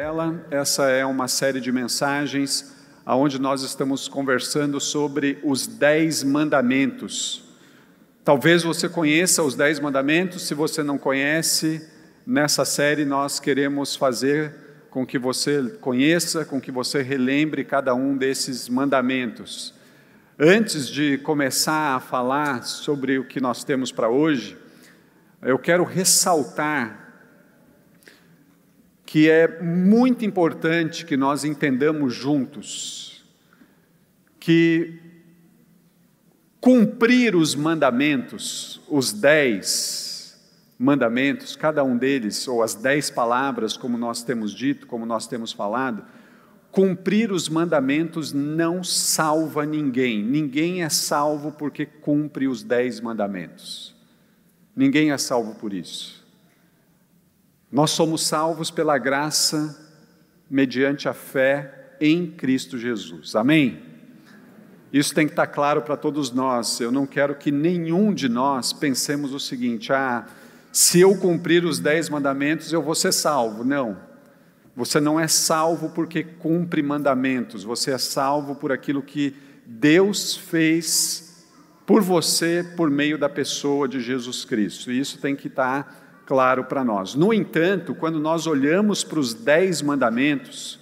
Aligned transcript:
Sobre 0.00 0.08
ela, 0.08 0.46
essa 0.50 0.88
é 0.88 1.04
uma 1.04 1.28
série 1.28 1.60
de 1.60 1.70
mensagens 1.70 2.74
onde 3.06 3.38
nós 3.38 3.62
estamos 3.62 4.08
conversando 4.08 4.80
sobre 4.80 5.38
os 5.44 5.66
Dez 5.66 6.22
Mandamentos. 6.22 7.44
Talvez 8.24 8.62
você 8.62 8.88
conheça 8.88 9.42
os 9.42 9.54
Dez 9.54 9.78
Mandamentos, 9.78 10.46
se 10.46 10.54
você 10.54 10.82
não 10.82 10.96
conhece, 10.96 11.86
nessa 12.26 12.64
série 12.64 13.04
nós 13.04 13.38
queremos 13.38 13.94
fazer 13.94 14.54
com 14.88 15.04
que 15.04 15.18
você 15.18 15.64
conheça, 15.82 16.46
com 16.46 16.58
que 16.58 16.72
você 16.72 17.02
relembre 17.02 17.62
cada 17.62 17.94
um 17.94 18.16
desses 18.16 18.70
mandamentos. 18.70 19.74
Antes 20.38 20.88
de 20.88 21.18
começar 21.18 21.96
a 21.96 22.00
falar 22.00 22.62
sobre 22.62 23.18
o 23.18 23.24
que 23.24 23.38
nós 23.38 23.64
temos 23.64 23.92
para 23.92 24.08
hoje, 24.08 24.56
eu 25.42 25.58
quero 25.58 25.84
ressaltar 25.84 27.09
que 29.10 29.28
é 29.28 29.60
muito 29.60 30.24
importante 30.24 31.04
que 31.04 31.16
nós 31.16 31.44
entendamos 31.44 32.14
juntos 32.14 33.24
que 34.38 35.00
cumprir 36.60 37.34
os 37.34 37.56
mandamentos, 37.56 38.80
os 38.88 39.12
dez 39.12 40.40
mandamentos, 40.78 41.56
cada 41.56 41.82
um 41.82 41.98
deles, 41.98 42.46
ou 42.46 42.62
as 42.62 42.76
dez 42.76 43.10
palavras, 43.10 43.76
como 43.76 43.98
nós 43.98 44.22
temos 44.22 44.54
dito, 44.54 44.86
como 44.86 45.04
nós 45.04 45.26
temos 45.26 45.50
falado, 45.50 46.04
Cumprir 46.70 47.32
os 47.32 47.48
mandamentos 47.48 48.32
não 48.32 48.84
salva 48.84 49.66
ninguém. 49.66 50.22
Ninguém 50.22 50.84
é 50.84 50.88
salvo 50.88 51.50
porque 51.50 51.84
cumpre 51.84 52.46
os 52.46 52.62
dez 52.62 53.00
mandamentos. 53.00 53.92
Ninguém 54.76 55.10
é 55.10 55.18
salvo 55.18 55.56
por 55.56 55.72
isso. 55.72 56.19
Nós 57.70 57.90
somos 57.90 58.26
salvos 58.26 58.70
pela 58.70 58.98
graça, 58.98 59.88
mediante 60.50 61.08
a 61.08 61.12
fé 61.12 61.94
em 62.00 62.26
Cristo 62.26 62.76
Jesus. 62.76 63.36
Amém? 63.36 63.80
Isso 64.92 65.14
tem 65.14 65.26
que 65.26 65.32
estar 65.32 65.46
claro 65.46 65.82
para 65.82 65.96
todos 65.96 66.32
nós. 66.32 66.80
Eu 66.80 66.90
não 66.90 67.06
quero 67.06 67.36
que 67.36 67.52
nenhum 67.52 68.12
de 68.12 68.28
nós 68.28 68.72
pensemos 68.72 69.32
o 69.32 69.38
seguinte: 69.38 69.92
ah, 69.92 70.26
se 70.72 71.00
eu 71.00 71.16
cumprir 71.16 71.64
os 71.64 71.78
dez 71.78 72.08
mandamentos, 72.08 72.72
eu 72.72 72.82
vou 72.82 72.94
ser 72.94 73.12
salvo. 73.12 73.64
Não. 73.64 73.96
Você 74.74 74.98
não 74.98 75.20
é 75.20 75.28
salvo 75.28 75.90
porque 75.90 76.24
cumpre 76.24 76.82
mandamentos, 76.82 77.64
você 77.64 77.92
é 77.92 77.98
salvo 77.98 78.54
por 78.54 78.72
aquilo 78.72 79.02
que 79.02 79.36
Deus 79.66 80.36
fez 80.36 81.28
por 81.86 82.02
você 82.02 82.64
por 82.76 82.88
meio 82.88 83.18
da 83.18 83.28
pessoa 83.28 83.88
de 83.88 84.00
Jesus 84.00 84.44
Cristo. 84.44 84.92
E 84.92 85.00
isso 85.00 85.18
tem 85.18 85.34
que 85.34 85.48
estar 85.48 86.09
claro 86.30 86.62
para 86.62 86.84
nós. 86.84 87.16
No 87.16 87.34
entanto, 87.34 87.92
quando 87.92 88.20
nós 88.20 88.46
olhamos 88.46 89.02
para 89.02 89.18
os 89.18 89.34
dez 89.34 89.82
mandamentos, 89.82 90.78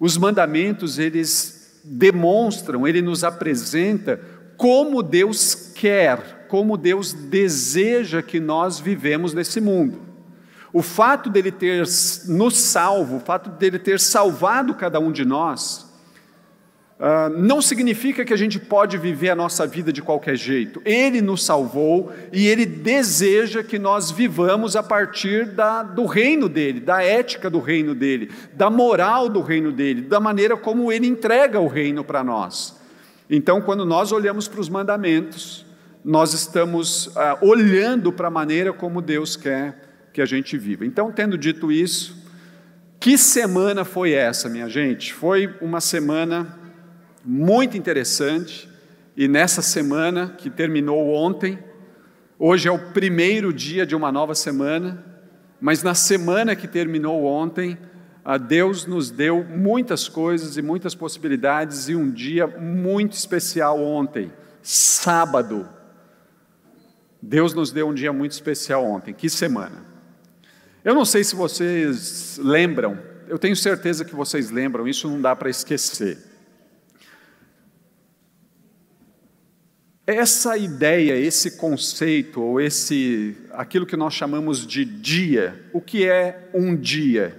os 0.00 0.16
mandamentos 0.16 0.98
eles 0.98 1.82
demonstram, 1.84 2.88
ele 2.88 3.02
nos 3.02 3.22
apresenta 3.22 4.18
como 4.56 5.02
Deus 5.02 5.54
quer, 5.74 6.46
como 6.48 6.78
Deus 6.78 7.12
deseja 7.12 8.22
que 8.22 8.40
nós 8.40 8.80
vivemos 8.80 9.34
nesse 9.34 9.60
mundo. 9.60 10.00
O 10.72 10.80
fato 10.80 11.28
dele 11.28 11.52
ter 11.52 11.84
nos 12.28 12.56
salvo, 12.56 13.16
o 13.16 13.20
fato 13.20 13.50
dele 13.50 13.78
ter 13.78 14.00
salvado 14.00 14.72
cada 14.72 14.98
um 14.98 15.12
de 15.12 15.22
nós, 15.22 15.91
uh, 17.02 17.28
não 17.36 17.60
significa 17.60 18.24
que 18.24 18.32
a 18.32 18.36
gente 18.36 18.60
pode 18.60 18.96
viver 18.96 19.30
a 19.30 19.34
nossa 19.34 19.66
vida 19.66 19.92
de 19.92 20.00
qualquer 20.00 20.36
jeito. 20.36 20.80
Ele 20.84 21.20
nos 21.20 21.44
salvou 21.44 22.12
e 22.32 22.46
ele 22.46 22.64
deseja 22.64 23.64
que 23.64 23.78
nós 23.78 24.12
vivamos 24.12 24.76
a 24.76 24.82
partir 24.82 25.46
da, 25.46 25.82
do 25.82 26.06
reino 26.06 26.48
dele, 26.48 26.78
da 26.78 27.02
ética 27.02 27.50
do 27.50 27.58
reino 27.58 27.92
dele, 27.92 28.30
da 28.54 28.70
moral 28.70 29.28
do 29.28 29.40
reino 29.40 29.72
dele, 29.72 30.02
da 30.02 30.20
maneira 30.20 30.56
como 30.56 30.92
ele 30.92 31.08
entrega 31.08 31.58
o 31.58 31.66
reino 31.66 32.04
para 32.04 32.22
nós. 32.22 32.80
Então, 33.28 33.60
quando 33.60 33.84
nós 33.84 34.12
olhamos 34.12 34.46
para 34.46 34.60
os 34.60 34.68
mandamentos, 34.68 35.66
nós 36.04 36.32
estamos 36.32 37.08
uh, 37.08 37.38
olhando 37.40 38.12
para 38.12 38.28
a 38.28 38.30
maneira 38.30 38.72
como 38.72 39.02
Deus 39.02 39.36
quer 39.36 40.08
que 40.12 40.20
a 40.20 40.26
gente 40.26 40.56
viva. 40.58 40.84
Então, 40.84 41.10
tendo 41.10 41.38
dito 41.38 41.72
isso, 41.72 42.22
que 43.00 43.16
semana 43.16 43.84
foi 43.84 44.12
essa, 44.12 44.48
minha 44.48 44.68
gente? 44.68 45.12
Foi 45.14 45.52
uma 45.60 45.80
semana 45.80 46.61
muito 47.24 47.76
interessante, 47.76 48.68
e 49.16 49.28
nessa 49.28 49.62
semana 49.62 50.34
que 50.38 50.50
terminou 50.50 51.12
ontem, 51.14 51.58
hoje 52.38 52.68
é 52.68 52.72
o 52.72 52.92
primeiro 52.92 53.52
dia 53.52 53.84
de 53.86 53.94
uma 53.94 54.10
nova 54.10 54.34
semana, 54.34 55.04
mas 55.60 55.82
na 55.82 55.94
semana 55.94 56.56
que 56.56 56.66
terminou 56.66 57.24
ontem, 57.24 57.78
Deus 58.48 58.86
nos 58.86 59.10
deu 59.10 59.44
muitas 59.44 60.08
coisas 60.08 60.56
e 60.56 60.62
muitas 60.62 60.94
possibilidades, 60.94 61.88
e 61.88 61.94
um 61.94 62.10
dia 62.10 62.46
muito 62.46 63.12
especial 63.12 63.80
ontem, 63.80 64.32
sábado. 64.62 65.68
Deus 67.20 67.54
nos 67.54 67.70
deu 67.70 67.88
um 67.88 67.94
dia 67.94 68.12
muito 68.12 68.32
especial 68.32 68.84
ontem, 68.84 69.14
que 69.14 69.28
semana? 69.30 69.84
Eu 70.84 70.94
não 70.94 71.04
sei 71.04 71.22
se 71.22 71.36
vocês 71.36 72.40
lembram, 72.42 72.98
eu 73.28 73.38
tenho 73.38 73.54
certeza 73.54 74.04
que 74.04 74.16
vocês 74.16 74.50
lembram, 74.50 74.88
isso 74.88 75.08
não 75.08 75.20
dá 75.20 75.36
para 75.36 75.48
esquecer. 75.48 76.31
Essa 80.06 80.56
ideia, 80.56 81.16
esse 81.16 81.52
conceito, 81.52 82.42
ou 82.42 82.60
esse, 82.60 83.36
aquilo 83.52 83.86
que 83.86 83.96
nós 83.96 84.12
chamamos 84.12 84.66
de 84.66 84.84
dia, 84.84 85.64
o 85.72 85.80
que 85.80 86.08
é 86.08 86.48
um 86.52 86.74
dia? 86.74 87.38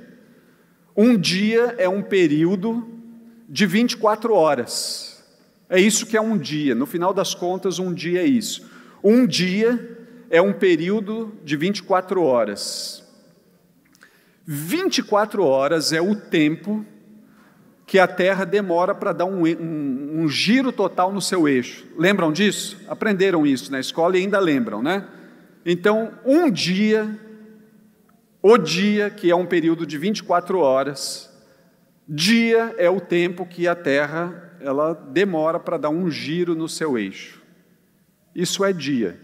Um 0.95 1.17
dia 1.17 1.75
é 1.77 1.89
um 1.89 2.01
período 2.01 2.87
de 3.49 3.65
24 3.65 4.33
horas. 4.33 5.21
É 5.69 5.77
isso 5.77 6.05
que 6.05 6.15
é 6.15 6.21
um 6.21 6.37
dia. 6.37 6.73
No 6.73 6.85
final 6.85 7.13
das 7.13 7.33
contas, 7.35 7.79
um 7.79 7.93
dia 7.93 8.21
é 8.21 8.25
isso. 8.25 8.69
Um 9.03 9.27
dia 9.27 9.97
é 10.29 10.41
um 10.41 10.53
período 10.53 11.33
de 11.43 11.57
24 11.57 12.23
horas. 12.23 13.03
24 14.45 15.43
horas 15.43 15.91
é 15.91 16.01
o 16.01 16.15
tempo 16.15 16.85
que 17.85 17.99
a 17.99 18.07
Terra 18.07 18.45
demora 18.45 18.95
para 18.95 19.11
dar 19.11 19.25
um, 19.25 19.45
um, 19.45 20.21
um, 20.21 20.27
giro 20.27 20.71
total 20.71 21.11
no 21.11 21.21
seu 21.21 21.47
eixo. 21.47 21.85
Lembram 21.97 22.31
disso? 22.31 22.77
Aprenderam 22.87 23.45
isso 23.45 23.71
na 23.71 23.79
escola 23.79 24.17
e 24.17 24.21
ainda 24.21 24.39
lembram, 24.39 24.81
né? 24.81 25.05
Então, 25.65 26.11
um 26.25 26.49
dia, 26.49 27.19
o 28.41 28.57
dia, 28.57 29.09
que 29.09 29.29
é 29.29 29.35
um 29.35 29.45
período 29.45 29.85
de 29.85 29.97
24 29.97 30.59
horas, 30.59 31.31
dia 32.07 32.73
é 32.77 32.89
o 32.89 32.99
tempo 32.99 33.45
que 33.45 33.67
a 33.67 33.75
Terra 33.75 34.57
ela 34.59 34.93
demora 34.93 35.59
para 35.59 35.77
dar 35.77 35.89
um 35.89 36.09
giro 36.09 36.55
no 36.55 36.69
seu 36.69 36.97
eixo. 36.97 37.41
Isso 38.33 38.63
é 38.63 38.73
dia. 38.73 39.19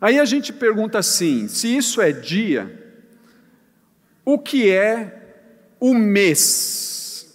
Aí 0.00 0.18
a 0.18 0.24
gente 0.24 0.52
pergunta 0.52 0.98
assim: 0.98 1.48
se 1.48 1.74
isso 1.76 2.00
é 2.00 2.12
dia, 2.12 2.80
o 4.24 4.38
que 4.38 4.70
é 4.70 5.21
o 5.82 5.92
mês? 5.94 7.26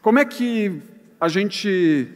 Como 0.00 0.18
é 0.18 0.24
que 0.24 0.80
a 1.20 1.28
gente 1.28 2.08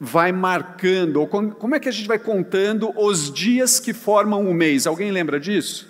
vai 0.00 0.32
marcando, 0.32 1.18
ou 1.18 1.26
como 1.26 1.74
é 1.74 1.78
que 1.78 1.88
a 1.90 1.92
gente 1.92 2.08
vai 2.08 2.18
contando 2.18 2.90
os 2.98 3.30
dias 3.30 3.78
que 3.78 3.92
formam 3.92 4.48
o 4.48 4.54
mês? 4.54 4.86
Alguém 4.86 5.10
lembra 5.10 5.38
disso? 5.38 5.86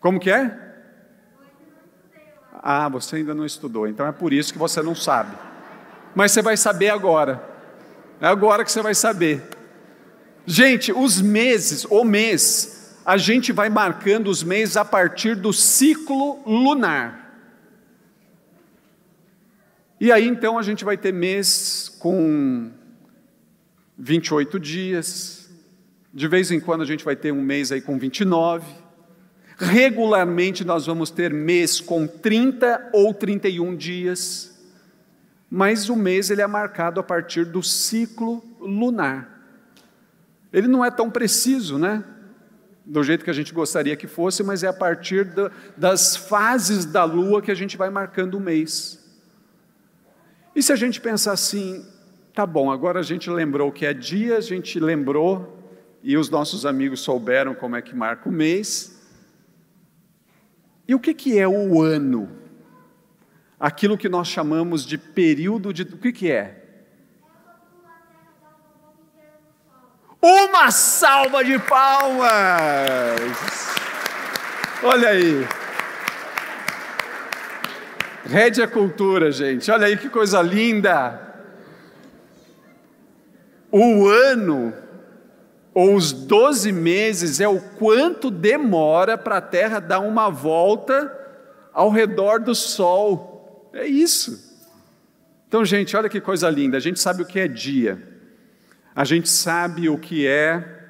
Como 0.00 0.20
que 0.20 0.30
é? 0.30 0.54
Ah, 2.52 2.90
você 2.90 3.16
ainda 3.16 3.32
não 3.32 3.46
estudou, 3.46 3.88
então 3.88 4.06
é 4.06 4.12
por 4.12 4.30
isso 4.30 4.52
que 4.52 4.58
você 4.58 4.82
não 4.82 4.94
sabe. 4.94 5.34
Mas 6.14 6.32
você 6.32 6.42
vai 6.42 6.58
saber 6.58 6.90
agora. 6.90 7.42
É 8.20 8.26
agora 8.26 8.62
que 8.64 8.70
você 8.70 8.82
vai 8.82 8.94
saber. 8.94 9.42
Gente, 10.44 10.92
os 10.92 11.22
meses, 11.22 11.86
o 11.88 12.04
mês, 12.04 12.73
a 13.04 13.16
gente 13.16 13.52
vai 13.52 13.68
marcando 13.68 14.28
os 14.28 14.42
meses 14.42 14.76
a 14.76 14.84
partir 14.84 15.36
do 15.36 15.52
ciclo 15.52 16.40
lunar. 16.46 17.24
E 20.00 20.10
aí 20.10 20.26
então 20.26 20.58
a 20.58 20.62
gente 20.62 20.84
vai 20.84 20.96
ter 20.96 21.12
mês 21.12 21.94
com 21.98 22.70
28 23.98 24.58
dias, 24.58 25.50
de 26.12 26.26
vez 26.26 26.50
em 26.50 26.60
quando 26.60 26.82
a 26.82 26.86
gente 26.86 27.04
vai 27.04 27.14
ter 27.14 27.32
um 27.32 27.42
mês 27.42 27.70
aí 27.70 27.80
com 27.80 27.98
29. 27.98 28.66
Regularmente 29.56 30.64
nós 30.64 30.86
vamos 30.86 31.10
ter 31.10 31.32
mês 31.32 31.80
com 31.80 32.06
30 32.06 32.90
ou 32.92 33.14
31 33.14 33.76
dias, 33.76 34.58
mas 35.50 35.88
o 35.88 35.94
mês 35.94 36.30
ele 36.30 36.42
é 36.42 36.46
marcado 36.46 36.98
a 36.98 37.02
partir 37.02 37.44
do 37.44 37.62
ciclo 37.62 38.42
lunar. 38.58 39.30
Ele 40.52 40.66
não 40.66 40.84
é 40.84 40.90
tão 40.90 41.10
preciso, 41.10 41.78
né? 41.78 42.02
Do 42.84 43.02
jeito 43.02 43.24
que 43.24 43.30
a 43.30 43.34
gente 43.34 43.54
gostaria 43.54 43.96
que 43.96 44.06
fosse, 44.06 44.42
mas 44.42 44.62
é 44.62 44.68
a 44.68 44.72
partir 44.72 45.24
da, 45.24 45.50
das 45.76 46.16
fases 46.16 46.84
da 46.84 47.04
lua 47.04 47.40
que 47.40 47.50
a 47.50 47.54
gente 47.54 47.76
vai 47.76 47.88
marcando 47.88 48.34
o 48.34 48.40
mês. 48.40 49.02
E 50.54 50.62
se 50.62 50.72
a 50.72 50.76
gente 50.76 51.00
pensar 51.00 51.32
assim, 51.32 51.84
tá 52.34 52.44
bom, 52.44 52.70
agora 52.70 53.00
a 53.00 53.02
gente 53.02 53.30
lembrou 53.30 53.72
que 53.72 53.86
é 53.86 53.94
dia, 53.94 54.36
a 54.36 54.40
gente 54.40 54.78
lembrou, 54.78 55.58
e 56.02 56.16
os 56.16 56.28
nossos 56.28 56.66
amigos 56.66 57.00
souberam 57.00 57.54
como 57.54 57.74
é 57.74 57.82
que 57.82 57.96
marca 57.96 58.28
o 58.28 58.32
mês, 58.32 58.94
e 60.86 60.94
o 60.94 61.00
que, 61.00 61.14
que 61.14 61.38
é 61.38 61.48
o 61.48 61.82
ano? 61.82 62.30
Aquilo 63.58 63.96
que 63.96 64.08
nós 64.08 64.28
chamamos 64.28 64.84
de 64.84 64.98
período 64.98 65.72
de. 65.72 65.82
O 65.82 65.96
que, 65.96 66.12
que 66.12 66.30
é? 66.30 66.63
Uma 70.54 70.70
salva 70.70 71.42
de 71.42 71.58
palmas! 71.58 72.30
Olha 74.84 75.08
aí. 75.08 75.44
Rede 78.24 78.62
a 78.62 78.68
cultura, 78.68 79.32
gente. 79.32 79.68
Olha 79.68 79.88
aí 79.88 79.96
que 79.96 80.08
coisa 80.08 80.40
linda. 80.40 81.20
O 83.68 84.06
ano 84.06 84.72
ou 85.74 85.96
os 85.96 86.12
12 86.12 86.70
meses 86.70 87.40
é 87.40 87.48
o 87.48 87.60
quanto 87.60 88.30
demora 88.30 89.18
para 89.18 89.38
a 89.38 89.42
Terra 89.42 89.80
dar 89.80 89.98
uma 89.98 90.30
volta 90.30 91.12
ao 91.72 91.90
redor 91.90 92.38
do 92.38 92.54
Sol. 92.54 93.68
É 93.72 93.84
isso. 93.88 94.54
Então, 95.48 95.64
gente, 95.64 95.96
olha 95.96 96.08
que 96.08 96.20
coisa 96.20 96.48
linda. 96.48 96.76
A 96.76 96.80
gente 96.80 97.00
sabe 97.00 97.24
o 97.24 97.26
que 97.26 97.40
é 97.40 97.48
dia, 97.48 98.13
a 98.94 99.04
gente 99.04 99.28
sabe 99.28 99.88
o 99.88 99.98
que 99.98 100.26
é 100.26 100.82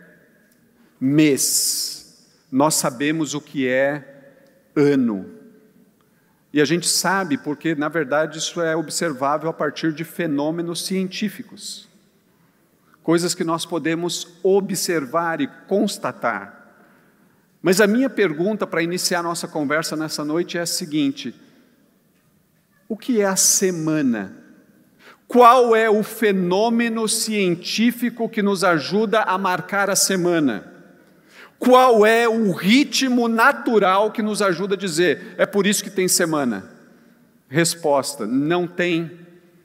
mês, 1.01 2.29
nós 2.51 2.75
sabemos 2.75 3.35
o 3.35 3.41
que 3.41 3.69
é 3.69 4.33
ano. 4.77 5.31
E 6.53 6.61
a 6.61 6.65
gente 6.65 6.87
sabe 6.87 7.37
porque, 7.37 7.75
na 7.75 7.89
verdade, 7.89 8.39
isso 8.39 8.61
é 8.61 8.77
observável 8.77 9.49
a 9.51 9.53
partir 9.53 9.93
de 9.93 10.05
fenômenos 10.05 10.87
científicos 10.87 11.89
coisas 13.05 13.35
que 13.35 13.45
nós 13.45 13.67
podemos 13.67 14.27
observar 14.43 15.43
e 15.43 15.47
constatar. 15.69 16.63
Mas 17.63 17.81
a 17.81 17.87
minha 17.87 18.11
pergunta 18.11 18.67
para 18.67 18.83
iniciar 18.83 19.23
nossa 19.23 19.47
conversa 19.47 19.95
nessa 19.95 20.25
noite 20.25 20.59
é 20.59 20.63
a 20.63 20.67
seguinte: 20.67 21.39
o 22.89 22.97
que 22.97 23.21
é 23.21 23.27
a 23.27 23.37
semana? 23.37 24.43
Qual 25.27 25.75
é 25.75 25.89
o 25.89 26.03
fenômeno 26.03 27.09
científico 27.09 28.29
que 28.29 28.43
nos 28.43 28.63
ajuda 28.63 29.23
a 29.23 29.37
marcar 29.39 29.91
a 29.91 29.97
semana? 29.97 30.73
Qual 31.59 32.05
é 32.05 32.29
o 32.29 32.53
ritmo 32.53 33.27
natural 33.27 34.11
que 34.11 34.23
nos 34.23 34.43
ajuda 34.43 34.75
a 34.75 34.79
dizer, 34.79 35.35
é 35.39 35.47
por 35.47 35.67
isso 35.67 35.83
que 35.83 35.91
tem 35.91 36.07
semana? 36.07 36.71
Resposta: 37.49 38.27
não 38.27 38.67
tem, 38.67 39.11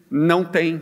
não 0.10 0.46
tem. 0.46 0.82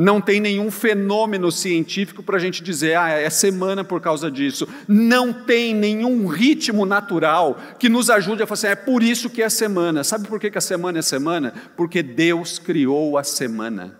Não 0.00 0.20
tem 0.20 0.38
nenhum 0.38 0.70
fenômeno 0.70 1.50
científico 1.50 2.22
para 2.22 2.36
a 2.36 2.38
gente 2.38 2.62
dizer, 2.62 2.96
ah, 2.96 3.08
é 3.08 3.28
semana 3.28 3.82
por 3.82 4.00
causa 4.00 4.30
disso. 4.30 4.68
Não 4.86 5.32
tem 5.32 5.74
nenhum 5.74 6.28
ritmo 6.28 6.86
natural 6.86 7.58
que 7.80 7.88
nos 7.88 8.08
ajude 8.08 8.40
a 8.40 8.46
falar 8.46 8.54
assim, 8.54 8.66
é 8.68 8.76
por 8.76 9.02
isso 9.02 9.28
que 9.28 9.42
é 9.42 9.48
semana. 9.48 10.04
Sabe 10.04 10.28
por 10.28 10.38
que, 10.38 10.52
que 10.52 10.58
a 10.58 10.60
semana 10.60 11.00
é 11.00 11.02
semana? 11.02 11.52
Porque 11.76 12.00
Deus 12.00 12.60
criou 12.60 13.18
a 13.18 13.24
semana. 13.24 13.98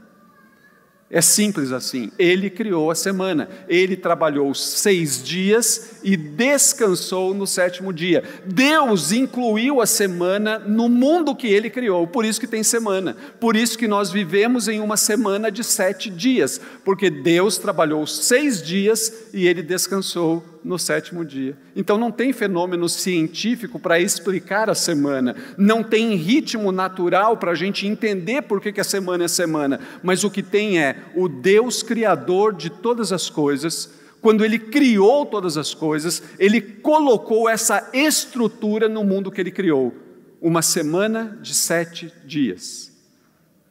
É 1.11 1.23
simples 1.23 1.73
assim. 1.73 2.13
Ele 2.19 2.51
criou 2.51 2.91
a 2.91 2.95
semana. 2.95 3.49
Ele 3.67 3.97
trabalhou 3.97 4.55
seis 4.55 5.23
dias 5.23 6.01
e 6.05 6.19
descansou 6.19 7.33
no 7.33 7.47
sétimo 7.47 7.95
dia. 7.95 8.23
Deus 8.45 9.11
incluiu 9.11 9.81
a 9.81 9.87
semana 9.87 10.59
no 10.59 10.87
mundo 10.87 11.35
que 11.35 11.47
ele 11.47 11.71
criou. 11.71 12.07
Por 12.07 12.27
isso 12.27 12.39
que 12.39 12.47
tem 12.47 12.63
semana. 12.63 13.17
Por 13.41 13.57
isso 13.57 13.79
que 13.79 13.89
nós 13.89 14.11
vivemos 14.11 14.69
em 14.69 14.81
uma 14.81 14.99
semana 14.99 15.51
de 15.51 15.65
sete 15.65 16.11
dias. 16.11 16.61
Porque 16.85 17.09
Deus 17.09 17.57
trabalhou 17.57 18.07
seis 18.07 18.63
dias 18.63 19.29
e 19.33 19.47
ele 19.47 19.63
descansou 19.63 20.45
no 20.65 20.79
sétimo 20.79 21.25
dia. 21.25 21.57
Então 21.75 21.97
não 21.97 22.11
tem 22.11 22.33
fenômeno 22.33 22.89
científico 22.89 23.79
para 23.79 24.01
explicar 24.01 24.69
a 24.69 24.75
semana, 24.75 25.37
não 25.57 25.83
tem 25.83 26.15
ritmo 26.15 26.73
natural 26.73 27.37
para 27.37 27.53
a 27.53 27.55
gente 27.55 27.87
entender 27.87 28.43
por 28.43 28.61
que, 28.61 28.73
que 28.73 28.81
a 28.81 28.85
semana 28.85 29.25
é 29.25 29.29
semana, 29.29 29.81
mas 30.03 30.25
o 30.25 30.31
que 30.31 30.43
tem 30.43 30.81
é 30.81 30.97
o 31.15 31.29
Deus 31.29 31.83
Criador 31.83 32.55
de 32.55 32.71
todas 32.71 33.13
as 33.13 33.31
coisas, 33.31 33.91
quando 34.21 34.45
Ele 34.45 34.59
criou 34.59 35.25
todas 35.25 35.57
as 35.57 35.75
coisas, 35.75 36.23
Ele 36.39 36.61
colocou 36.61 37.49
essa 37.49 37.91
estrutura 37.93 38.89
no 38.89 39.05
mundo 39.05 39.31
que 39.31 39.41
Ele 39.41 39.51
criou. 39.51 39.95
Uma 40.41 40.63
semana 40.63 41.39
de 41.43 41.55
sete 41.55 42.13
dias. 42.25 42.93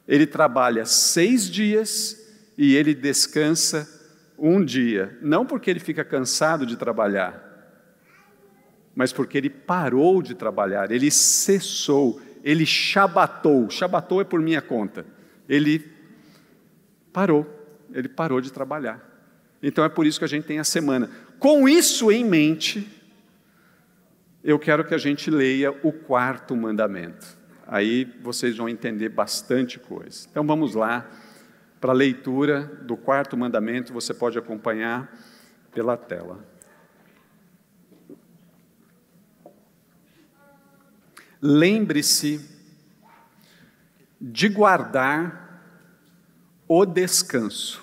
Ele 0.06 0.26
trabalha 0.26 0.84
seis 0.86 1.50
dias 1.50 2.16
e 2.56 2.74
ele 2.74 2.94
descansa 2.94 3.97
um 4.38 4.64
dia, 4.64 5.18
não 5.20 5.44
porque 5.44 5.70
ele 5.70 5.80
fica 5.80 6.04
cansado 6.04 6.64
de 6.64 6.76
trabalhar, 6.76 7.44
mas 8.94 9.12
porque 9.12 9.36
ele 9.36 9.50
parou 9.50 10.22
de 10.22 10.34
trabalhar, 10.34 10.90
ele 10.90 11.10
cessou, 11.10 12.20
ele 12.42 12.66
chabatou. 12.66 13.68
Chabatou 13.70 14.20
é 14.20 14.24
por 14.24 14.40
minha 14.40 14.60
conta. 14.60 15.06
Ele 15.48 15.84
parou, 17.12 17.46
ele 17.92 18.08
parou 18.08 18.40
de 18.40 18.52
trabalhar. 18.52 19.04
Então 19.62 19.84
é 19.84 19.88
por 19.88 20.06
isso 20.06 20.18
que 20.18 20.24
a 20.24 20.28
gente 20.28 20.46
tem 20.46 20.58
a 20.58 20.64
semana. 20.64 21.10
Com 21.38 21.68
isso 21.68 22.10
em 22.10 22.24
mente, 22.24 22.88
eu 24.42 24.58
quero 24.58 24.84
que 24.84 24.94
a 24.94 24.98
gente 24.98 25.30
leia 25.30 25.70
o 25.82 25.92
quarto 25.92 26.56
mandamento. 26.56 27.26
Aí 27.66 28.04
vocês 28.22 28.56
vão 28.56 28.68
entender 28.68 29.10
bastante 29.10 29.78
coisa. 29.78 30.26
Então 30.30 30.46
vamos 30.46 30.74
lá 30.74 31.08
para 31.80 31.92
a 31.92 31.94
leitura 31.94 32.64
do 32.82 32.96
quarto 32.96 33.36
mandamento, 33.36 33.92
você 33.92 34.12
pode 34.12 34.38
acompanhar 34.38 35.12
pela 35.72 35.96
tela. 35.96 36.44
Lembre-se 41.40 42.44
de 44.20 44.48
guardar 44.48 45.62
o 46.66 46.84
descanso. 46.84 47.82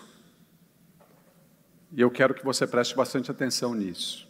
E 1.92 2.02
eu 2.02 2.12
quero 2.12 2.34
que 2.34 2.44
você 2.44 2.68
preste 2.68 2.94
bastante 2.96 3.32
atenção 3.32 3.74
nisso. 3.74 4.28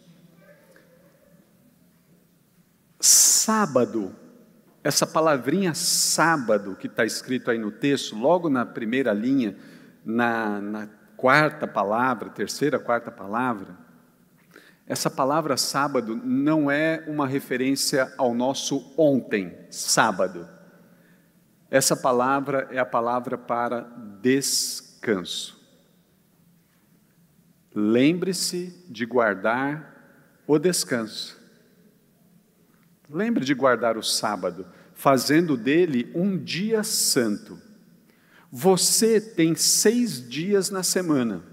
Sábado 3.00 4.14
essa 4.86 5.04
palavrinha 5.04 5.74
sábado 5.74 6.76
que 6.76 6.86
está 6.86 7.04
escrito 7.04 7.50
aí 7.50 7.58
no 7.58 7.72
texto, 7.72 8.14
logo 8.14 8.48
na 8.48 8.64
primeira 8.64 9.12
linha, 9.12 9.56
na, 10.04 10.60
na 10.60 10.88
quarta 11.16 11.66
palavra, 11.66 12.30
terceira, 12.30 12.78
quarta 12.78 13.10
palavra, 13.10 13.76
essa 14.86 15.10
palavra 15.10 15.56
sábado 15.56 16.14
não 16.14 16.70
é 16.70 17.02
uma 17.08 17.26
referência 17.26 18.14
ao 18.16 18.32
nosso 18.32 18.94
ontem, 18.96 19.58
sábado. 19.68 20.48
Essa 21.68 21.96
palavra 21.96 22.68
é 22.70 22.78
a 22.78 22.86
palavra 22.86 23.36
para 23.36 23.80
descanso. 24.22 25.60
Lembre-se 27.74 28.86
de 28.88 29.04
guardar 29.04 30.40
o 30.46 30.60
descanso. 30.60 31.36
Lembre 33.10 33.44
de 33.44 33.54
guardar 33.54 33.96
o 33.96 34.02
sábado, 34.02 34.66
fazendo 35.06 35.56
dele 35.56 36.10
um 36.16 36.36
dia 36.36 36.82
santo. 36.82 37.62
Você 38.50 39.20
tem 39.20 39.54
seis 39.54 40.28
dias 40.28 40.68
na 40.68 40.82
semana 40.82 41.44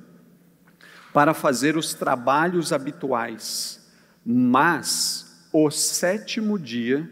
para 1.14 1.36
fazer 1.36 1.78
os 1.78 1.94
trabalhos 1.94 2.74
habituais, 2.74 3.88
mas 4.26 5.48
o 5.54 5.70
sétimo 5.70 6.58
dia 6.58 7.08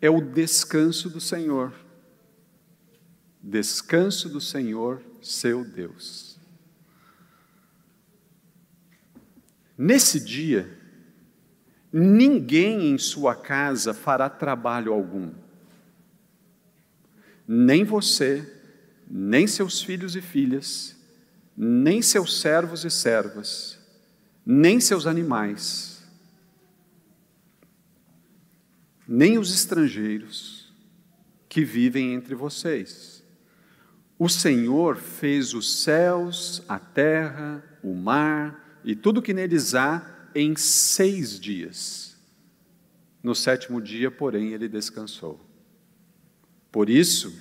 é 0.00 0.08
o 0.08 0.22
descanso 0.22 1.10
do 1.10 1.20
Senhor. 1.20 1.74
Descanso 3.42 4.30
do 4.30 4.40
Senhor, 4.40 5.02
seu 5.20 5.62
Deus. 5.62 6.40
Nesse 9.76 10.24
dia, 10.24 10.79
Ninguém 11.92 12.90
em 12.90 12.98
sua 12.98 13.34
casa 13.34 13.92
fará 13.92 14.28
trabalho 14.28 14.92
algum. 14.92 15.32
Nem 17.46 17.84
você, 17.84 18.48
nem 19.08 19.46
seus 19.46 19.82
filhos 19.82 20.14
e 20.14 20.20
filhas, 20.20 20.96
nem 21.56 22.00
seus 22.00 22.40
servos 22.40 22.84
e 22.84 22.90
servas, 22.90 23.78
nem 24.46 24.78
seus 24.80 25.04
animais, 25.04 26.02
nem 29.06 29.36
os 29.36 29.52
estrangeiros 29.52 30.72
que 31.48 31.64
vivem 31.64 32.14
entre 32.14 32.36
vocês. 32.36 33.24
O 34.16 34.28
Senhor 34.28 34.96
fez 34.96 35.52
os 35.52 35.82
céus, 35.82 36.62
a 36.68 36.78
terra, 36.78 37.64
o 37.82 37.94
mar 37.94 38.80
e 38.84 38.94
tudo 38.94 39.20
que 39.20 39.34
neles 39.34 39.74
há 39.74 40.19
em 40.34 40.56
seis 40.56 41.38
dias. 41.38 42.16
No 43.22 43.34
sétimo 43.34 43.80
dia, 43.80 44.10
porém, 44.10 44.52
ele 44.52 44.68
descansou. 44.68 45.40
Por 46.70 46.88
isso, 46.88 47.38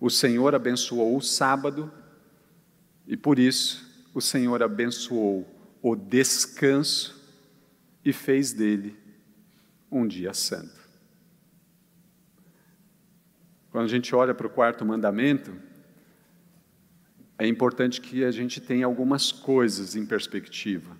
o 0.00 0.08
Senhor 0.08 0.54
abençoou 0.54 1.16
o 1.16 1.20
sábado 1.20 1.92
e 3.06 3.16
por 3.16 3.38
isso 3.38 4.08
o 4.14 4.20
Senhor 4.20 4.62
abençoou 4.62 5.46
o 5.82 5.96
descanso 5.96 7.20
e 8.04 8.12
fez 8.12 8.52
dele 8.52 8.96
um 9.90 10.06
dia 10.06 10.32
santo. 10.32 10.82
Quando 13.70 13.86
a 13.86 13.88
gente 13.88 14.14
olha 14.14 14.32
para 14.32 14.46
o 14.46 14.50
quarto 14.50 14.84
mandamento, 14.84 15.52
é 17.36 17.46
importante 17.46 18.00
que 18.00 18.24
a 18.24 18.30
gente 18.30 18.60
tenha 18.60 18.86
algumas 18.86 19.32
coisas 19.32 19.96
em 19.96 20.06
perspectiva. 20.06 20.96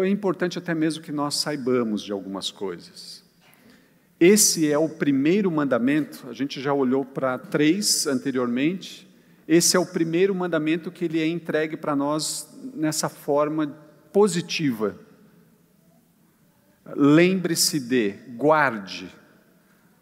É 0.00 0.08
importante 0.08 0.58
até 0.58 0.74
mesmo 0.74 1.02
que 1.02 1.12
nós 1.12 1.34
saibamos 1.36 2.02
de 2.02 2.12
algumas 2.12 2.50
coisas. 2.50 3.22
Esse 4.20 4.70
é 4.70 4.78
o 4.78 4.88
primeiro 4.88 5.50
mandamento, 5.50 6.28
a 6.28 6.32
gente 6.32 6.60
já 6.60 6.72
olhou 6.72 7.04
para 7.04 7.38
três 7.38 8.06
anteriormente. 8.06 9.08
Esse 9.48 9.76
é 9.76 9.80
o 9.80 9.84
primeiro 9.84 10.32
mandamento 10.32 10.92
que 10.92 11.04
ele 11.04 11.20
é 11.20 11.26
entregue 11.26 11.76
para 11.76 11.96
nós 11.96 12.48
nessa 12.72 13.08
forma 13.08 13.66
positiva. 14.12 14.96
Lembre-se 16.94 17.80
de, 17.80 18.12
guarde. 18.36 19.08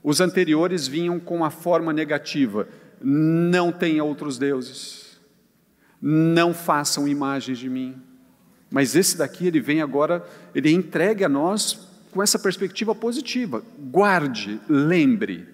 Os 0.02 0.20
anteriores 0.20 0.86
vinham 0.86 1.18
com 1.18 1.42
a 1.44 1.50
forma 1.50 1.92
negativa: 1.92 2.68
não 3.00 3.72
tenha 3.72 4.04
outros 4.04 4.38
deuses, 4.38 5.18
não 6.00 6.52
façam 6.52 7.08
imagens 7.08 7.58
de 7.58 7.70
mim. 7.70 8.09
Mas 8.70 8.94
esse 8.94 9.16
daqui, 9.16 9.46
ele 9.46 9.60
vem 9.60 9.82
agora, 9.82 10.24
ele 10.54 10.68
é 10.68 10.72
entregue 10.72 11.24
a 11.24 11.28
nós 11.28 11.88
com 12.10 12.22
essa 12.22 12.38
perspectiva 12.38 12.94
positiva. 12.94 13.62
Guarde, 13.78 14.60
lembre. 14.68 15.48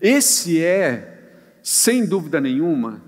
Esse 0.00 0.62
é, 0.62 1.30
sem 1.62 2.04
dúvida 2.04 2.40
nenhuma, 2.40 3.02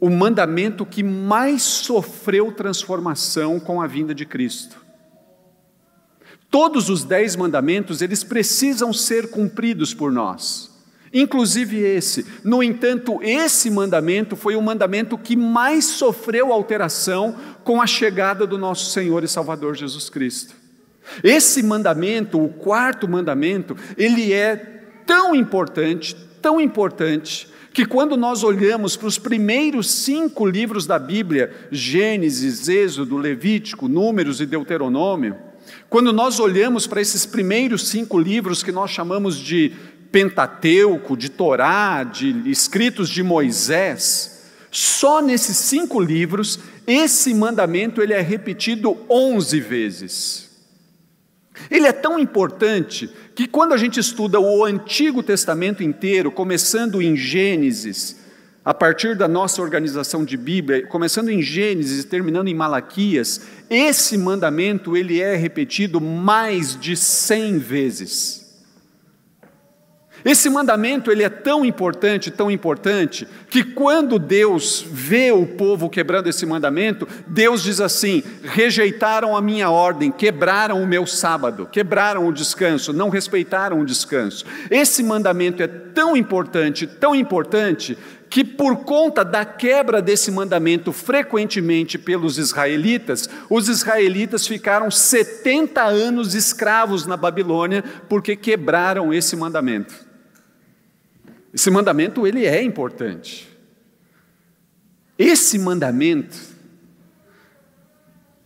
o 0.00 0.08
mandamento 0.08 0.86
que 0.86 1.02
mais 1.02 1.62
sofreu 1.62 2.52
transformação 2.52 3.58
com 3.58 3.82
a 3.82 3.86
vinda 3.86 4.14
de 4.14 4.24
Cristo. 4.24 4.80
Todos 6.50 6.88
os 6.88 7.04
dez 7.04 7.36
mandamentos, 7.36 8.00
eles 8.00 8.24
precisam 8.24 8.92
ser 8.92 9.28
cumpridos 9.28 9.92
por 9.92 10.10
nós, 10.10 10.70
inclusive 11.12 11.78
esse. 11.78 12.24
No 12.42 12.62
entanto, 12.62 13.20
esse 13.22 13.68
mandamento 13.70 14.34
foi 14.34 14.56
o 14.56 14.62
mandamento 14.62 15.18
que 15.18 15.36
mais 15.36 15.84
sofreu 15.84 16.52
alteração 16.52 17.36
com 17.68 17.82
a 17.82 17.86
chegada 17.86 18.46
do 18.46 18.56
nosso 18.56 18.90
Senhor 18.92 19.22
e 19.22 19.28
Salvador 19.28 19.74
Jesus 19.74 20.08
Cristo. 20.08 20.54
Esse 21.22 21.62
mandamento, 21.62 22.42
o 22.42 22.48
quarto 22.48 23.06
mandamento, 23.06 23.76
ele 23.98 24.32
é 24.32 24.56
tão 25.04 25.34
importante, 25.34 26.16
tão 26.40 26.58
importante, 26.58 27.46
que 27.74 27.84
quando 27.84 28.16
nós 28.16 28.42
olhamos 28.42 28.96
para 28.96 29.06
os 29.06 29.18
primeiros 29.18 29.90
cinco 29.90 30.46
livros 30.46 30.86
da 30.86 30.98
Bíblia, 30.98 31.54
Gênesis, 31.70 32.70
Êxodo, 32.70 33.18
Levítico, 33.18 33.86
Números 33.86 34.40
e 34.40 34.46
Deuteronômio, 34.46 35.36
quando 35.90 36.10
nós 36.10 36.40
olhamos 36.40 36.86
para 36.86 37.02
esses 37.02 37.26
primeiros 37.26 37.86
cinco 37.88 38.18
livros 38.18 38.62
que 38.62 38.72
nós 38.72 38.90
chamamos 38.90 39.36
de 39.36 39.74
Pentateuco, 40.10 41.14
de 41.14 41.28
Torá, 41.28 42.02
de 42.02 42.50
escritos 42.50 43.10
de 43.10 43.22
Moisés, 43.22 44.38
só 44.70 45.20
nesses 45.22 45.56
cinco 45.56 46.00
livros, 46.00 46.58
esse 46.88 47.34
mandamento 47.34 48.00
ele 48.00 48.14
é 48.14 48.20
repetido 48.22 48.96
onze 49.10 49.60
vezes. 49.60 50.48
Ele 51.70 51.86
é 51.86 51.92
tão 51.92 52.18
importante 52.18 53.10
que 53.34 53.46
quando 53.46 53.74
a 53.74 53.76
gente 53.76 54.00
estuda 54.00 54.40
o 54.40 54.64
Antigo 54.64 55.22
Testamento 55.22 55.82
inteiro, 55.82 56.32
começando 56.32 57.02
em 57.02 57.14
Gênesis, 57.14 58.16
a 58.64 58.72
partir 58.72 59.14
da 59.16 59.28
nossa 59.28 59.60
organização 59.60 60.24
de 60.24 60.36
Bíblia, 60.36 60.86
começando 60.86 61.28
em 61.28 61.42
Gênesis 61.42 62.04
e 62.04 62.06
terminando 62.06 62.48
em 62.48 62.54
Malaquias, 62.54 63.42
esse 63.68 64.16
mandamento 64.16 64.96
ele 64.96 65.20
é 65.20 65.36
repetido 65.36 66.00
mais 66.00 66.78
de 66.78 66.96
cem 66.96 67.58
vezes. 67.58 68.37
Esse 70.24 70.50
mandamento 70.50 71.10
ele 71.10 71.22
é 71.22 71.28
tão 71.28 71.64
importante, 71.64 72.30
tão 72.30 72.50
importante, 72.50 73.26
que 73.48 73.62
quando 73.62 74.18
Deus 74.18 74.84
vê 74.90 75.30
o 75.30 75.46
povo 75.46 75.88
quebrando 75.88 76.28
esse 76.28 76.44
mandamento, 76.44 77.06
Deus 77.26 77.62
diz 77.62 77.80
assim: 77.80 78.22
rejeitaram 78.42 79.36
a 79.36 79.40
minha 79.40 79.70
ordem, 79.70 80.10
quebraram 80.10 80.82
o 80.82 80.86
meu 80.86 81.06
sábado, 81.06 81.68
quebraram 81.70 82.26
o 82.26 82.32
descanso, 82.32 82.92
não 82.92 83.08
respeitaram 83.08 83.80
o 83.80 83.86
descanso. 83.86 84.44
Esse 84.70 85.02
mandamento 85.02 85.62
é 85.62 85.68
tão 85.68 86.16
importante, 86.16 86.86
tão 86.86 87.14
importante, 87.14 87.96
que 88.28 88.44
por 88.44 88.84
conta 88.84 89.24
da 89.24 89.44
quebra 89.44 90.02
desse 90.02 90.30
mandamento 90.30 90.92
frequentemente 90.92 91.96
pelos 91.96 92.38
israelitas, 92.38 93.28
os 93.48 93.68
israelitas 93.68 94.46
ficaram 94.46 94.90
70 94.90 95.82
anos 95.82 96.34
escravos 96.34 97.06
na 97.06 97.16
Babilônia 97.16 97.82
porque 98.08 98.36
quebraram 98.36 99.12
esse 99.12 99.34
mandamento. 99.34 100.07
Esse 101.52 101.70
mandamento 101.70 102.26
ele 102.26 102.44
é 102.44 102.62
importante. 102.62 103.48
Esse 105.18 105.58
mandamento 105.58 106.36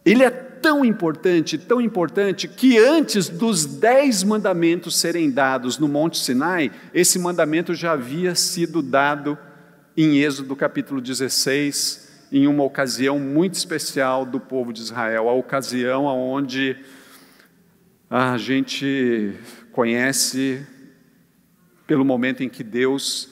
ele 0.05 0.25
é 0.25 0.31
tão 0.31 0.85
importante, 0.85 1.59
tão 1.59 1.81
importante 1.81 2.47
que 2.47 2.79
antes 2.79 3.29
dos 3.29 3.67
dez 3.67 4.23
mandamentos 4.23 4.97
serem 4.97 5.31
dados 5.31 5.79
no 5.79 5.89
Monte 5.89 6.19
Sinai, 6.19 6.71
esse 6.95 7.19
mandamento 7.19 7.75
já 7.75 7.93
havia 7.93 8.35
sido 8.35 8.81
dado 8.81 9.37
em 9.97 10.19
Êxodo 10.21 10.57
capítulo 10.57 11.01
16, 11.01 12.29
em 12.33 12.47
uma 12.47 12.65
ocasião 12.65 13.19
muito 13.19 13.55
especial 13.55 14.25
do 14.25 14.41
povo 14.41 14.73
de 14.73 14.81
Israel, 14.81 15.29
a 15.29 15.35
ocasião 15.35 16.07
onde 16.07 16.77
a 18.09 18.37
gente 18.39 19.35
conhece 19.73 20.67
pelo 21.93 22.07
momento 22.07 22.43
em 22.43 22.49
que 22.49 22.65
Deus 22.65 23.29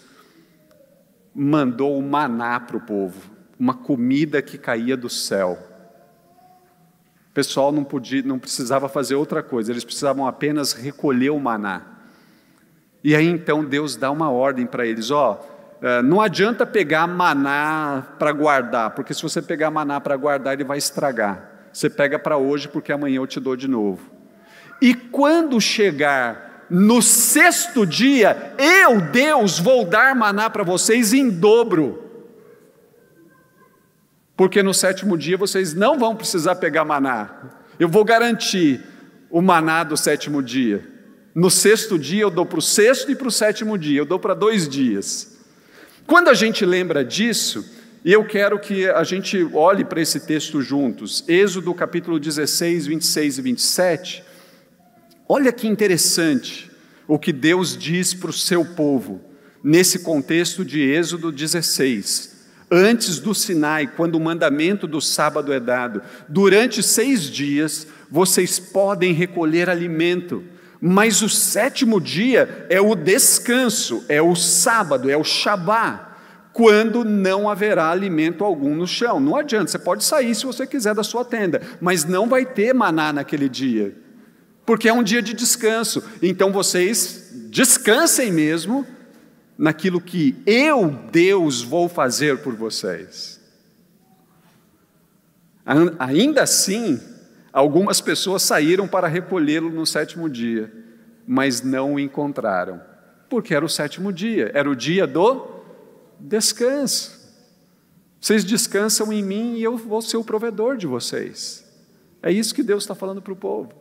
mandou 1.34 1.98
o 1.98 2.02
maná 2.02 2.60
para 2.60 2.76
o 2.76 2.80
povo, 2.82 3.18
uma 3.58 3.72
comida 3.72 4.42
que 4.42 4.58
caía 4.58 4.98
do 4.98 5.08
céu. 5.08 5.58
O 7.30 7.32
pessoal 7.32 7.72
não, 7.72 7.82
podia, 7.82 8.22
não 8.22 8.38
precisava 8.38 8.86
fazer 8.86 9.14
outra 9.14 9.42
coisa, 9.42 9.72
eles 9.72 9.82
precisavam 9.82 10.26
apenas 10.26 10.74
recolher 10.74 11.30
o 11.30 11.40
maná. 11.40 11.86
E 13.02 13.16
aí 13.16 13.26
então 13.26 13.64
Deus 13.64 13.96
dá 13.96 14.10
uma 14.10 14.30
ordem 14.30 14.66
para 14.66 14.84
eles: 14.84 15.10
ó, 15.10 15.42
eh, 15.80 16.02
não 16.02 16.20
adianta 16.20 16.66
pegar 16.66 17.06
maná 17.06 18.08
para 18.18 18.30
guardar, 18.30 18.90
porque 18.90 19.14
se 19.14 19.22
você 19.22 19.40
pegar 19.40 19.70
maná 19.70 20.02
para 20.02 20.18
guardar, 20.18 20.52
ele 20.52 20.64
vai 20.64 20.76
estragar. 20.76 21.70
Você 21.72 21.88
pega 21.88 22.18
para 22.18 22.36
hoje, 22.36 22.68
porque 22.68 22.92
amanhã 22.92 23.16
eu 23.16 23.26
te 23.26 23.40
dou 23.40 23.56
de 23.56 23.66
novo. 23.66 24.02
E 24.82 24.94
quando 24.94 25.58
chegar 25.62 26.49
no 26.70 27.02
sexto 27.02 27.84
dia, 27.84 28.54
eu, 28.56 29.00
Deus, 29.00 29.58
vou 29.58 29.84
dar 29.84 30.14
maná 30.14 30.48
para 30.48 30.62
vocês 30.62 31.12
em 31.12 31.28
dobro. 31.28 32.08
Porque 34.36 34.62
no 34.62 34.72
sétimo 34.72 35.18
dia 35.18 35.36
vocês 35.36 35.74
não 35.74 35.98
vão 35.98 36.14
precisar 36.14 36.54
pegar 36.56 36.84
maná. 36.84 37.30
Eu 37.78 37.88
vou 37.88 38.04
garantir 38.04 38.80
o 39.28 39.42
maná 39.42 39.82
do 39.82 39.96
sétimo 39.96 40.42
dia. 40.42 40.88
No 41.34 41.50
sexto 41.50 41.98
dia 41.98 42.22
eu 42.22 42.30
dou 42.30 42.46
para 42.46 42.58
o 42.58 42.62
sexto 42.62 43.10
e 43.10 43.16
para 43.16 43.28
o 43.28 43.32
sétimo 43.32 43.76
dia, 43.76 43.98
eu 43.98 44.06
dou 44.06 44.18
para 44.18 44.34
dois 44.34 44.68
dias. 44.68 45.38
Quando 46.06 46.28
a 46.28 46.34
gente 46.34 46.64
lembra 46.64 47.04
disso, 47.04 47.64
e 48.04 48.12
eu 48.12 48.24
quero 48.24 48.58
que 48.58 48.88
a 48.88 49.04
gente 49.04 49.42
olhe 49.52 49.84
para 49.84 50.00
esse 50.00 50.20
texto 50.20 50.62
juntos, 50.62 51.22
Êxodo 51.28 51.74
capítulo 51.74 52.18
16, 52.18 52.86
26 52.86 53.38
e 53.38 53.42
27, 53.42 54.24
Olha 55.32 55.52
que 55.52 55.68
interessante 55.68 56.68
o 57.06 57.16
que 57.16 57.32
Deus 57.32 57.76
diz 57.76 58.12
para 58.12 58.30
o 58.30 58.32
seu 58.32 58.64
povo, 58.64 59.20
nesse 59.62 60.00
contexto 60.00 60.64
de 60.64 60.80
Êxodo 60.80 61.30
16. 61.30 62.48
Antes 62.68 63.20
do 63.20 63.32
Sinai, 63.32 63.86
quando 63.86 64.16
o 64.16 64.20
mandamento 64.20 64.88
do 64.88 65.00
sábado 65.00 65.52
é 65.52 65.60
dado, 65.60 66.02
durante 66.28 66.82
seis 66.82 67.30
dias 67.30 67.86
vocês 68.10 68.58
podem 68.58 69.12
recolher 69.12 69.70
alimento, 69.70 70.42
mas 70.80 71.22
o 71.22 71.28
sétimo 71.28 72.00
dia 72.00 72.66
é 72.68 72.80
o 72.80 72.96
descanso, 72.96 74.04
é 74.08 74.20
o 74.20 74.34
sábado, 74.34 75.08
é 75.08 75.16
o 75.16 75.22
Shabá, 75.22 76.18
quando 76.52 77.04
não 77.04 77.48
haverá 77.48 77.88
alimento 77.88 78.42
algum 78.42 78.74
no 78.74 78.84
chão. 78.84 79.20
Não 79.20 79.36
adianta, 79.36 79.70
você 79.70 79.78
pode 79.78 80.02
sair 80.02 80.34
se 80.34 80.44
você 80.44 80.66
quiser 80.66 80.92
da 80.92 81.04
sua 81.04 81.24
tenda, 81.24 81.62
mas 81.80 82.04
não 82.04 82.28
vai 82.28 82.44
ter 82.44 82.74
maná 82.74 83.12
naquele 83.12 83.48
dia 83.48 84.09
porque 84.70 84.88
é 84.88 84.92
um 84.92 85.02
dia 85.02 85.20
de 85.20 85.34
descanso. 85.34 86.00
Então 86.22 86.52
vocês 86.52 87.28
descansem 87.50 88.30
mesmo 88.30 88.86
naquilo 89.58 90.00
que 90.00 90.40
eu, 90.46 90.90
Deus, 91.10 91.60
vou 91.60 91.88
fazer 91.88 92.40
por 92.40 92.54
vocês. 92.54 93.40
Ainda 95.98 96.44
assim, 96.44 97.00
algumas 97.52 98.00
pessoas 98.00 98.44
saíram 98.44 98.86
para 98.86 99.08
recolhê-lo 99.08 99.70
no 99.70 99.84
sétimo 99.84 100.30
dia, 100.30 100.72
mas 101.26 101.62
não 101.62 101.94
o 101.94 101.98
encontraram, 101.98 102.80
porque 103.28 103.52
era 103.52 103.64
o 103.64 103.68
sétimo 103.68 104.12
dia, 104.12 104.52
era 104.54 104.70
o 104.70 104.76
dia 104.76 105.04
do 105.04 105.48
descanso. 106.20 107.28
Vocês 108.20 108.44
descansam 108.44 109.12
em 109.12 109.20
mim 109.20 109.56
e 109.56 109.64
eu 109.64 109.76
vou 109.76 110.00
ser 110.00 110.16
o 110.16 110.22
provedor 110.22 110.76
de 110.76 110.86
vocês. 110.86 111.68
É 112.22 112.30
isso 112.30 112.54
que 112.54 112.62
Deus 112.62 112.84
está 112.84 112.94
falando 112.94 113.20
para 113.20 113.32
o 113.32 113.36
povo. 113.36 113.80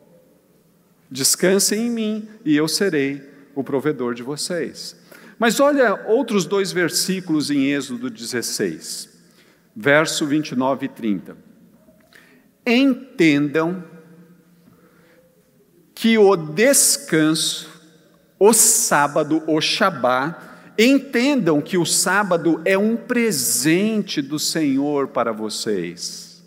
Descansem 1.12 1.88
em 1.88 1.90
mim 1.90 2.28
e 2.46 2.56
eu 2.56 2.68
serei 2.68 3.22
o 3.56 3.64
provedor 3.64 4.14
de 4.14 4.24
vocês. 4.24 4.96
Mas 5.40 5.60
olha 5.60 6.06
outros 6.06 6.46
dois 6.46 6.72
versículos 6.72 7.50
em 7.50 7.72
Êxodo 7.72 8.10
16, 8.10 9.10
verso 9.76 10.26
29 10.26 10.86
e 10.86 10.90
30. 10.90 11.38
Entendam 12.66 13.84
que 15.96 16.18
o 16.18 16.36
descanso, 16.36 17.70
o 18.38 18.54
sábado, 18.54 19.44
o 19.48 19.60
Shabá, 19.60 20.74
entendam 20.78 21.62
que 21.62 21.78
o 21.78 21.86
sábado 21.86 22.62
é 22.64 22.78
um 22.78 22.96
presente 22.96 24.22
do 24.22 24.40
Senhor 24.40 25.10
para 25.10 25.34
vocês. 25.34 26.42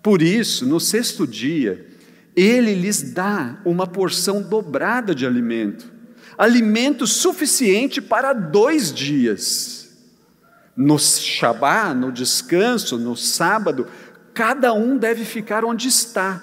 Por 0.00 0.22
isso, 0.22 0.64
no 0.66 0.78
sexto 0.78 1.26
dia, 1.26 1.87
ele 2.38 2.72
lhes 2.72 3.12
dá 3.12 3.58
uma 3.64 3.84
porção 3.84 4.40
dobrada 4.40 5.12
de 5.12 5.26
alimento, 5.26 5.90
alimento 6.36 7.04
suficiente 7.04 8.00
para 8.00 8.32
dois 8.32 8.92
dias. 8.92 9.76
No 10.76 10.96
Shabá, 10.98 11.92
no 11.92 12.12
descanso, 12.12 12.96
no 12.96 13.16
sábado, 13.16 13.88
cada 14.32 14.72
um 14.72 14.96
deve 14.96 15.24
ficar 15.24 15.64
onde 15.64 15.88
está. 15.88 16.40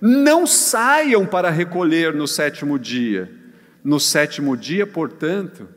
Não 0.00 0.46
saiam 0.46 1.26
para 1.26 1.50
recolher 1.50 2.14
no 2.14 2.26
sétimo 2.26 2.78
dia. 2.78 3.30
No 3.84 4.00
sétimo 4.00 4.56
dia, 4.56 4.86
portanto, 4.86 5.68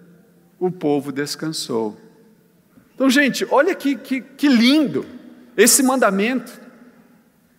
o 0.58 0.72
povo 0.72 1.12
descansou. 1.12 2.00
Então, 2.96 3.10
gente, 3.10 3.46
olha 3.52 3.76
que, 3.76 3.98
que, 3.98 4.22
que 4.22 4.48
lindo 4.48 5.06
esse 5.58 5.84
mandamento. 5.84 6.67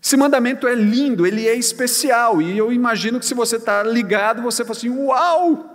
Esse 0.02 0.17
mandamento 0.17 0.67
é 0.67 0.75
lindo, 0.75 1.26
ele 1.26 1.47
é 1.47 1.55
especial, 1.55 2.40
e 2.40 2.57
eu 2.57 2.73
imagino 2.73 3.19
que 3.19 3.26
se 3.26 3.35
você 3.35 3.57
está 3.57 3.83
ligado, 3.83 4.43
você 4.43 4.64
fala 4.64 4.76
assim: 4.76 4.90
Uau! 4.90 5.75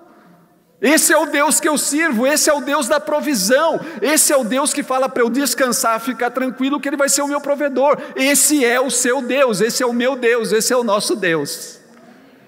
Esse 0.82 1.14
é 1.14 1.18
o 1.18 1.28
Deus 1.28 1.62
que 1.62 1.70
eu 1.70 1.78
sirvo, 1.78 2.28
esse 2.28 2.50
é 2.50 2.54
o 2.54 2.60
Deus 2.60 2.90
da 2.90 3.00
provisão, 3.00 3.80
esse 4.02 4.34
é 4.34 4.38
o 4.38 4.44
Deus 4.44 4.74
que 4.74 4.84
fala 4.84 5.08
para 5.08 5.24
eu 5.24 5.30
descansar, 5.30 5.98
ficar 6.02 6.30
tranquilo, 6.30 6.78
que 6.78 6.90
Ele 6.90 6.98
vai 6.98 7.08
ser 7.08 7.22
o 7.22 7.28
meu 7.28 7.40
provedor. 7.40 7.98
Esse 8.18 8.66
é 8.66 8.82
o 8.82 8.90
seu 8.90 9.22
Deus, 9.22 9.62
esse 9.62 9.82
é 9.82 9.86
o 9.86 9.94
meu 9.94 10.18
Deus, 10.18 10.52
esse 10.52 10.74
é 10.74 10.76
o 10.76 10.84
nosso 10.84 11.16
Deus. 11.16 11.80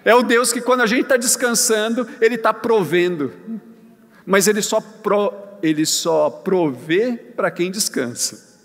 É 0.03 0.13
o 0.13 0.22
Deus 0.22 0.51
que, 0.51 0.60
quando 0.60 0.82
a 0.82 0.86
gente 0.86 1.03
está 1.03 1.15
descansando, 1.15 2.05
Ele 2.20 2.36
está 2.36 2.53
provendo, 2.53 3.32
mas 4.25 4.50
Ele 4.50 4.62
só, 4.62 4.82
pro, 4.82 5.34
ele 5.63 5.86
só 5.86 6.29
provê 6.29 7.15
para 7.38 7.50
quem 7.50 7.72
descansa, 7.72 8.60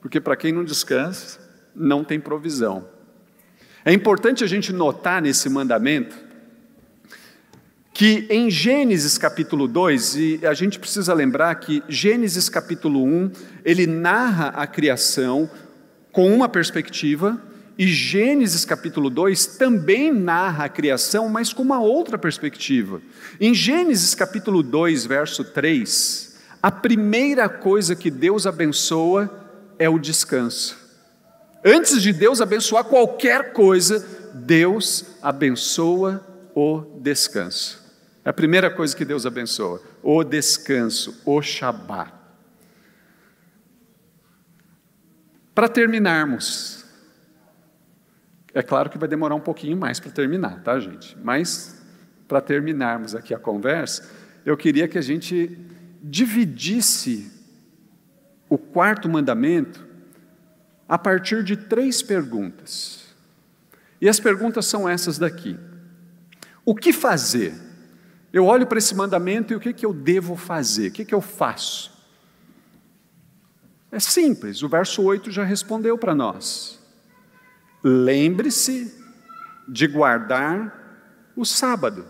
porque 0.00 0.20
para 0.20 0.36
quem 0.36 0.50
não 0.50 0.64
descansa, 0.64 1.47
não 1.78 2.02
tem 2.02 2.18
provisão. 2.18 2.86
É 3.84 3.92
importante 3.92 4.42
a 4.42 4.46
gente 4.46 4.72
notar 4.72 5.22
nesse 5.22 5.48
mandamento 5.48 6.28
que 7.98 8.26
em 8.30 8.48
Gênesis 8.48 9.18
capítulo 9.18 9.66
2, 9.66 10.16
e 10.16 10.40
a 10.46 10.54
gente 10.54 10.78
precisa 10.78 11.12
lembrar 11.12 11.52
que 11.56 11.82
Gênesis 11.88 12.48
capítulo 12.48 13.02
1, 13.02 13.32
ele 13.64 13.88
narra 13.88 14.50
a 14.50 14.68
criação 14.68 15.50
com 16.12 16.32
uma 16.32 16.48
perspectiva, 16.48 17.42
e 17.76 17.88
Gênesis 17.88 18.64
capítulo 18.64 19.10
2 19.10 19.56
também 19.56 20.12
narra 20.12 20.66
a 20.66 20.68
criação, 20.68 21.28
mas 21.28 21.52
com 21.52 21.62
uma 21.62 21.80
outra 21.80 22.16
perspectiva. 22.16 23.02
Em 23.40 23.52
Gênesis 23.52 24.14
capítulo 24.14 24.62
2, 24.62 25.04
verso 25.04 25.42
3, 25.42 26.38
a 26.62 26.70
primeira 26.70 27.48
coisa 27.48 27.96
que 27.96 28.12
Deus 28.12 28.46
abençoa 28.46 29.28
é 29.76 29.88
o 29.88 29.98
descanso. 29.98 30.87
Antes 31.64 32.02
de 32.02 32.12
Deus 32.12 32.40
abençoar 32.40 32.84
qualquer 32.84 33.52
coisa, 33.52 34.06
Deus 34.34 35.16
abençoa 35.22 36.24
o 36.54 36.80
descanso. 37.00 37.86
É 38.24 38.30
a 38.30 38.32
primeira 38.32 38.70
coisa 38.70 38.96
que 38.96 39.04
Deus 39.04 39.26
abençoa: 39.26 39.82
o 40.02 40.22
descanso, 40.22 41.20
o 41.24 41.40
Shabat. 41.42 42.12
Para 45.54 45.68
terminarmos, 45.68 46.84
é 48.54 48.62
claro 48.62 48.88
que 48.88 48.98
vai 48.98 49.08
demorar 49.08 49.34
um 49.34 49.40
pouquinho 49.40 49.76
mais 49.76 49.98
para 49.98 50.12
terminar, 50.12 50.62
tá, 50.62 50.78
gente? 50.78 51.16
Mas 51.22 51.82
para 52.28 52.40
terminarmos 52.40 53.14
aqui 53.14 53.34
a 53.34 53.38
conversa, 53.38 54.08
eu 54.44 54.56
queria 54.56 54.86
que 54.86 54.98
a 54.98 55.02
gente 55.02 55.58
dividisse 56.02 57.32
o 58.48 58.56
quarto 58.56 59.08
mandamento 59.08 59.87
a 60.88 60.96
partir 60.96 61.44
de 61.44 61.56
três 61.56 62.02
perguntas. 62.02 63.06
E 64.00 64.08
as 64.08 64.18
perguntas 64.18 64.66
são 64.66 64.88
essas 64.88 65.18
daqui: 65.18 65.58
O 66.64 66.74
que 66.74 66.92
fazer? 66.92 67.54
Eu 68.32 68.46
olho 68.46 68.66
para 68.66 68.78
esse 68.78 68.94
mandamento 68.94 69.52
e 69.52 69.56
o 69.56 69.60
que, 69.60 69.72
que 69.72 69.86
eu 69.86 69.92
devo 69.92 70.36
fazer? 70.36 70.88
O 70.88 70.92
que, 70.92 71.04
que 71.04 71.14
eu 71.14 71.20
faço? 71.20 71.96
É 73.90 73.98
simples, 73.98 74.62
o 74.62 74.68
verso 74.68 75.02
8 75.02 75.30
já 75.30 75.44
respondeu 75.44 75.96
para 75.96 76.14
nós. 76.14 76.78
Lembre-se 77.82 78.94
de 79.66 79.86
guardar 79.86 81.30
o 81.34 81.44
sábado, 81.44 82.06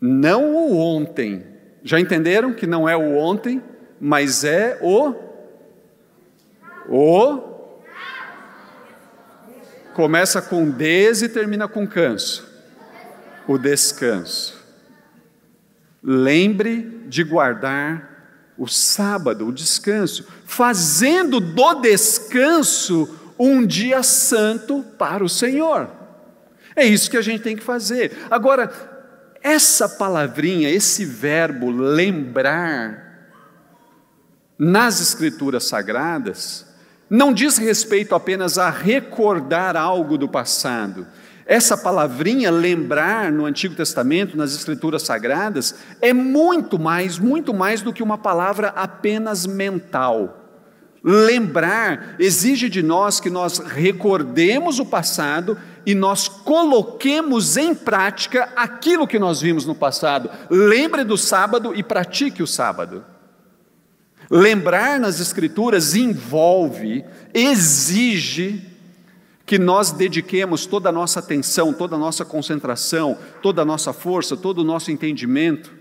não 0.00 0.54
o 0.54 0.76
ontem. 0.76 1.46
Já 1.82 1.98
entenderam 1.98 2.52
que 2.52 2.66
não 2.66 2.88
é 2.88 2.96
o 2.96 3.16
ontem, 3.16 3.62
mas 3.98 4.44
é 4.44 4.78
o 4.82 5.27
o 6.88 7.58
começa 9.94 10.40
com 10.40 10.70
des 10.70 11.22
e 11.22 11.28
termina 11.28 11.66
com 11.66 11.86
canso. 11.86 12.46
O 13.46 13.58
descanso. 13.58 14.56
Lembre 16.02 17.04
de 17.06 17.24
guardar 17.24 18.54
o 18.56 18.66
sábado, 18.66 19.46
o 19.46 19.52
descanso, 19.52 20.26
fazendo 20.44 21.40
do 21.40 21.74
descanso 21.80 23.34
um 23.38 23.66
dia 23.66 24.02
santo 24.02 24.84
para 24.96 25.24
o 25.24 25.28
Senhor. 25.28 25.90
É 26.74 26.84
isso 26.84 27.10
que 27.10 27.16
a 27.16 27.22
gente 27.22 27.42
tem 27.42 27.56
que 27.56 27.62
fazer. 27.62 28.16
Agora, 28.30 28.70
essa 29.42 29.88
palavrinha, 29.88 30.70
esse 30.70 31.04
verbo 31.04 31.70
lembrar, 31.70 33.08
nas 34.58 35.00
Escrituras 35.00 35.64
Sagradas, 35.64 36.67
não 37.10 37.32
diz 37.32 37.56
respeito 37.56 38.14
apenas 38.14 38.58
a 38.58 38.70
recordar 38.70 39.76
algo 39.76 40.18
do 40.18 40.28
passado. 40.28 41.06
Essa 41.46 41.78
palavrinha 41.78 42.50
lembrar 42.50 43.32
no 43.32 43.46
Antigo 43.46 43.74
Testamento, 43.74 44.36
nas 44.36 44.54
Escrituras 44.54 45.02
Sagradas, 45.02 45.76
é 46.02 46.12
muito 46.12 46.78
mais, 46.78 47.18
muito 47.18 47.54
mais 47.54 47.80
do 47.80 47.90
que 47.90 48.02
uma 48.02 48.18
palavra 48.18 48.68
apenas 48.76 49.46
mental. 49.46 50.44
Lembrar 51.02 52.16
exige 52.18 52.68
de 52.68 52.82
nós 52.82 53.18
que 53.18 53.30
nós 53.30 53.60
recordemos 53.60 54.78
o 54.78 54.84
passado 54.84 55.56
e 55.86 55.94
nós 55.94 56.28
coloquemos 56.28 57.56
em 57.56 57.74
prática 57.74 58.50
aquilo 58.54 59.06
que 59.06 59.18
nós 59.18 59.40
vimos 59.40 59.64
no 59.64 59.74
passado. 59.74 60.28
Lembre 60.50 61.02
do 61.02 61.16
sábado 61.16 61.74
e 61.74 61.82
pratique 61.82 62.42
o 62.42 62.46
sábado. 62.46 63.02
Lembrar 64.30 65.00
nas 65.00 65.20
Escrituras 65.20 65.94
envolve, 65.94 67.04
exige 67.32 68.62
que 69.46 69.58
nós 69.58 69.90
dediquemos 69.90 70.66
toda 70.66 70.90
a 70.90 70.92
nossa 70.92 71.20
atenção, 71.20 71.72
toda 71.72 71.96
a 71.96 71.98
nossa 71.98 72.22
concentração, 72.22 73.16
toda 73.42 73.62
a 73.62 73.64
nossa 73.64 73.94
força, 73.94 74.36
todo 74.36 74.58
o 74.58 74.64
nosso 74.64 74.90
entendimento. 74.90 75.72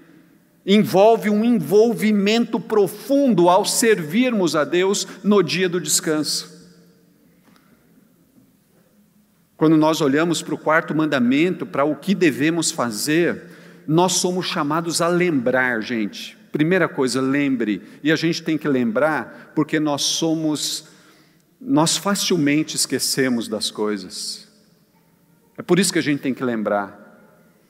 Envolve 0.65 1.29
um 1.29 1.43
envolvimento 1.43 2.59
profundo 2.59 3.49
ao 3.49 3.65
servirmos 3.65 4.55
a 4.55 4.63
Deus 4.63 5.05
no 5.21 5.43
dia 5.43 5.67
do 5.67 5.81
descanso. 5.81 6.55
Quando 9.57 9.75
nós 9.75 9.99
olhamos 9.99 10.41
para 10.41 10.53
o 10.53 10.57
quarto 10.57 10.95
mandamento, 10.95 11.65
para 11.65 11.83
o 11.83 11.95
que 11.95 12.15
devemos 12.15 12.71
fazer, 12.71 13.47
nós 13.85 14.13
somos 14.13 14.45
chamados 14.45 15.01
a 15.01 15.09
lembrar, 15.09 15.81
gente. 15.81 16.37
Primeira 16.51 16.87
coisa, 16.87 17.21
lembre, 17.21 17.81
e 18.03 18.11
a 18.11 18.15
gente 18.15 18.41
tem 18.41 18.57
que 18.57 18.67
lembrar 18.67 19.51
porque 19.55 19.79
nós 19.79 20.01
somos, 20.01 20.87
nós 21.59 21.97
facilmente 21.97 22.75
esquecemos 22.75 23.47
das 23.47 23.69
coisas. 23.69 24.47
É 25.57 25.61
por 25.61 25.79
isso 25.79 25.91
que 25.91 25.99
a 25.99 26.03
gente 26.03 26.21
tem 26.21 26.33
que 26.33 26.43
lembrar 26.43 27.06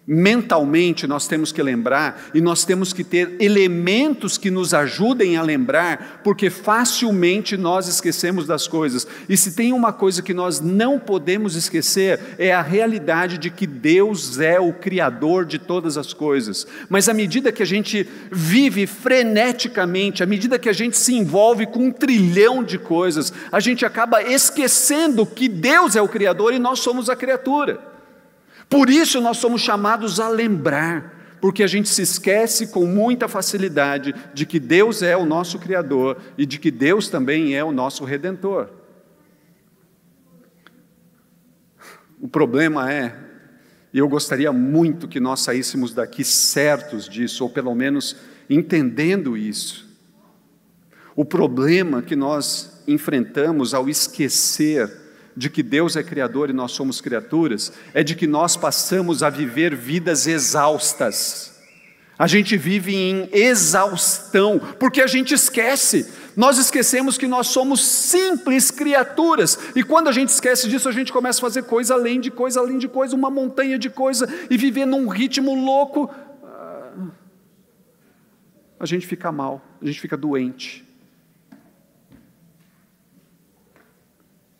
mentalmente 0.07 1.05
nós 1.05 1.27
temos 1.27 1.51
que 1.51 1.61
lembrar 1.61 2.29
e 2.33 2.39
nós 2.39 2.63
temos 2.63 2.93
que 2.93 3.03
ter 3.03 3.35
elementos 3.41 4.37
que 4.37 4.49
nos 4.49 4.73
ajudem 4.73 5.35
a 5.35 5.41
lembrar, 5.41 6.21
porque 6.23 6.49
facilmente 6.49 7.57
nós 7.57 7.89
esquecemos 7.89 8.47
das 8.47 8.67
coisas. 8.69 9.05
E 9.27 9.35
se 9.35 9.53
tem 9.53 9.73
uma 9.73 9.91
coisa 9.91 10.21
que 10.21 10.33
nós 10.33 10.61
não 10.61 10.97
podemos 10.97 11.55
esquecer, 11.55 12.21
é 12.39 12.53
a 12.53 12.61
realidade 12.61 13.37
de 13.37 13.49
que 13.49 13.67
Deus 13.67 14.39
é 14.39 14.57
o 14.59 14.71
Criador 14.71 15.43
de 15.43 15.59
todas 15.59 15.97
as 15.97 16.13
coisas. 16.13 16.65
Mas 16.87 17.09
à 17.09 17.13
medida 17.13 17.51
que 17.51 17.63
a 17.63 17.65
gente 17.65 18.07
vive 18.31 18.87
freneticamente, 18.87 20.23
à 20.23 20.25
medida 20.25 20.57
que 20.57 20.69
a 20.69 20.73
gente 20.73 20.97
se 20.97 21.13
envolve 21.13 21.65
com 21.65 21.87
um 21.87 21.91
trilhão 21.91 22.63
de 22.63 22.77
coisas, 22.77 23.33
a 23.51 23.59
gente 23.59 23.85
acaba 23.85 24.23
esquecendo 24.23 25.25
que 25.25 25.49
Deus 25.49 25.97
é 25.97 26.01
o 26.01 26.07
Criador 26.07 26.53
e 26.53 26.59
nós 26.59 26.79
somos 26.79 27.09
a 27.09 27.15
criatura. 27.15 27.96
Por 28.69 28.89
isso 28.89 29.21
nós 29.21 29.37
somos 29.37 29.61
chamados 29.61 30.19
a 30.19 30.27
lembrar, 30.27 31.37
porque 31.39 31.63
a 31.63 31.67
gente 31.67 31.87
se 31.87 32.01
esquece 32.01 32.67
com 32.67 32.85
muita 32.85 33.27
facilidade 33.27 34.13
de 34.33 34.45
que 34.45 34.59
Deus 34.59 35.01
é 35.01 35.15
o 35.15 35.25
nosso 35.25 35.59
Criador 35.59 36.17
e 36.37 36.45
de 36.45 36.59
que 36.59 36.71
Deus 36.71 37.07
também 37.07 37.55
é 37.55 37.63
o 37.63 37.71
nosso 37.71 38.03
Redentor. 38.03 38.69
O 42.19 42.27
problema 42.27 42.91
é, 42.91 43.15
e 43.93 43.99
eu 43.99 44.09
gostaria 44.09 44.51
muito 44.51 45.07
que 45.07 45.19
nós 45.19 45.41
saíssemos 45.41 45.93
daqui 45.93 46.23
certos 46.23 47.07
disso, 47.07 47.43
ou 47.43 47.49
pelo 47.49 47.73
menos 47.73 48.15
entendendo 48.49 49.37
isso. 49.37 49.87
O 51.15 51.23
problema 51.23 52.01
que 52.01 52.15
nós 52.15 52.83
enfrentamos 52.87 53.73
ao 53.73 53.87
esquecer 53.87 55.06
de 55.37 55.51
que 55.51 55.61
Deus 55.61 55.95
é 55.95 56.01
Criador 56.01 56.49
e 56.49 56.53
nós 56.53 56.71
somos 56.71 56.99
criaturas, 56.99 57.71
é 57.93 58.03
de 58.03 58.15
que 58.15 58.25
nós 58.25 58.57
passamos 58.57 59.21
a 59.21 59.29
viver 59.29 59.75
vidas 59.75 60.25
exaustas. 60.25 61.55
A 62.17 62.25
gente 62.25 62.57
vive 62.57 62.95
em 62.95 63.29
exaustão, 63.31 64.59
porque 64.79 64.99
a 64.99 65.05
gente 65.05 65.35
esquece. 65.35 66.11
Nós 66.35 66.57
esquecemos 66.57 67.19
que 67.19 67.27
nós 67.27 67.47
somos 67.47 67.85
simples 67.85 68.71
criaturas, 68.71 69.59
e 69.75 69.83
quando 69.83 70.07
a 70.07 70.11
gente 70.11 70.29
esquece 70.29 70.67
disso, 70.67 70.89
a 70.89 70.91
gente 70.91 71.13
começa 71.13 71.37
a 71.37 71.41
fazer 71.41 71.63
coisa 71.65 71.93
além 71.93 72.19
de 72.19 72.31
coisa, 72.31 72.59
além 72.59 72.79
de 72.79 72.87
coisa, 72.87 73.15
uma 73.15 73.29
montanha 73.29 73.77
de 73.77 73.91
coisa, 73.91 74.27
e 74.49 74.57
viver 74.57 74.87
num 74.87 75.07
ritmo 75.07 75.53
louco. 75.53 76.09
Ah, 76.43 77.09
a 78.79 78.85
gente 78.87 79.05
fica 79.05 79.31
mal, 79.31 79.61
a 79.79 79.85
gente 79.85 80.01
fica 80.01 80.17
doente. 80.17 80.86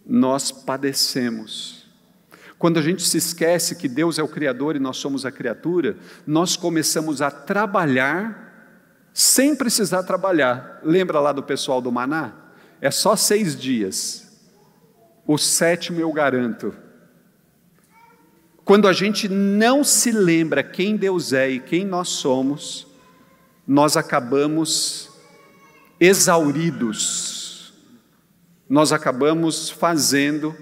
Nós 0.08 0.52
padecemos. 0.52 1.86
Quando 2.58 2.80
a 2.80 2.82
gente 2.82 3.04
se 3.04 3.18
esquece 3.18 3.76
que 3.76 3.88
Deus 3.88 4.18
é 4.18 4.24
o 4.24 4.28
Criador 4.28 4.76
e 4.76 4.80
nós 4.80 4.98
somos 4.98 5.26
a 5.26 5.32
criatura, 5.32 5.98
nós 6.26 6.56
começamos 6.56 7.22
a 7.22 7.30
trabalhar 7.30 8.48
sem 9.14 9.56
precisar 9.56 10.04
trabalhar. 10.04 10.80
Lembra 10.84 11.20
lá 11.20 11.32
do 11.32 11.42
pessoal 11.42 11.82
do 11.82 11.92
Maná? 11.92 12.34
É 12.80 12.92
só 12.92 13.16
seis 13.16 13.60
dias. 13.60 14.28
O 15.26 15.40
sétimo 15.40 16.00
eu 16.00 16.14
garanto. 16.14 16.72
Quando 18.64 18.88
a 18.88 18.94
gente 18.94 19.28
não 19.28 19.84
se 19.84 20.12
lembra 20.12 20.62
quem 20.62 20.96
Deus 20.96 21.34
é 21.34 21.50
e 21.50 21.60
quem 21.60 21.84
nós 21.84 22.10
somos, 22.10 22.86
nós 23.68 23.98
acabamos 23.98 25.10
exauridos 26.00 27.37
nós 28.70 28.92
acabamos 28.92 29.70
fazendo 29.70 30.56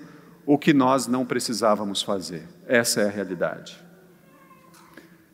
o 0.46 0.58
que 0.58 0.74
nós 0.74 1.08
não 1.08 1.26
precisávamos 1.26 2.02
fazer. 2.02 2.48
Essa 2.68 3.02
é 3.02 3.06
a 3.06 3.10
realidade. 3.10 3.84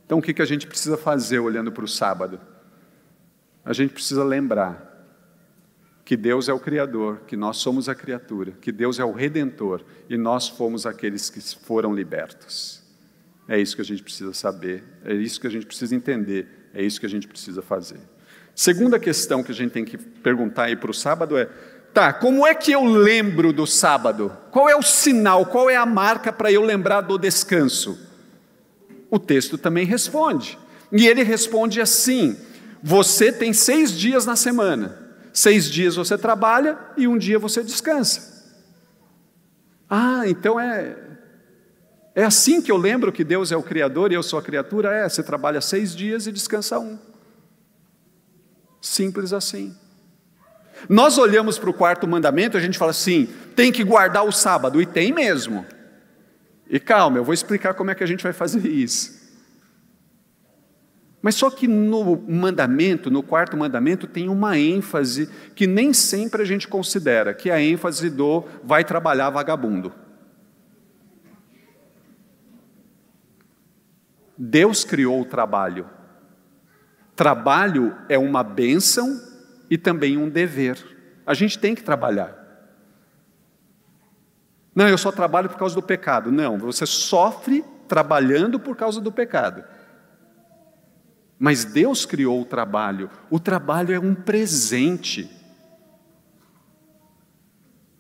Então, 0.06 0.20
o 0.20 0.22
que, 0.22 0.34
que 0.34 0.42
a 0.42 0.46
gente 0.46 0.68
precisa 0.68 0.98
fazer 0.98 1.40
olhando 1.40 1.72
para 1.72 1.84
o 1.84 1.88
sábado? 1.88 2.40
A 3.64 3.74
gente 3.74 3.94
precisa 3.94 4.24
lembrar 4.24 4.92
que 6.04 6.18
Deus 6.18 6.50
é 6.50 6.54
o 6.54 6.60
Criador, 6.60 7.22
que 7.28 7.38
nós 7.38 7.58
somos 7.58 7.88
a 7.88 7.96
criatura, 7.96 8.52
que 8.60 8.72
Deus 8.72 9.00
é 9.00 9.06
o 9.06 9.12
Redentor 9.12 9.84
e 10.10 10.18
nós 10.18 10.50
fomos 10.50 10.86
aqueles 10.86 11.30
que 11.30 11.40
foram 11.64 11.94
libertos. 11.94 12.84
É 13.48 13.60
isso 13.60 13.76
que 13.76 13.82
a 13.82 13.86
gente 13.86 14.04
precisa 14.04 14.34
saber, 14.34 14.84
é 15.06 15.14
isso 15.14 15.40
que 15.40 15.48
a 15.48 15.50
gente 15.50 15.66
precisa 15.66 15.96
entender, 15.96 16.70
é 16.74 16.84
isso 16.84 17.00
que 17.00 17.06
a 17.06 17.10
gente 17.10 17.28
precisa 17.28 17.62
fazer. 17.62 18.00
Segunda 18.54 19.00
questão 19.00 19.42
que 19.42 19.52
a 19.52 19.56
gente 19.56 19.72
tem 19.72 19.86
que 19.86 19.98
perguntar 19.98 20.66
aí 20.66 20.76
para 20.76 20.92
o 20.92 20.94
sábado 20.94 21.38
é: 21.38 21.50
Tá, 21.94 22.14
como 22.14 22.48
é 22.48 22.56
que 22.56 22.72
eu 22.72 22.86
lembro 22.86 23.52
do 23.52 23.68
sábado? 23.68 24.32
Qual 24.50 24.70
é 24.70 24.76
o 24.76 24.82
sinal, 24.82 25.46
qual 25.46 25.70
é 25.70 25.76
a 25.76 25.86
marca 25.86 26.32
para 26.32 26.52
eu 26.52 26.62
lembrar 26.62 27.02
do 27.02 27.18
descanso? 27.18 28.00
O 29.10 29.20
texto 29.20 29.58
também 29.58 29.86
responde. 29.86 30.58
E 30.92 31.06
ele 31.06 31.22
responde 31.24 31.82
assim: 31.82 32.38
você 32.82 33.32
tem 33.32 33.52
seis 33.52 33.92
dias 33.92 34.26
na 34.26 34.36
semana. 34.36 35.00
Seis 35.34 35.70
dias 35.70 35.96
você 35.96 36.18
trabalha 36.18 36.78
e 36.98 37.08
um 37.08 37.18
dia 37.18 37.38
você 37.38 37.64
descansa. 37.64 38.32
Ah, 39.90 40.24
então 40.26 40.60
é. 40.60 40.98
É 42.14 42.24
assim 42.26 42.62
que 42.62 42.72
eu 42.72 42.76
lembro 42.78 43.12
que 43.12 43.24
Deus 43.24 43.52
é 43.52 43.58
o 43.58 43.64
Criador 43.64 44.12
e 44.12 44.16
eu 44.16 44.24
sou 44.24 44.38
a 44.38 44.42
criatura? 44.42 44.94
É, 44.94 45.08
você 45.08 45.24
trabalha 45.24 45.62
seis 45.62 45.96
dias 45.96 46.28
e 46.28 46.32
descansa 46.32 46.78
um. 46.78 47.00
Simples 48.82 49.32
assim. 49.32 49.74
Nós 50.90 51.18
olhamos 51.18 51.58
para 51.58 51.70
o 51.70 51.74
quarto 51.74 52.08
mandamento 52.08 52.58
a 52.58 52.60
gente 52.60 52.78
fala 52.78 52.92
assim: 52.92 53.28
tem 53.56 53.72
que 53.72 53.84
guardar 53.84 54.26
o 54.26 54.32
sábado, 54.32 54.82
e 54.82 54.86
tem 54.86 55.12
mesmo. 55.12 55.66
E 56.70 56.80
calma, 56.80 57.18
eu 57.18 57.24
vou 57.24 57.34
explicar 57.34 57.74
como 57.74 57.92
é 57.92 57.96
que 57.96 58.04
a 58.04 58.08
gente 58.08 58.24
vai 58.24 58.34
fazer 58.34 58.68
isso. 58.68 59.20
Mas 61.22 61.36
só 61.36 61.52
que 61.52 61.68
no 61.68 62.16
mandamento, 62.28 63.12
no 63.12 63.22
quarto 63.22 63.56
mandamento, 63.56 64.08
tem 64.08 64.28
uma 64.28 64.58
ênfase 64.58 65.30
que 65.56 65.68
nem 65.68 65.94
sempre 65.94 66.42
a 66.42 66.46
gente 66.46 66.68
considera, 66.68 67.34
que 67.34 67.50
é 67.50 67.54
a 67.54 67.62
ênfase 67.62 68.10
do 68.10 68.44
vai 68.64 68.84
trabalhar 68.84 69.30
vagabundo. 69.30 69.94
Deus 74.36 74.84
criou 74.84 75.22
o 75.22 75.26
trabalho. 75.26 75.88
Trabalho 77.16 77.96
é 78.10 78.18
uma 78.18 78.42
bênção 78.42 79.31
e 79.72 79.78
também 79.78 80.18
um 80.18 80.30
dever. 80.30 80.78
A 81.26 81.34
gente 81.34 81.58
tem 81.58 81.74
que 81.74 81.82
trabalhar. 81.82 82.38
Não, 84.76 84.90
eu 84.90 84.98
só 84.98 85.14
trabalho 85.14 85.48
por 85.48 85.58
causa 85.58 85.74
do 85.74 85.82
pecado. 85.82 86.30
Não, 86.30 86.58
você 86.58 86.86
sofre 86.86 87.64
trabalhando 87.88 88.60
por 88.60 88.76
causa 88.76 89.00
do 89.00 89.14
pecado. 89.14 89.64
Mas 91.40 91.64
Deus 91.64 92.06
criou 92.06 92.42
o 92.42 92.46
trabalho. 92.46 93.10
O 93.30 93.40
trabalho 93.40 93.96
é 93.96 94.00
um 94.00 94.14
presente. 94.14 95.30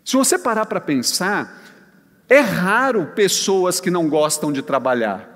Se 0.03 0.17
você 0.17 0.37
parar 0.37 0.65
para 0.65 0.81
pensar, 0.81 1.57
é 2.27 2.39
raro 2.39 3.13
pessoas 3.15 3.79
que 3.79 3.89
não 3.89 4.09
gostam 4.09 4.51
de 4.51 4.61
trabalhar. 4.61 5.29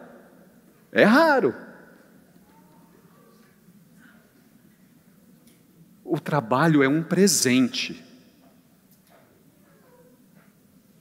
É 0.92 1.06
raro. 1.06 1.56
O 6.06 6.20
trabalho 6.20 6.84
é 6.84 6.88
um 6.88 7.02
presente. 7.02 8.04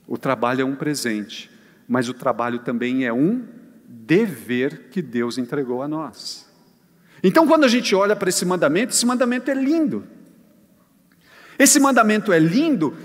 O 0.07 0.17
trabalho 0.17 0.61
é 0.61 0.65
um 0.65 0.75
presente, 0.75 1.49
mas 1.87 2.09
o 2.09 2.13
trabalho 2.13 2.59
também 2.59 3.05
é 3.05 3.13
um 3.13 3.45
dever 3.87 4.89
que 4.89 5.01
Deus 5.01 5.37
entregou 5.37 5.83
a 5.83 5.87
nós. 5.87 6.49
Então, 7.23 7.47
quando 7.47 7.63
a 7.63 7.67
gente 7.67 7.93
olha 7.95 8.15
para 8.15 8.29
esse 8.29 8.45
mandamento, 8.45 8.93
esse 8.93 9.05
mandamento 9.05 9.49
é 9.49 9.53
lindo. 9.53 10.05
Esse 11.57 11.79
mandamento 11.79 12.33
é 12.33 12.39
lindo, 12.39 12.95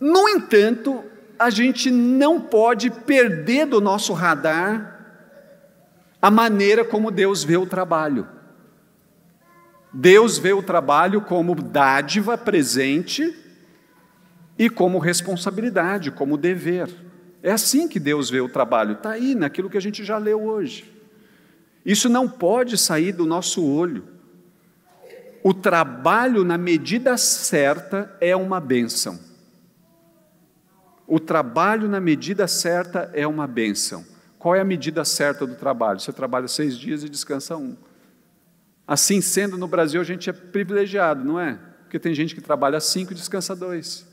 no 0.00 0.28
entanto, 0.28 1.04
a 1.38 1.50
gente 1.50 1.90
não 1.90 2.40
pode 2.40 2.90
perder 2.90 3.66
do 3.66 3.80
nosso 3.80 4.12
radar 4.12 4.94
a 6.20 6.30
maneira 6.30 6.84
como 6.84 7.10
Deus 7.10 7.44
vê 7.44 7.56
o 7.56 7.66
trabalho. 7.66 8.26
Deus 9.92 10.38
vê 10.38 10.52
o 10.52 10.62
trabalho 10.62 11.20
como 11.20 11.54
dádiva 11.54 12.36
presente 12.36 13.34
e 14.58 14.68
como 14.68 14.98
responsabilidade, 14.98 16.10
como 16.10 16.36
dever. 16.36 16.88
É 17.42 17.52
assim 17.52 17.86
que 17.88 18.00
Deus 18.00 18.28
vê 18.28 18.40
o 18.40 18.48
trabalho, 18.48 18.92
está 18.94 19.10
aí 19.10 19.34
naquilo 19.34 19.70
que 19.70 19.76
a 19.76 19.80
gente 19.80 20.04
já 20.04 20.18
leu 20.18 20.42
hoje. 20.42 20.92
Isso 21.84 22.08
não 22.08 22.28
pode 22.28 22.76
sair 22.76 23.12
do 23.12 23.24
nosso 23.24 23.64
olho. 23.64 24.04
O 25.42 25.54
trabalho, 25.54 26.42
na 26.42 26.58
medida 26.58 27.16
certa, 27.16 28.16
é 28.20 28.34
uma 28.34 28.58
bênção. 28.58 29.20
O 31.06 31.20
trabalho, 31.20 31.88
na 31.88 32.00
medida 32.00 32.48
certa, 32.48 33.08
é 33.14 33.24
uma 33.24 33.46
bênção. 33.46 34.04
Qual 34.40 34.56
é 34.56 34.60
a 34.60 34.64
medida 34.64 35.04
certa 35.04 35.46
do 35.46 35.54
trabalho? 35.54 36.00
Você 36.00 36.12
trabalha 36.12 36.48
seis 36.48 36.76
dias 36.76 37.04
e 37.04 37.08
descansa 37.08 37.56
um. 37.56 37.76
Assim 38.86 39.20
sendo, 39.20 39.58
no 39.58 39.66
Brasil 39.66 40.00
a 40.00 40.04
gente 40.04 40.30
é 40.30 40.32
privilegiado, 40.32 41.24
não 41.24 41.40
é? 41.40 41.58
Porque 41.82 41.98
tem 41.98 42.14
gente 42.14 42.34
que 42.34 42.40
trabalha 42.40 42.78
cinco 42.80 43.12
e 43.12 43.16
descansa 43.16 43.54
dois. 43.56 44.06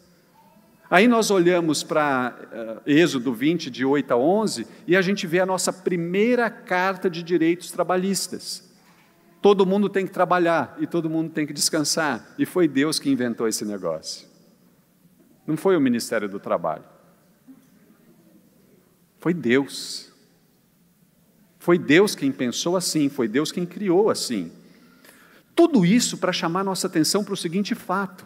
Aí 0.90 1.08
nós 1.08 1.32
olhamos 1.32 1.84
para 1.84 2.82
uh, 2.86 2.90
Êxodo 2.90 3.34
20, 3.34 3.70
de 3.70 3.84
8 3.84 4.12
a 4.12 4.18
11, 4.18 4.68
e 4.86 4.96
a 4.96 5.02
gente 5.02 5.26
vê 5.26 5.40
a 5.40 5.46
nossa 5.46 5.74
primeira 5.74 6.50
carta 6.50 7.10
de 7.10 7.24
direitos 7.24 7.72
trabalhistas. 7.72 8.72
Todo 9.42 9.66
mundo 9.66 9.90
tem 9.90 10.06
que 10.06 10.12
trabalhar 10.12 10.78
e 10.80 10.88
todo 10.88 11.10
mundo 11.10 11.30
tem 11.30 11.46
que 11.46 11.54
descansar. 11.54 12.34
E 12.38 12.46
foi 12.46 12.68
Deus 12.68 13.00
que 13.00 13.10
inventou 13.10 13.48
esse 13.48 13.66
negócio. 13.66 14.28
Não 15.46 15.58
foi 15.58 15.76
o 15.76 15.82
Ministério 15.82 16.30
do 16.30 16.40
Trabalho. 16.40 16.86
Foi 19.20 19.34
Deus. 19.34 20.12
Foi 21.60 21.78
Deus 21.78 22.16
quem 22.16 22.32
pensou 22.32 22.78
assim, 22.78 23.10
foi 23.10 23.28
Deus 23.28 23.52
quem 23.52 23.66
criou 23.66 24.10
assim. 24.10 24.52
Tudo 25.56 25.86
isso 25.86 26.18
para 26.18 26.34
chamar 26.34 26.64
nossa 26.64 26.88
atenção 26.88 27.24
para 27.24 27.34
o 27.34 27.38
seguinte 27.38 27.76
fato: 27.76 28.26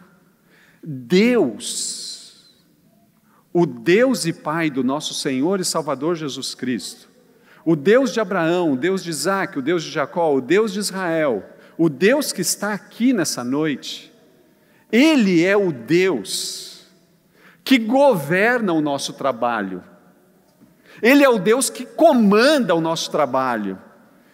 Deus, 0.82 2.50
o 3.52 3.66
Deus 3.66 4.26
e 4.26 4.32
Pai 4.32 4.70
do 4.70 4.82
nosso 4.82 5.14
Senhor 5.14 5.60
e 5.60 5.64
Salvador 5.64 6.14
Jesus 6.14 6.54
Cristo, 6.54 7.08
o 7.64 7.76
Deus 7.76 8.12
de 8.12 8.20
Abraão, 8.20 8.72
o 8.72 8.76
Deus 8.76 9.04
de 9.04 9.10
Isaac, 9.10 9.58
o 9.58 9.62
Deus 9.62 9.82
de 9.82 9.90
Jacó, 9.90 10.34
o 10.34 10.40
Deus 10.40 10.72
de 10.72 10.78
Israel, 10.78 11.44
o 11.76 11.88
Deus 11.88 12.32
que 12.32 12.40
está 12.40 12.72
aqui 12.72 13.12
nessa 13.12 13.44
noite, 13.44 14.12
Ele 14.90 15.44
é 15.44 15.56
o 15.56 15.70
Deus 15.70 16.86
que 17.62 17.78
governa 17.78 18.72
o 18.72 18.80
nosso 18.80 19.12
trabalho. 19.12 19.84
Ele 21.02 21.22
é 21.22 21.28
o 21.28 21.38
Deus 21.38 21.68
que 21.68 21.84
comanda 21.84 22.74
o 22.74 22.80
nosso 22.80 23.10
trabalho. 23.10 23.78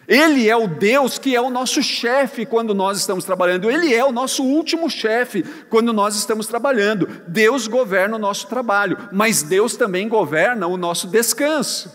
Ele 0.06 0.48
é 0.48 0.56
o 0.56 0.68
Deus 0.68 1.18
que 1.18 1.34
é 1.34 1.40
o 1.40 1.50
nosso 1.50 1.82
chefe 1.82 2.44
quando 2.44 2.74
nós 2.74 2.98
estamos 2.98 3.24
trabalhando. 3.24 3.70
Ele 3.70 3.94
é 3.94 4.04
o 4.04 4.12
nosso 4.12 4.42
último 4.42 4.90
chefe 4.90 5.42
quando 5.70 5.92
nós 5.92 6.14
estamos 6.16 6.46
trabalhando. 6.46 7.08
Deus 7.26 7.66
governa 7.66 8.16
o 8.16 8.18
nosso 8.18 8.46
trabalho, 8.46 8.96
mas 9.12 9.42
Deus 9.42 9.76
também 9.76 10.08
governa 10.08 10.66
o 10.66 10.76
nosso 10.76 11.06
descanso. 11.06 11.90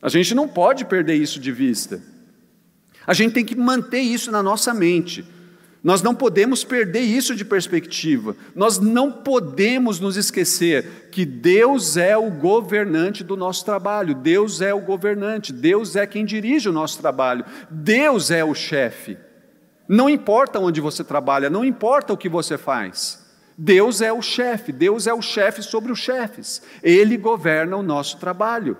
A 0.00 0.08
gente 0.08 0.34
não 0.34 0.48
pode 0.48 0.84
perder 0.84 1.14
isso 1.14 1.38
de 1.38 1.52
vista. 1.52 2.02
A 3.06 3.14
gente 3.14 3.34
tem 3.34 3.44
que 3.44 3.56
manter 3.56 4.00
isso 4.00 4.32
na 4.32 4.42
nossa 4.42 4.74
mente. 4.74 5.24
Nós 5.82 6.00
não 6.00 6.14
podemos 6.14 6.62
perder 6.62 7.00
isso 7.00 7.34
de 7.34 7.44
perspectiva. 7.44 8.36
Nós 8.54 8.78
não 8.78 9.10
podemos 9.10 9.98
nos 9.98 10.16
esquecer 10.16 11.08
que 11.10 11.24
Deus 11.24 11.96
é 11.96 12.16
o 12.16 12.30
governante 12.30 13.24
do 13.24 13.36
nosso 13.36 13.64
trabalho. 13.64 14.14
Deus 14.14 14.60
é 14.60 14.72
o 14.72 14.80
governante. 14.80 15.52
Deus 15.52 15.96
é 15.96 16.06
quem 16.06 16.24
dirige 16.24 16.68
o 16.68 16.72
nosso 16.72 17.00
trabalho. 17.00 17.44
Deus 17.68 18.30
é 18.30 18.44
o 18.44 18.54
chefe. 18.54 19.18
Não 19.88 20.08
importa 20.08 20.60
onde 20.60 20.80
você 20.80 21.02
trabalha, 21.02 21.50
não 21.50 21.64
importa 21.64 22.12
o 22.12 22.16
que 22.16 22.28
você 22.28 22.56
faz. 22.56 23.20
Deus 23.58 24.00
é 24.00 24.12
o 24.12 24.22
chefe. 24.22 24.70
Deus 24.70 25.08
é 25.08 25.12
o 25.12 25.20
chefe 25.20 25.62
sobre 25.62 25.90
os 25.90 25.98
chefes. 25.98 26.62
Ele 26.80 27.16
governa 27.16 27.76
o 27.76 27.82
nosso 27.82 28.18
trabalho. 28.18 28.78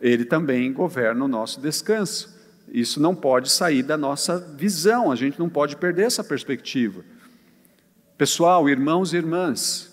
Ele 0.00 0.24
também 0.24 0.72
governa 0.72 1.24
o 1.24 1.28
nosso 1.28 1.60
descanso. 1.60 2.33
Isso 2.68 3.00
não 3.00 3.14
pode 3.14 3.50
sair 3.50 3.82
da 3.82 3.96
nossa 3.96 4.38
visão, 4.38 5.10
a 5.10 5.16
gente 5.16 5.38
não 5.38 5.48
pode 5.48 5.76
perder 5.76 6.06
essa 6.06 6.24
perspectiva. 6.24 7.04
Pessoal, 8.16 8.68
irmãos 8.68 9.12
e 9.12 9.16
irmãs, 9.16 9.92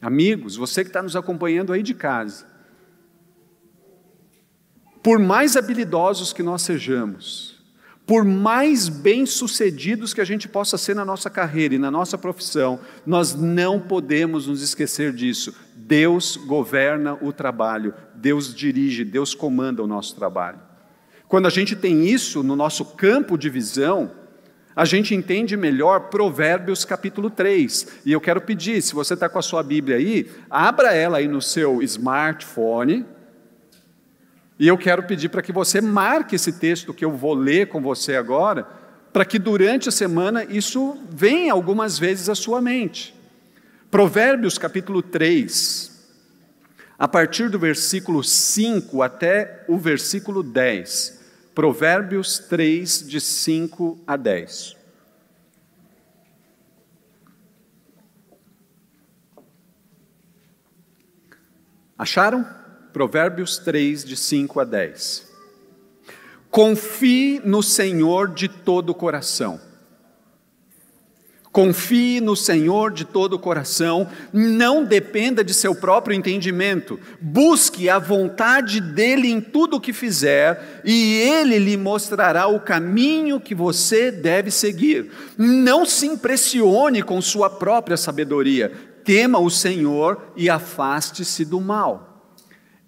amigos, 0.00 0.56
você 0.56 0.82
que 0.82 0.90
está 0.90 1.02
nos 1.02 1.16
acompanhando 1.16 1.72
aí 1.72 1.82
de 1.82 1.94
casa, 1.94 2.46
por 5.02 5.18
mais 5.18 5.56
habilidosos 5.56 6.32
que 6.32 6.42
nós 6.42 6.62
sejamos, 6.62 7.60
por 8.06 8.24
mais 8.24 8.88
bem-sucedidos 8.88 10.12
que 10.12 10.20
a 10.20 10.24
gente 10.24 10.48
possa 10.48 10.76
ser 10.76 10.96
na 10.96 11.04
nossa 11.04 11.30
carreira 11.30 11.76
e 11.76 11.78
na 11.78 11.90
nossa 11.90 12.18
profissão, 12.18 12.80
nós 13.06 13.34
não 13.34 13.78
podemos 13.78 14.46
nos 14.46 14.62
esquecer 14.62 15.12
disso. 15.12 15.54
Deus 15.76 16.36
governa 16.36 17.16
o 17.22 17.32
trabalho, 17.32 17.94
Deus 18.14 18.52
dirige, 18.52 19.04
Deus 19.04 19.32
comanda 19.34 19.82
o 19.82 19.86
nosso 19.86 20.16
trabalho. 20.16 20.69
Quando 21.30 21.46
a 21.46 21.50
gente 21.50 21.76
tem 21.76 22.08
isso 22.08 22.42
no 22.42 22.56
nosso 22.56 22.84
campo 22.84 23.38
de 23.38 23.48
visão, 23.48 24.10
a 24.74 24.84
gente 24.84 25.14
entende 25.14 25.56
melhor 25.56 26.08
Provérbios 26.10 26.84
capítulo 26.84 27.30
3. 27.30 28.00
E 28.04 28.10
eu 28.10 28.20
quero 28.20 28.40
pedir, 28.40 28.82
se 28.82 28.94
você 28.94 29.14
está 29.14 29.28
com 29.28 29.38
a 29.38 29.42
sua 29.42 29.62
Bíblia 29.62 29.96
aí, 29.98 30.28
abra 30.50 30.92
ela 30.92 31.18
aí 31.18 31.28
no 31.28 31.40
seu 31.40 31.80
smartphone. 31.82 33.06
E 34.58 34.66
eu 34.66 34.76
quero 34.76 35.04
pedir 35.04 35.28
para 35.28 35.40
que 35.40 35.52
você 35.52 35.80
marque 35.80 36.34
esse 36.34 36.54
texto 36.54 36.92
que 36.92 37.04
eu 37.04 37.12
vou 37.12 37.34
ler 37.34 37.68
com 37.68 37.80
você 37.80 38.16
agora, 38.16 38.66
para 39.12 39.24
que 39.24 39.38
durante 39.38 39.88
a 39.88 39.92
semana 39.92 40.42
isso 40.42 40.98
venha 41.08 41.52
algumas 41.52 41.96
vezes 41.96 42.28
à 42.28 42.34
sua 42.34 42.60
mente. 42.60 43.14
Provérbios 43.88 44.58
capítulo 44.58 45.00
3, 45.00 45.92
a 46.98 47.06
partir 47.06 47.48
do 47.48 47.56
versículo 47.56 48.24
5 48.24 49.00
até 49.00 49.64
o 49.68 49.78
versículo 49.78 50.42
10. 50.42 51.19
Provérbios 51.54 52.38
3, 52.38 53.08
de 53.08 53.20
5 53.20 53.98
a 54.06 54.16
10. 54.16 54.76
Acharam? 61.98 62.46
Provérbios 62.92 63.58
3, 63.58 64.04
de 64.04 64.16
5 64.16 64.60
a 64.60 64.64
10. 64.64 65.30
Confie 66.50 67.40
no 67.44 67.62
Senhor 67.62 68.34
de 68.34 68.48
todo 68.48 68.90
o 68.90 68.94
coração 68.94 69.69
Confie 71.52 72.20
no 72.20 72.36
Senhor 72.36 72.92
de 72.92 73.04
todo 73.04 73.32
o 73.32 73.38
coração, 73.38 74.08
não 74.32 74.84
dependa 74.84 75.42
de 75.42 75.52
seu 75.52 75.74
próprio 75.74 76.14
entendimento, 76.14 76.98
busque 77.20 77.88
a 77.88 77.98
vontade 77.98 78.80
dEle 78.80 79.28
em 79.28 79.40
tudo 79.40 79.76
o 79.76 79.80
que 79.80 79.92
fizer, 79.92 80.80
e 80.84 81.16
Ele 81.16 81.58
lhe 81.58 81.76
mostrará 81.76 82.46
o 82.46 82.60
caminho 82.60 83.40
que 83.40 83.52
você 83.52 84.12
deve 84.12 84.48
seguir. 84.52 85.10
Não 85.36 85.84
se 85.84 86.06
impressione 86.06 87.02
com 87.02 87.20
sua 87.20 87.50
própria 87.50 87.96
sabedoria, 87.96 88.70
tema 89.04 89.40
o 89.40 89.50
Senhor 89.50 90.32
e 90.36 90.48
afaste-se 90.48 91.44
do 91.44 91.60
mal. 91.60 92.38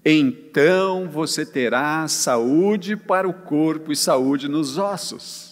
Então 0.04 1.08
você 1.08 1.44
terá 1.44 2.06
saúde 2.06 2.96
para 2.96 3.28
o 3.28 3.34
corpo 3.34 3.90
e 3.90 3.96
saúde 3.96 4.48
nos 4.48 4.78
ossos. 4.78 5.51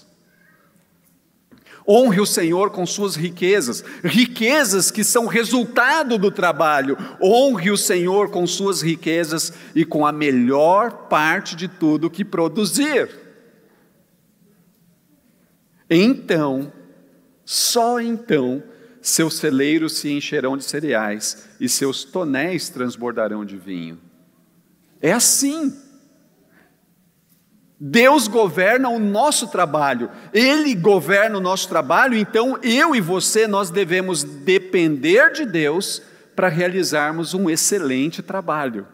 Honre 1.88 2.20
o 2.20 2.26
Senhor 2.26 2.70
com 2.70 2.86
suas 2.86 3.16
riquezas, 3.16 3.82
riquezas 4.04 4.90
que 4.90 5.02
são 5.02 5.26
resultado 5.26 6.18
do 6.18 6.30
trabalho. 6.30 6.96
Honre 7.20 7.70
o 7.70 7.76
Senhor 7.76 8.30
com 8.30 8.46
suas 8.46 8.82
riquezas 8.82 9.52
e 9.74 9.84
com 9.84 10.06
a 10.06 10.12
melhor 10.12 11.08
parte 11.08 11.56
de 11.56 11.68
tudo 11.68 12.10
que 12.10 12.24
produzir. 12.24 13.08
Então, 15.88 16.72
só 17.44 18.00
então, 18.00 18.62
seus 19.02 19.34
celeiros 19.34 19.94
se 19.94 20.10
encherão 20.10 20.56
de 20.56 20.64
cereais 20.64 21.48
e 21.58 21.68
seus 21.68 22.04
tonéis 22.04 22.68
transbordarão 22.68 23.44
de 23.44 23.56
vinho. 23.56 23.98
É 25.00 25.12
assim. 25.12 25.89
Deus 27.82 28.28
governa 28.28 28.90
o 28.90 28.98
nosso 28.98 29.48
trabalho, 29.48 30.10
Ele 30.34 30.74
governa 30.74 31.38
o 31.38 31.40
nosso 31.40 31.66
trabalho, 31.66 32.14
então 32.14 32.58
eu 32.62 32.94
e 32.94 33.00
você, 33.00 33.46
nós 33.46 33.70
devemos 33.70 34.22
depender 34.22 35.32
de 35.32 35.46
Deus 35.46 36.02
para 36.36 36.48
realizarmos 36.48 37.32
um 37.32 37.48
excelente 37.48 38.22
trabalho. 38.22 38.86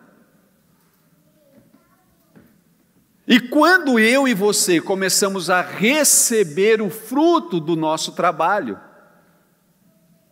E 3.26 3.40
quando 3.40 3.98
eu 3.98 4.28
e 4.28 4.34
você 4.34 4.80
começamos 4.80 5.50
a 5.50 5.60
receber 5.60 6.80
o 6.80 6.88
fruto 6.88 7.58
do 7.58 7.74
nosso 7.74 8.12
trabalho, 8.12 8.78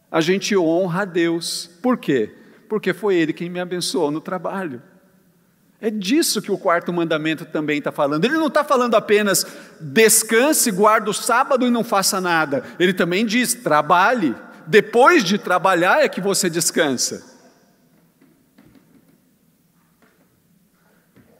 a 0.08 0.20
gente 0.20 0.56
honra 0.56 1.02
a 1.02 1.04
Deus. 1.04 1.68
Por 1.82 1.98
quê? 1.98 2.32
Porque 2.68 2.94
foi 2.94 3.16
Ele 3.16 3.32
quem 3.32 3.50
me 3.50 3.58
abençoou 3.58 4.12
no 4.12 4.20
trabalho. 4.20 4.80
É 5.85 5.90
disso 5.90 6.40
que 6.40 6.51
o 6.51 6.57
quarto 6.57 6.90
mandamento 6.94 7.44
também 7.44 7.77
está 7.77 7.92
falando. 7.92 8.25
Ele 8.25 8.38
não 8.38 8.47
está 8.47 8.64
falando 8.64 8.94
apenas 8.94 9.47
descanse, 9.79 10.70
guarde 10.70 11.11
o 11.11 11.12
sábado 11.12 11.66
e 11.66 11.70
não 11.70 11.85
faça 11.85 12.23
nada. 12.23 12.64
Ele 12.79 12.94
também 12.94 13.27
diz: 13.27 13.53
trabalhe. 13.53 14.35
Depois 14.66 15.23
de 15.23 15.37
trabalhar 15.37 16.03
é 16.03 16.09
que 16.09 16.23
você 16.23 16.49
descansa. 16.49 17.23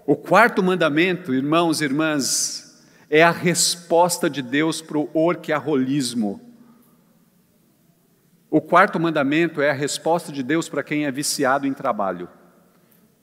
O 0.05 0.15
quarto 0.15 0.63
mandamento, 0.63 1.33
irmãos 1.33 1.81
e 1.81 1.85
irmãs, 1.85 2.85
é 3.09 3.23
a 3.23 3.31
resposta 3.31 4.29
de 4.29 4.43
Deus 4.43 4.83
para 4.83 4.99
o 4.99 5.09
orquiarrolismo. 5.15 6.39
O 8.51 8.61
quarto 8.61 9.01
mandamento 9.01 9.63
é 9.63 9.71
a 9.71 9.75
resposta 9.75 10.31
de 10.31 10.43
Deus 10.43 10.69
para 10.69 10.83
quem 10.83 11.07
é 11.07 11.11
viciado 11.11 11.67
em 11.67 11.73
trabalho. 11.73 12.29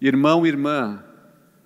Irmão, 0.02 0.48
irmã, 0.48 1.04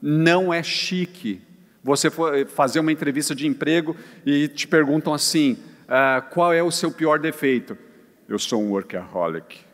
não 0.07 0.53
é 0.53 0.61
chique 0.61 1.41
você 1.83 2.11
fazer 2.45 2.79
uma 2.79 2.91
entrevista 2.91 3.33
de 3.33 3.47
emprego 3.47 3.95
e 4.23 4.47
te 4.47 4.67
perguntam 4.67 5.11
assim: 5.15 5.57
ah, 5.87 6.21
qual 6.21 6.53
é 6.53 6.61
o 6.61 6.69
seu 6.69 6.91
pior 6.91 7.17
defeito? 7.17 7.75
Eu 8.29 8.37
sou 8.37 8.61
um 8.61 8.69
workaholic. 8.69 9.65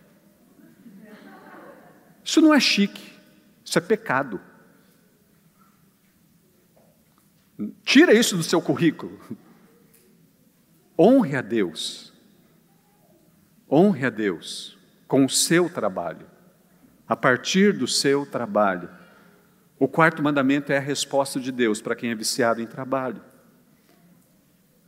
Isso 2.23 2.39
não 2.39 2.53
é 2.53 2.61
chique, 2.61 3.11
isso 3.61 3.77
é 3.77 3.81
pecado. 3.81 4.39
Tira 7.83 8.13
isso 8.13 8.37
do 8.37 8.43
seu 8.43 8.61
currículo. 8.61 9.19
Honre 10.97 11.35
a 11.35 11.41
Deus. 11.41 12.13
Honre 13.69 14.05
a 14.05 14.09
Deus 14.09 14.77
com 15.09 15.25
o 15.25 15.29
seu 15.29 15.69
trabalho, 15.69 16.25
a 17.05 17.17
partir 17.17 17.73
do 17.73 17.85
seu 17.85 18.25
trabalho. 18.25 19.00
O 19.81 19.87
quarto 19.87 20.21
mandamento 20.21 20.71
é 20.71 20.77
a 20.77 20.79
resposta 20.79 21.39
de 21.39 21.51
Deus 21.51 21.81
para 21.81 21.95
quem 21.95 22.11
é 22.11 22.15
viciado 22.15 22.61
em 22.61 22.67
trabalho. 22.67 23.19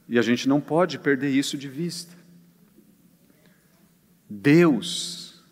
E 0.08 0.20
a 0.20 0.22
gente 0.22 0.48
não 0.48 0.62
pode 0.62 1.00
perder 1.00 1.32
isso 1.32 1.58
de 1.58 1.68
vista. 1.68 2.16
Deus, 4.30 5.44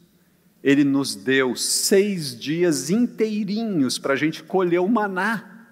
Ele 0.64 0.84
nos 0.84 1.16
deu 1.16 1.56
seis 1.56 2.40
dias 2.40 2.92
inteirinhos 2.92 3.98
para 3.98 4.14
a 4.14 4.16
gente 4.16 4.44
colher 4.44 4.80
o 4.80 4.88
maná. 4.88 5.66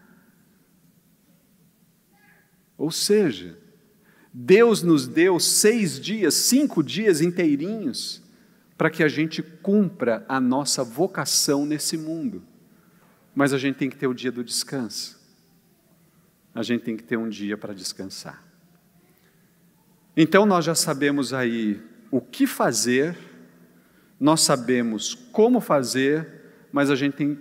Ou 2.75 2.89
seja, 2.89 3.55
Deus 4.33 4.81
nos 4.81 5.05
deu 5.07 5.39
seis 5.39 5.99
dias, 5.99 6.33
cinco 6.33 6.81
dias 6.81 7.21
inteirinhos, 7.21 8.23
para 8.75 8.89
que 8.89 9.03
a 9.03 9.07
gente 9.07 9.43
cumpra 9.43 10.25
a 10.27 10.39
nossa 10.39 10.83
vocação 10.83 11.67
nesse 11.67 11.99
mundo. 11.99 12.49
Mas 13.39 13.53
a 13.53 13.57
gente 13.57 13.77
tem 13.77 13.89
que 13.89 13.95
ter 13.95 14.05
o 14.05 14.13
dia 14.13 14.33
do 14.33 14.43
descanso. 14.43 15.17
A 16.53 16.61
gente 16.61 16.83
tem 16.83 16.97
que 16.97 17.03
ter 17.03 17.15
um 17.15 17.29
dia 17.29 17.57
para 17.57 17.73
descansar. 17.73 18.43
Então 20.17 20.45
nós 20.45 20.65
já 20.65 20.75
sabemos 20.75 21.33
aí 21.33 21.81
o 22.11 22.19
que 22.19 22.45
fazer, 22.45 23.17
nós 24.19 24.41
sabemos 24.41 25.15
como 25.31 25.61
fazer, 25.61 26.27
mas 26.69 26.89
a 26.89 26.97
gente 26.97 27.13
tem, 27.13 27.39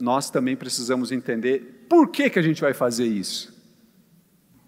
nós 0.00 0.30
também 0.30 0.56
precisamos 0.56 1.12
entender 1.12 1.86
por 1.88 2.08
que, 2.08 2.28
que 2.28 2.40
a 2.40 2.42
gente 2.42 2.60
vai 2.60 2.74
fazer 2.74 3.06
isso. 3.06 3.56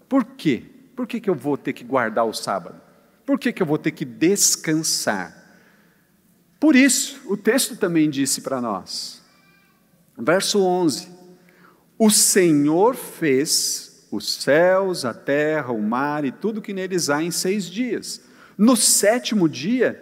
Por 0.07 0.23
quê? 0.23 0.63
Por 0.95 1.05
que, 1.05 1.19
que 1.19 1.29
eu 1.29 1.35
vou 1.35 1.57
ter 1.57 1.73
que 1.73 1.83
guardar 1.83 2.25
o 2.25 2.31
sábado? 2.31 2.79
Por 3.25 3.37
que, 3.37 3.51
que 3.51 3.61
eu 3.61 3.67
vou 3.67 3.77
ter 3.77 3.91
que 3.91 4.05
descansar? 4.05 5.59
Por 6.57 6.73
isso, 6.73 7.19
o 7.29 7.35
texto 7.35 7.75
também 7.75 8.09
disse 8.09 8.39
para 8.39 8.61
nós, 8.61 9.18
verso 10.19 10.61
11: 10.61 11.07
O 11.97 12.09
Senhor 12.09 12.95
fez 12.95 14.07
os 14.11 14.35
céus, 14.35 15.05
a 15.05 15.13
terra, 15.13 15.71
o 15.71 15.81
mar 15.81 16.25
e 16.25 16.31
tudo 16.31 16.61
que 16.61 16.73
neles 16.73 17.09
há 17.09 17.21
em 17.21 17.31
seis 17.31 17.65
dias. 17.69 18.21
No 18.57 18.75
sétimo 18.75 19.47
dia, 19.47 19.99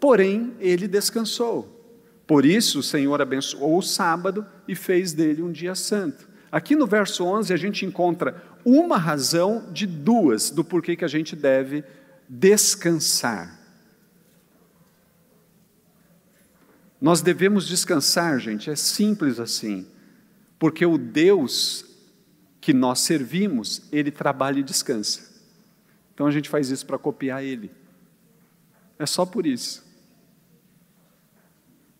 porém, 0.00 0.54
ele 0.58 0.88
descansou. 0.88 1.76
Por 2.26 2.44
isso, 2.44 2.78
o 2.78 2.82
Senhor 2.82 3.20
abençoou 3.20 3.78
o 3.78 3.82
sábado 3.82 4.46
e 4.66 4.74
fez 4.74 5.12
dele 5.12 5.42
um 5.42 5.52
dia 5.52 5.74
santo. 5.74 6.28
Aqui 6.50 6.74
no 6.74 6.86
verso 6.86 7.24
11, 7.24 7.52
a 7.52 7.56
gente 7.56 7.84
encontra 7.84 8.42
uma 8.64 8.96
razão 8.96 9.68
de 9.72 9.86
duas 9.86 10.50
do 10.50 10.64
porquê 10.64 10.96
que 10.96 11.04
a 11.04 11.08
gente 11.08 11.36
deve 11.36 11.84
descansar. 12.28 13.59
Nós 17.00 17.22
devemos 17.22 17.66
descansar, 17.66 18.38
gente, 18.38 18.70
é 18.70 18.76
simples 18.76 19.40
assim, 19.40 19.86
porque 20.58 20.84
o 20.84 20.98
Deus 20.98 21.90
que 22.60 22.74
nós 22.74 23.00
servimos, 23.00 23.82
ele 23.90 24.10
trabalha 24.10 24.60
e 24.60 24.62
descansa. 24.62 25.30
Então 26.12 26.26
a 26.26 26.30
gente 26.30 26.48
faz 26.48 26.68
isso 26.68 26.84
para 26.84 26.98
copiar 26.98 27.42
ele. 27.42 27.70
É 28.98 29.06
só 29.06 29.24
por 29.24 29.46
isso. 29.46 29.82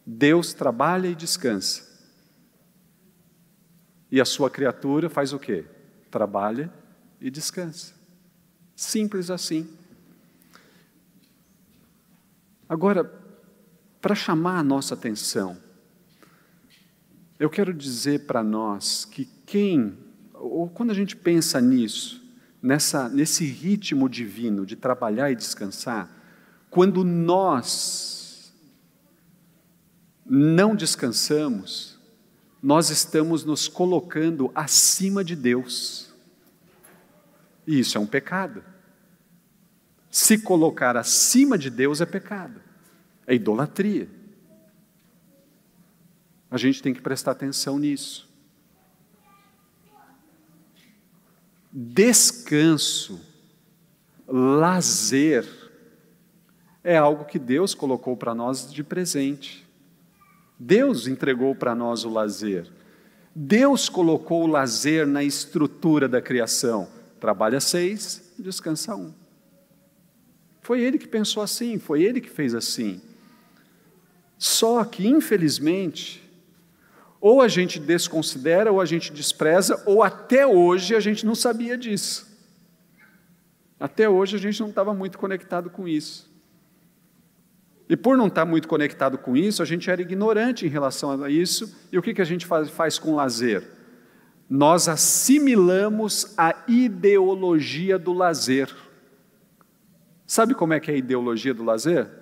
Deus 0.05 0.53
trabalha 0.53 1.09
e 1.09 1.15
descansa. 1.15 1.89
E 4.11 4.21
a 4.21 4.25
sua 4.25 4.51
criatura 4.51 5.09
faz 5.09 5.33
o 5.33 5.39
quê? 5.39 5.65
Trabalha 6.11 6.71
e 7.21 7.31
descansa. 7.31 7.95
Simples 8.77 9.31
assim. 9.31 9.69
Agora, 12.69 13.20
para 14.01 14.15
chamar 14.15 14.59
a 14.59 14.63
nossa 14.63 14.95
atenção, 14.95 15.57
eu 17.39 17.49
quero 17.49 17.73
dizer 17.73 18.27
para 18.27 18.43
nós 18.43 19.05
que 19.05 19.25
quem, 19.47 19.97
ou 20.35 20.69
quando 20.69 20.91
a 20.91 20.95
gente 20.95 21.17
pensa 21.17 21.61
nisso, 21.61 22.23
nessa, 22.63 23.09
nesse 23.09 23.45
ritmo 23.45 24.09
divino 24.09 24.67
de 24.67 24.77
trabalhar 24.77 25.31
e 25.31 25.37
descansar, 25.37 26.11
quando 26.69 27.05
nós 27.05 28.53
não 30.25 30.75
descansamos, 30.75 31.99
nós 32.63 32.91
estamos 32.91 33.45
nos 33.45 33.69
colocando 33.69 34.51
acima 34.55 35.25
de 35.25 35.35
Deus. 35.35 36.13
E 37.67 37.81
isso 37.81 37.97
é 37.97 38.01
um 38.01 38.07
pecado. 38.07 38.63
Se 40.11 40.39
colocar 40.39 40.97
acima 40.97 41.57
de 41.57 41.71
Deus 41.71 42.01
é 42.01 42.07
pecado, 42.07 42.61
é 43.31 43.35
idolatria. 43.37 44.09
A 46.51 46.59
gente 46.59 46.83
tem 46.83 46.93
que 46.93 47.01
prestar 47.01 47.31
atenção 47.31 47.79
nisso. 47.79 48.29
Descanso, 51.71 53.21
lazer, 54.27 55.47
é 56.83 56.97
algo 56.97 57.25
que 57.25 57.39
Deus 57.39 57.73
colocou 57.73 58.17
para 58.17 58.35
nós 58.35 58.69
de 58.69 58.83
presente. 58.83 59.65
Deus 60.59 61.07
entregou 61.07 61.55
para 61.55 61.73
nós 61.73 62.05
o 62.05 62.11
lazer. 62.11 62.67
Deus 63.33 63.89
colocou 63.89 64.43
o 64.43 64.49
lazer 64.49 65.07
na 65.07 65.23
estrutura 65.23 66.09
da 66.09 66.21
criação. 66.21 66.89
Trabalha 67.21 67.61
seis, 67.61 68.35
descansa 68.37 68.97
um. 68.97 69.15
Foi 70.63 70.81
Ele 70.81 70.99
que 70.99 71.07
pensou 71.07 71.45
assim, 71.45 71.79
foi 71.79 72.03
Ele 72.03 72.21
que 72.21 72.29
fez 72.29 72.57
assim. 72.57 73.01
Só 74.41 74.83
que, 74.87 75.07
infelizmente, 75.07 76.27
ou 77.21 77.43
a 77.43 77.47
gente 77.47 77.79
desconsidera, 77.79 78.73
ou 78.73 78.81
a 78.81 78.87
gente 78.87 79.13
despreza, 79.13 79.83
ou 79.85 80.03
até 80.03 80.47
hoje 80.47 80.97
a 80.97 81.01
gente 81.01 81.27
não 81.27 81.35
sabia 81.35 81.77
disso. 81.77 82.27
Até 83.79 84.09
hoje 84.09 84.37
a 84.37 84.39
gente 84.39 84.59
não 84.59 84.71
estava 84.71 84.95
muito 84.95 85.19
conectado 85.19 85.69
com 85.69 85.87
isso. 85.87 86.33
E 87.87 87.95
por 87.99 88.17
não 88.17 88.29
estar 88.29 88.47
muito 88.47 88.67
conectado 88.67 89.19
com 89.19 89.37
isso, 89.37 89.63
a 89.63 89.67
gente 89.67 89.91
era 89.91 90.01
ignorante 90.01 90.65
em 90.65 90.71
relação 90.71 91.23
a 91.23 91.29
isso. 91.29 91.77
E 91.93 91.99
o 91.99 92.03
que, 92.03 92.19
a 92.19 92.25
gente 92.25 92.47
faz, 92.47 92.71
faz 92.71 92.99
com 92.99 93.15
lazer? 93.15 93.63
Nós 94.49 94.89
assimilamos 94.89 96.33
a 96.39 96.65
ideologia 96.67 97.99
do 97.99 98.15
lazer. 98.15 98.75
Sabe 100.27 100.55
como 100.55 100.73
é 100.73 100.81
que 100.81 100.91
é 100.91 100.95
a 100.95 100.97
ideologia 100.97 101.53
do 101.53 101.63
lazer? 101.63 102.20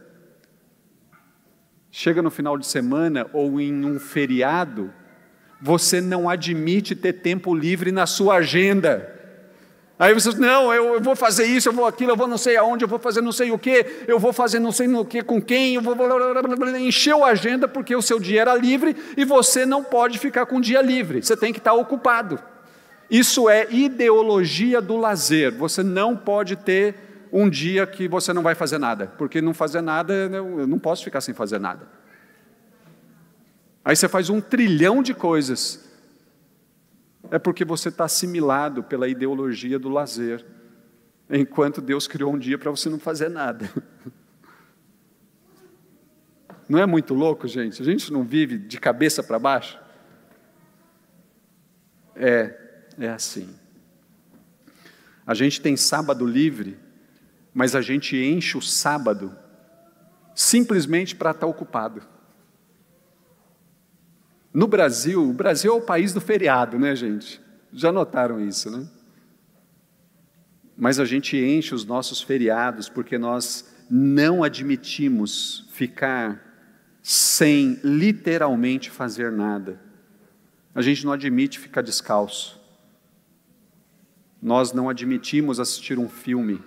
Chega 2.00 2.22
no 2.22 2.30
final 2.30 2.56
de 2.56 2.64
semana 2.64 3.26
ou 3.32 3.60
em 3.60 3.84
um 3.84 3.98
feriado, 3.98 4.94
você 5.60 6.00
não 6.00 6.30
admite 6.30 6.94
ter 6.94 7.14
tempo 7.14 7.52
livre 7.52 7.90
na 7.90 8.06
sua 8.06 8.36
agenda. 8.36 9.12
Aí 9.98 10.14
você 10.14 10.30
diz, 10.30 10.38
não, 10.38 10.72
eu, 10.72 11.02
vou 11.02 11.16
fazer 11.16 11.46
isso, 11.46 11.68
eu 11.68 11.72
vou 11.72 11.86
aquilo, 11.86 12.12
eu 12.12 12.16
vou 12.16 12.28
não 12.28 12.38
sei 12.38 12.56
aonde, 12.56 12.84
eu 12.84 12.88
vou 12.88 13.00
fazer 13.00 13.20
não 13.20 13.32
sei 13.32 13.50
o 13.50 13.58
que, 13.58 13.84
eu 14.06 14.16
vou 14.16 14.32
fazer 14.32 14.60
não 14.60 14.70
sei 14.70 14.86
o 14.86 15.04
que 15.04 15.22
com 15.22 15.42
quem, 15.42 15.74
eu 15.74 15.82
vou 15.82 15.96
encheu 16.78 17.24
a 17.24 17.30
agenda 17.30 17.66
porque 17.66 17.96
o 17.96 18.00
seu 18.00 18.20
dia 18.20 18.42
era 18.42 18.54
livre 18.54 18.94
e 19.16 19.24
você 19.24 19.66
não 19.66 19.82
pode 19.82 20.20
ficar 20.20 20.46
com 20.46 20.58
o 20.58 20.60
dia 20.60 20.80
livre, 20.80 21.20
você 21.20 21.36
tem 21.36 21.52
que 21.52 21.58
estar 21.58 21.72
ocupado. 21.72 22.38
Isso 23.10 23.48
é 23.48 23.66
ideologia 23.70 24.80
do 24.80 24.96
lazer. 24.96 25.52
Você 25.52 25.82
não 25.82 26.14
pode 26.14 26.54
ter 26.54 27.07
um 27.32 27.48
dia 27.48 27.86
que 27.86 28.08
você 28.08 28.32
não 28.32 28.42
vai 28.42 28.54
fazer 28.54 28.78
nada, 28.78 29.06
porque 29.18 29.40
não 29.40 29.54
fazer 29.54 29.80
nada, 29.80 30.12
eu 30.12 30.66
não 30.66 30.78
posso 30.78 31.04
ficar 31.04 31.20
sem 31.20 31.34
fazer 31.34 31.58
nada. 31.58 31.88
Aí 33.84 33.96
você 33.96 34.08
faz 34.08 34.28
um 34.28 34.40
trilhão 34.40 35.02
de 35.02 35.14
coisas 35.14 35.88
é 37.30 37.38
porque 37.38 37.64
você 37.64 37.88
está 37.88 38.04
assimilado 38.04 38.82
pela 38.82 39.08
ideologia 39.08 39.78
do 39.78 39.88
lazer, 39.88 40.44
enquanto 41.28 41.80
Deus 41.80 42.06
criou 42.06 42.34
um 42.34 42.38
dia 42.38 42.58
para 42.58 42.70
você 42.70 42.88
não 42.88 42.98
fazer 42.98 43.28
nada. 43.28 43.68
Não 46.68 46.78
é 46.78 46.84
muito 46.84 47.14
louco, 47.14 47.48
gente? 47.48 47.80
A 47.80 47.84
gente 47.86 48.12
não 48.12 48.22
vive 48.22 48.58
de 48.58 48.78
cabeça 48.78 49.22
para 49.22 49.38
baixo? 49.38 49.80
É, 52.14 52.54
é 52.98 53.08
assim. 53.08 53.48
A 55.26 55.32
gente 55.32 55.62
tem 55.62 55.78
sábado 55.78 56.26
livre, 56.26 56.78
mas 57.52 57.74
a 57.74 57.80
gente 57.80 58.16
enche 58.16 58.56
o 58.56 58.62
sábado 58.62 59.36
simplesmente 60.34 61.16
para 61.16 61.30
estar 61.30 61.40
tá 61.40 61.46
ocupado. 61.46 62.02
No 64.52 64.66
Brasil, 64.66 65.28
o 65.28 65.32
Brasil 65.32 65.72
é 65.72 65.76
o 65.76 65.80
país 65.80 66.12
do 66.12 66.20
feriado, 66.20 66.78
né, 66.78 66.94
gente? 66.96 67.40
Já 67.72 67.92
notaram 67.92 68.40
isso, 68.40 68.70
né? 68.70 68.88
Mas 70.76 71.00
a 71.00 71.04
gente 71.04 71.36
enche 71.36 71.74
os 71.74 71.84
nossos 71.84 72.22
feriados 72.22 72.88
porque 72.88 73.18
nós 73.18 73.74
não 73.90 74.44
admitimos 74.44 75.68
ficar 75.72 76.48
sem 77.02 77.80
literalmente 77.82 78.90
fazer 78.90 79.32
nada. 79.32 79.80
A 80.74 80.82
gente 80.82 81.04
não 81.04 81.12
admite 81.12 81.58
ficar 81.58 81.82
descalço. 81.82 82.60
Nós 84.40 84.72
não 84.72 84.88
admitimos 84.88 85.58
assistir 85.58 85.98
um 85.98 86.08
filme. 86.08 86.62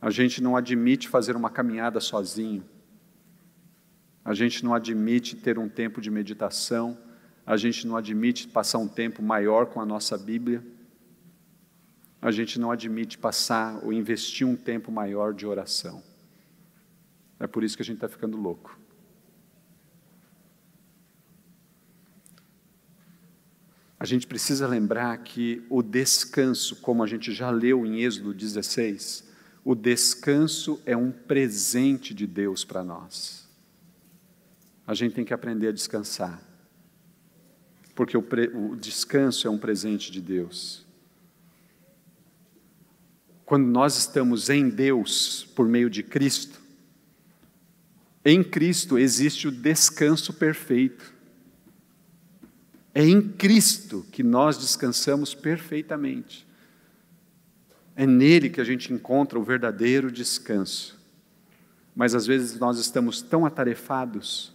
A 0.00 0.10
gente 0.10 0.42
não 0.42 0.56
admite 0.56 1.08
fazer 1.08 1.34
uma 1.34 1.50
caminhada 1.50 2.00
sozinho. 2.00 2.64
A 4.24 4.32
gente 4.32 4.64
não 4.64 4.74
admite 4.74 5.34
ter 5.36 5.58
um 5.58 5.68
tempo 5.68 6.00
de 6.00 6.10
meditação. 6.10 6.96
A 7.44 7.56
gente 7.56 7.86
não 7.86 7.96
admite 7.96 8.46
passar 8.46 8.78
um 8.78 8.86
tempo 8.86 9.22
maior 9.22 9.66
com 9.66 9.80
a 9.80 9.86
nossa 9.86 10.16
Bíblia. 10.16 10.64
A 12.20 12.30
gente 12.30 12.60
não 12.60 12.70
admite 12.70 13.16
passar 13.16 13.84
ou 13.84 13.92
investir 13.92 14.46
um 14.46 14.56
tempo 14.56 14.92
maior 14.92 15.32
de 15.32 15.46
oração. 15.46 16.02
É 17.40 17.46
por 17.46 17.64
isso 17.64 17.76
que 17.76 17.82
a 17.82 17.84
gente 17.84 17.96
está 17.96 18.08
ficando 18.08 18.36
louco. 18.36 18.78
A 24.00 24.04
gente 24.04 24.28
precisa 24.28 24.66
lembrar 24.66 25.16
que 25.18 25.64
o 25.68 25.82
descanso, 25.82 26.76
como 26.76 27.02
a 27.02 27.06
gente 27.06 27.32
já 27.32 27.50
leu 27.50 27.84
em 27.84 28.02
Êxodo 28.02 28.32
16, 28.32 29.27
o 29.68 29.74
descanso 29.74 30.80
é 30.86 30.96
um 30.96 31.12
presente 31.12 32.14
de 32.14 32.26
Deus 32.26 32.64
para 32.64 32.82
nós. 32.82 33.46
A 34.86 34.94
gente 34.94 35.14
tem 35.14 35.26
que 35.26 35.34
aprender 35.34 35.68
a 35.68 35.72
descansar, 35.72 36.42
porque 37.94 38.16
o, 38.16 38.22
pre, 38.22 38.48
o 38.48 38.74
descanso 38.74 39.46
é 39.46 39.50
um 39.50 39.58
presente 39.58 40.10
de 40.10 40.22
Deus. 40.22 40.86
Quando 43.44 43.66
nós 43.66 43.98
estamos 43.98 44.48
em 44.48 44.70
Deus 44.70 45.46
por 45.54 45.68
meio 45.68 45.90
de 45.90 46.02
Cristo, 46.02 46.58
em 48.24 48.42
Cristo 48.42 48.96
existe 48.96 49.48
o 49.48 49.52
descanso 49.52 50.32
perfeito. 50.32 51.12
É 52.94 53.04
em 53.04 53.20
Cristo 53.20 54.06
que 54.10 54.22
nós 54.22 54.56
descansamos 54.56 55.34
perfeitamente. 55.34 56.47
É 57.98 58.06
nele 58.06 58.48
que 58.48 58.60
a 58.60 58.64
gente 58.64 58.92
encontra 58.92 59.36
o 59.36 59.42
verdadeiro 59.42 60.08
descanso. 60.08 60.96
Mas 61.96 62.14
às 62.14 62.28
vezes 62.28 62.56
nós 62.56 62.78
estamos 62.78 63.20
tão 63.20 63.44
atarefados 63.44 64.52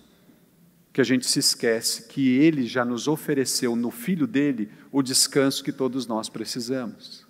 que 0.93 1.01
a 1.01 1.03
gente 1.03 1.27
se 1.27 1.39
esquece 1.39 2.03
que 2.03 2.37
ele 2.37 2.65
já 2.65 2.85
nos 2.85 3.05
ofereceu 3.05 3.75
no 3.75 3.91
filho 3.91 4.25
dele 4.25 4.71
o 4.93 5.01
descanso 5.01 5.61
que 5.61 5.73
todos 5.73 6.07
nós 6.07 6.29
precisamos. 6.29 7.27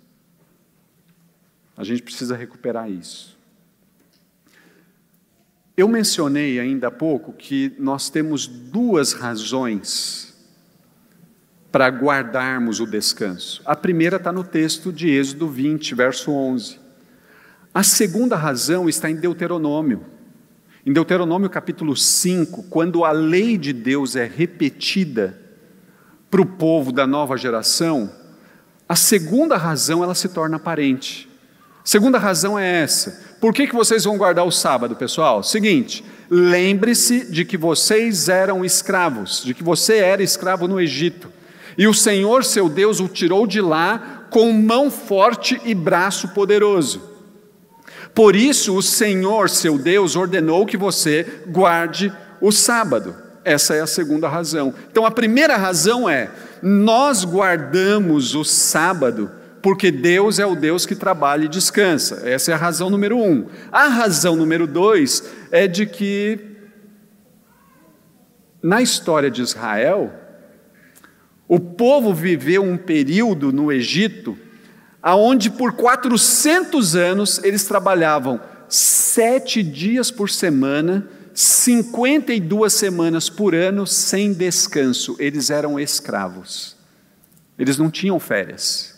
A 1.76 1.82
gente 1.82 2.04
precisa 2.04 2.36
recuperar 2.36 2.88
isso. 2.88 3.36
Eu 5.76 5.88
mencionei 5.88 6.60
ainda 6.60 6.86
há 6.86 6.92
pouco 6.92 7.32
que 7.32 7.74
nós 7.76 8.08
temos 8.08 8.46
duas 8.46 9.14
razões 9.14 10.32
para 11.74 11.88
guardarmos 11.88 12.78
o 12.78 12.86
descanso. 12.86 13.60
A 13.64 13.74
primeira 13.74 14.14
está 14.14 14.30
no 14.30 14.44
texto 14.44 14.92
de 14.92 15.10
Êxodo 15.10 15.48
20, 15.48 15.92
verso 15.96 16.30
11. 16.30 16.78
A 17.74 17.82
segunda 17.82 18.36
razão 18.36 18.88
está 18.88 19.10
em 19.10 19.16
Deuteronômio. 19.16 20.04
Em 20.86 20.92
Deuteronômio 20.92 21.50
capítulo 21.50 21.96
5, 21.96 22.66
quando 22.70 23.04
a 23.04 23.10
lei 23.10 23.58
de 23.58 23.72
Deus 23.72 24.14
é 24.14 24.24
repetida 24.24 25.36
para 26.30 26.40
o 26.40 26.46
povo 26.46 26.92
da 26.92 27.08
nova 27.08 27.36
geração, 27.36 28.08
a 28.88 28.94
segunda 28.94 29.56
razão 29.56 30.04
ela 30.04 30.14
se 30.14 30.28
torna 30.28 30.58
aparente. 30.58 31.28
Segunda 31.82 32.18
razão 32.18 32.56
é 32.56 32.82
essa. 32.82 33.36
Por 33.40 33.52
que, 33.52 33.66
que 33.66 33.74
vocês 33.74 34.04
vão 34.04 34.16
guardar 34.16 34.46
o 34.46 34.52
sábado, 34.52 34.94
pessoal? 34.94 35.42
Seguinte, 35.42 36.04
lembre-se 36.30 37.32
de 37.32 37.44
que 37.44 37.56
vocês 37.56 38.28
eram 38.28 38.64
escravos, 38.64 39.42
de 39.44 39.52
que 39.52 39.64
você 39.64 39.96
era 39.96 40.22
escravo 40.22 40.68
no 40.68 40.80
Egito. 40.80 41.34
E 41.76 41.86
o 41.86 41.94
Senhor, 41.94 42.44
seu 42.44 42.68
Deus, 42.68 43.00
o 43.00 43.08
tirou 43.08 43.46
de 43.46 43.60
lá 43.60 44.26
com 44.30 44.52
mão 44.52 44.90
forte 44.90 45.60
e 45.64 45.74
braço 45.74 46.28
poderoso. 46.28 47.14
Por 48.14 48.36
isso, 48.36 48.76
o 48.76 48.82
Senhor, 48.82 49.50
seu 49.50 49.76
Deus, 49.76 50.14
ordenou 50.16 50.66
que 50.66 50.76
você 50.76 51.42
guarde 51.48 52.12
o 52.40 52.52
sábado. 52.52 53.14
Essa 53.44 53.74
é 53.74 53.80
a 53.80 53.86
segunda 53.86 54.28
razão. 54.28 54.72
Então, 54.90 55.04
a 55.04 55.10
primeira 55.10 55.56
razão 55.56 56.08
é: 56.08 56.30
nós 56.62 57.24
guardamos 57.24 58.34
o 58.34 58.44
sábado 58.44 59.30
porque 59.64 59.90
Deus 59.90 60.38
é 60.38 60.44
o 60.44 60.54
Deus 60.54 60.84
que 60.84 60.94
trabalha 60.94 61.46
e 61.46 61.48
descansa. 61.48 62.28
Essa 62.28 62.50
é 62.50 62.54
a 62.54 62.58
razão 62.58 62.90
número 62.90 63.16
um. 63.16 63.46
A 63.72 63.88
razão 63.88 64.36
número 64.36 64.66
dois 64.66 65.24
é 65.50 65.66
de 65.66 65.86
que, 65.86 66.38
na 68.62 68.82
história 68.82 69.30
de 69.30 69.40
Israel, 69.40 70.12
o 71.46 71.60
povo 71.60 72.14
viveu 72.14 72.62
um 72.62 72.76
período 72.76 73.52
no 73.52 73.70
Egito, 73.70 74.36
aonde 75.02 75.50
por 75.50 75.72
400 75.72 76.96
anos 76.96 77.42
eles 77.44 77.64
trabalhavam 77.64 78.40
sete 78.68 79.62
dias 79.62 80.10
por 80.10 80.30
semana, 80.30 81.08
52 81.34 82.72
semanas 82.72 83.28
por 83.28 83.54
ano, 83.54 83.86
sem 83.86 84.32
descanso. 84.32 85.16
Eles 85.18 85.50
eram 85.50 85.78
escravos. 85.78 86.76
Eles 87.58 87.76
não 87.76 87.90
tinham 87.90 88.18
férias. 88.18 88.94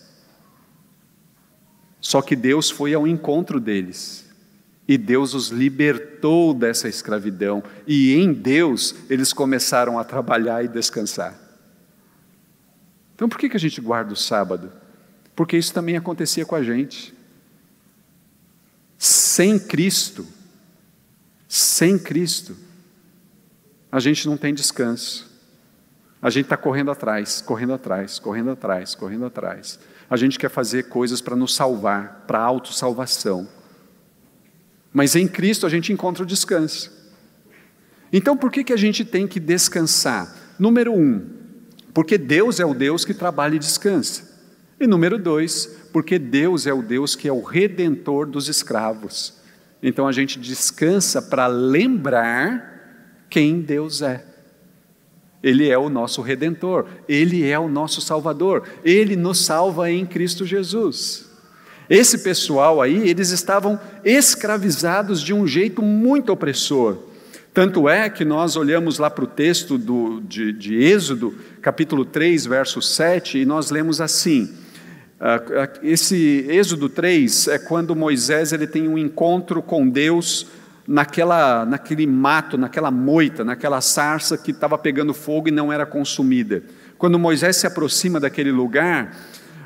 Só 2.01 2.23
que 2.23 2.37
Deus 2.37 2.71
foi 2.71 2.95
ao 2.95 3.07
encontro 3.07 3.59
deles. 3.59 4.25
E 4.87 4.97
Deus 4.97 5.35
os 5.35 5.49
libertou 5.49 6.55
dessa 6.55 6.89
escravidão. 6.89 7.63
E 7.87 8.15
em 8.15 8.33
Deus 8.33 8.95
eles 9.11 9.33
começaram 9.33 9.99
a 9.99 10.05
trabalhar 10.05 10.65
e 10.65 10.69
descansar. 10.69 11.46
Então 13.17 13.29
por 13.31 13.39
que, 13.39 13.49
que 13.49 13.57
a 13.57 13.61
gente 13.61 13.81
guarda 13.81 14.13
o 14.13 14.17
sábado? 14.17 14.71
Porque 15.35 15.57
isso 15.57 15.73
também 15.73 15.97
acontecia 15.97 16.45
com 16.45 16.55
a 16.55 16.63
gente. 16.63 17.15
Sem 18.99 19.59
Cristo, 19.59 20.27
sem 21.49 21.99
Cristo, 21.99 22.57
a 23.91 23.99
gente 23.99 24.27
não 24.27 24.37
tem 24.37 24.53
descanso. 24.55 25.35
A 26.21 26.29
gente 26.29 26.45
está 26.45 26.57
correndo 26.57 26.91
atrás, 26.91 27.41
correndo 27.41 27.73
atrás, 27.73 28.19
correndo 28.19 28.51
atrás, 28.51 28.95
correndo 28.95 29.25
atrás. 29.25 29.79
A 30.09 30.17
gente 30.17 30.39
quer 30.39 30.51
fazer 30.51 30.85
coisas 30.85 31.21
para 31.21 31.35
nos 31.35 31.55
salvar, 31.55 32.25
para 32.27 32.39
autossalvação. 32.39 33.49
Mas 34.93 35.17
em 35.17 35.27
Cristo 35.27 35.67
a 35.67 35.69
gente 35.71 35.93
encontra 35.93 36.23
o 36.23 36.27
descanso. 36.27 36.93
Então 38.13 38.37
por 38.37 38.53
que, 38.53 38.63
que 38.63 38.73
a 38.73 38.79
gente 38.79 39.05
tem 39.05 39.27
que 39.27 39.41
descansar? 39.41 40.35
Número 40.59 40.93
um, 40.93 41.46
porque 41.97 42.19
Deus 42.19 42.61
é 42.61 42.67
o 42.67 42.75
Deus 42.75 43.07
que 43.07 43.15
trabalha 43.15 43.57
e 43.57 43.59
descansa. 43.59 44.39
E 44.79 44.87
número 44.87 45.17
dois, 45.17 45.65
porque 45.95 46.19
Deus 46.19 46.67
é 46.67 46.75
o 46.75 46.83
Deus 46.83 47.17
que 47.17 47.27
é 47.27 47.33
o 47.33 47.43
redentor 47.43 48.27
dos 48.27 48.49
escravos. 48.51 49.39
Então 49.83 50.07
a 50.07 50.13
gente 50.13 50.39
descansa 50.39 51.23
para 51.23 51.47
lembrar 51.47 53.25
quem 53.31 53.63
Deus 53.63 54.03
é. 54.03 54.23
Ele 55.43 55.71
é 55.71 55.79
o 55.79 55.89
nosso 55.89 56.21
redentor, 56.21 56.85
ele 57.09 57.49
é 57.49 57.59
o 57.59 57.67
nosso 57.67 58.03
salvador, 58.03 58.65
ele 58.85 59.17
nos 59.17 59.47
salva 59.47 59.91
em 59.91 60.05
Cristo 60.05 60.45
Jesus. 60.45 61.25
Esse 61.89 62.19
pessoal 62.19 62.83
aí, 62.83 63.09
eles 63.09 63.31
estavam 63.31 63.81
escravizados 64.05 65.23
de 65.23 65.33
um 65.33 65.47
jeito 65.47 65.81
muito 65.81 66.31
opressor. 66.31 67.06
Tanto 67.57 67.89
é 67.89 68.11
que 68.11 68.23
nós 68.23 68.55
olhamos 68.55 68.99
lá 68.99 69.09
para 69.09 69.25
o 69.25 69.27
texto 69.27 69.79
do, 69.79 70.21
de, 70.21 70.53
de 70.53 70.75
Êxodo, 70.75 71.35
capítulo 71.63 72.05
3, 72.05 72.45
verso 72.45 72.83
7, 72.83 73.39
e 73.39 73.47
nós 73.47 73.71
lemos 73.71 73.99
assim: 73.99 74.55
ah, 75.19 75.41
ah, 75.53 75.79
esse 75.83 76.45
Êxodo 76.51 76.91
3 76.91 77.49
é 77.49 77.59
quando 77.59 77.97
Moisés 77.97 78.53
ele 78.53 78.67
tem 78.67 78.87
um 78.87 78.99
encontro 78.99 79.63
com 79.63 79.89
Deus 79.89 80.49
naquela, 80.87 81.65
naquele 81.65 82.07
mato, 82.07 82.59
naquela 82.59 82.91
moita, 82.91 83.43
naquela 83.43 83.81
sarça 83.81 84.37
que 84.37 84.51
estava 84.51 84.77
pegando 84.77 85.15
fogo 85.15 85.49
e 85.49 85.51
não 85.51 85.73
era 85.73 85.87
consumida. 85.87 86.63
Quando 86.99 87.19
Moisés 87.19 87.57
se 87.57 87.67
aproxima 87.67 88.21
daquele 88.21 88.53
lugar, 88.53 89.17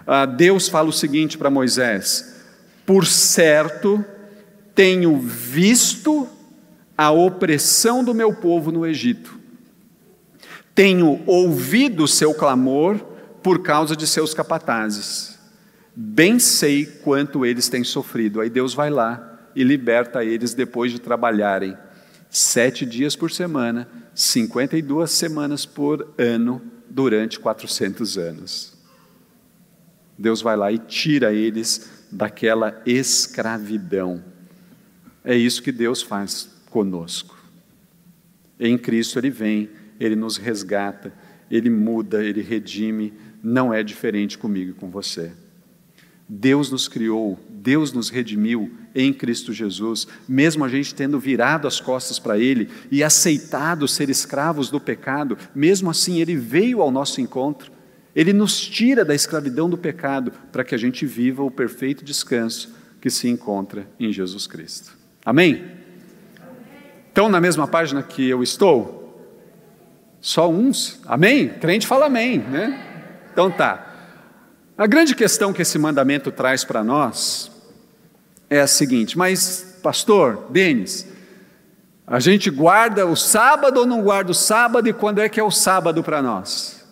ah, 0.07 0.27
Deus 0.27 0.69
fala 0.69 0.89
o 0.89 0.93
seguinte 0.93 1.37
para 1.37 1.51
Moisés: 1.51 2.41
Por 2.87 3.05
certo, 3.05 4.05
tenho 4.77 5.19
visto 5.19 6.29
a 7.01 7.11
opressão 7.11 8.05
do 8.05 8.13
meu 8.13 8.31
povo 8.31 8.71
no 8.71 8.87
Egito, 8.87 9.41
tenho 10.75 11.23
ouvido 11.27 12.07
seu 12.07 12.35
clamor 12.35 12.99
por 13.43 13.63
causa 13.63 13.97
de 13.97 14.07
seus 14.07 14.35
capatazes, 14.35 15.39
bem 15.97 16.39
sei 16.39 16.85
quanto 16.85 17.47
eles 17.47 17.71
têm 17.71 17.83
sofrido. 17.83 18.39
Aí 18.39 18.51
Deus 18.51 18.75
vai 18.75 18.91
lá 18.91 19.49
e 19.57 19.65
liberta 19.65 20.23
eles 20.23 20.53
depois 20.53 20.93
de 20.93 20.99
trabalharem 20.99 21.75
sete 22.29 22.85
dias 22.85 23.17
por 23.17 23.31
semana, 23.31 23.89
52 24.15 25.11
semanas 25.11 25.65
por 25.65 26.13
ano, 26.19 26.61
durante 26.87 27.41
400 27.41 28.19
anos. 28.19 28.75
Deus 30.19 30.43
vai 30.43 30.55
lá 30.55 30.71
e 30.71 30.77
tira 30.77 31.33
eles 31.33 31.91
daquela 32.13 32.79
escravidão. 32.85 34.23
É 35.25 35.35
isso 35.35 35.63
que 35.63 35.73
Deus 35.73 36.03
faz 36.03 36.50
conosco. 36.71 37.37
Em 38.59 38.79
Cristo 38.79 39.19
ele 39.19 39.31
vem, 39.31 39.71
ele 39.99 40.17
nos 40.17 40.37
resgata, 40.37 41.13
ele 41.51 41.69
muda, 41.69 42.25
ele 42.25 42.43
redime, 42.43 43.13
não 43.43 43.73
é 43.73 43.83
diferente 43.83 44.39
comigo 44.39 44.71
e 44.71 44.75
com 44.75 44.91
você. 44.91 45.33
Deus 46.33 46.71
nos 46.71 46.87
criou, 46.87 47.41
Deus 47.49 47.93
nos 47.93 48.09
redimiu 48.09 48.71
em 48.95 49.13
Cristo 49.13 49.53
Jesus, 49.53 50.07
mesmo 50.29 50.65
a 50.65 50.69
gente 50.69 50.95
tendo 50.95 51.19
virado 51.19 51.67
as 51.67 51.81
costas 51.81 52.21
para 52.21 52.39
Ele 52.39 52.69
e 52.89 53.03
aceitado 53.03 53.89
ser 53.89 54.09
escravos 54.09 54.71
do 54.71 54.81
pecado, 54.81 55.37
mesmo 55.53 55.91
assim 55.91 56.21
Ele 56.21 56.37
veio 56.37 56.83
ao 56.83 56.91
nosso 56.93 57.21
encontro, 57.21 57.73
Ele 58.15 58.33
nos 58.33 58.61
tira 58.61 59.05
da 59.05 59.15
escravidão 59.15 59.69
do 59.69 59.77
pecado 59.77 60.33
para 60.53 60.63
que 60.63 60.75
a 60.75 60.79
gente 60.79 61.05
viva 61.05 61.43
o 61.43 61.51
perfeito 61.51 62.05
descanso 62.05 62.73
que 63.01 63.11
se 63.11 63.27
encontra 63.29 63.89
em 63.99 64.13
Jesus 64.13 64.47
Cristo. 64.47 64.97
Amém? 65.25 65.80
Estão 67.11 67.29
na 67.29 67.41
mesma 67.41 67.67
página 67.67 68.05
que 68.05 68.29
eu 68.29 68.41
estou? 68.41 69.01
Só 70.21 70.49
uns? 70.49 71.01
Amém? 71.07 71.49
Crente 71.49 71.85
fala 71.85 72.07
amém, 72.07 72.39
né? 72.39 72.81
Então 73.33 73.51
tá. 73.51 73.85
A 74.79 74.87
grande 74.87 75.17
questão 75.17 75.53
que 75.53 75.61
esse 75.61 75.77
mandamento 75.77 76.31
traz 76.31 76.63
para 76.63 76.85
nós 76.85 77.51
é 78.49 78.61
a 78.61 78.67
seguinte: 78.69 79.19
mas, 79.19 79.81
pastor, 79.83 80.47
Denis, 80.51 81.05
a 82.07 82.21
gente 82.21 82.49
guarda 82.49 83.05
o 83.05 83.17
sábado 83.17 83.81
ou 83.81 83.87
não 83.87 84.03
guarda 84.03 84.31
o 84.31 84.35
sábado 84.35 84.89
e 84.89 84.93
quando 84.93 85.19
é 85.19 85.29
que 85.29 85.41
é 85.41 85.43
o 85.43 85.51
sábado 85.51 86.05
para 86.05 86.23
nós? 86.23 86.87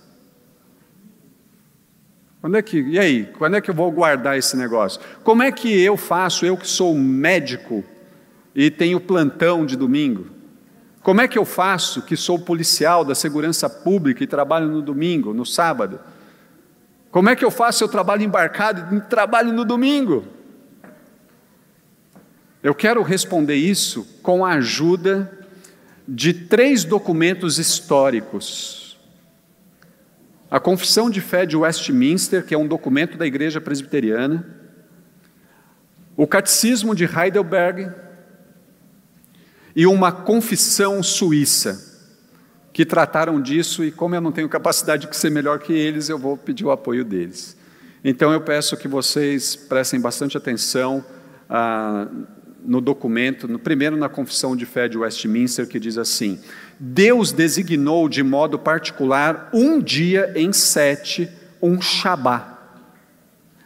Quando 2.40 2.56
é 2.56 2.62
que, 2.62 2.80
e 2.80 2.98
aí, 2.98 3.32
quando 3.38 3.56
é 3.56 3.60
que 3.60 3.70
eu 3.70 3.74
vou 3.74 3.90
guardar 3.92 4.36
esse 4.36 4.56
negócio? 4.56 5.00
Como 5.22 5.44
é 5.44 5.52
que 5.52 5.80
eu 5.80 5.96
faço, 5.96 6.44
eu 6.44 6.56
que 6.56 6.66
sou 6.66 6.92
médico, 6.92 7.84
e 8.60 8.72
tenho 8.72 8.98
plantão 8.98 9.64
de 9.64 9.76
domingo? 9.76 10.26
Como 11.00 11.20
é 11.20 11.28
que 11.28 11.38
eu 11.38 11.44
faço, 11.44 12.02
que 12.02 12.16
sou 12.16 12.40
policial 12.40 13.04
da 13.04 13.14
segurança 13.14 13.70
pública 13.70 14.24
e 14.24 14.26
trabalho 14.26 14.66
no 14.66 14.82
domingo, 14.82 15.32
no 15.32 15.46
sábado? 15.46 16.00
Como 17.12 17.28
é 17.28 17.36
que 17.36 17.44
eu 17.44 17.52
faço, 17.52 17.84
eu 17.84 17.88
trabalho 17.88 18.24
embarcado 18.24 18.96
e 18.96 19.00
trabalho 19.02 19.52
no 19.52 19.64
domingo? 19.64 20.24
Eu 22.60 22.74
quero 22.74 23.00
responder 23.04 23.54
isso 23.54 24.18
com 24.24 24.44
a 24.44 24.54
ajuda 24.54 25.46
de 26.06 26.34
três 26.34 26.82
documentos 26.82 27.60
históricos. 27.60 28.98
A 30.50 30.58
Confissão 30.58 31.08
de 31.08 31.20
Fé 31.20 31.46
de 31.46 31.56
Westminster, 31.56 32.44
que 32.44 32.56
é 32.56 32.58
um 32.58 32.66
documento 32.66 33.16
da 33.16 33.24
Igreja 33.24 33.60
Presbiteriana, 33.60 34.44
o 36.16 36.26
Catecismo 36.26 36.92
de 36.92 37.04
Heidelberg, 37.04 38.07
e 39.78 39.86
uma 39.86 40.10
confissão 40.10 41.00
suíça, 41.04 42.02
que 42.72 42.84
trataram 42.84 43.40
disso, 43.40 43.84
e 43.84 43.92
como 43.92 44.12
eu 44.12 44.20
não 44.20 44.32
tenho 44.32 44.48
capacidade 44.48 45.06
de 45.06 45.16
ser 45.16 45.30
melhor 45.30 45.60
que 45.60 45.72
eles, 45.72 46.08
eu 46.08 46.18
vou 46.18 46.36
pedir 46.36 46.64
o 46.64 46.72
apoio 46.72 47.04
deles. 47.04 47.56
Então 48.02 48.32
eu 48.32 48.40
peço 48.40 48.76
que 48.76 48.88
vocês 48.88 49.54
prestem 49.54 50.00
bastante 50.00 50.36
atenção 50.36 51.04
ah, 51.48 52.08
no 52.60 52.80
documento, 52.80 53.46
no 53.46 53.56
primeiro 53.56 53.96
na 53.96 54.08
confissão 54.08 54.56
de 54.56 54.66
fé 54.66 54.88
de 54.88 54.98
Westminster, 54.98 55.68
que 55.68 55.78
diz 55.78 55.96
assim: 55.96 56.40
Deus 56.80 57.30
designou 57.30 58.08
de 58.08 58.24
modo 58.24 58.58
particular 58.58 59.48
um 59.54 59.80
dia 59.80 60.32
em 60.34 60.52
sete, 60.52 61.28
um 61.62 61.80
Shabá, 61.80 62.58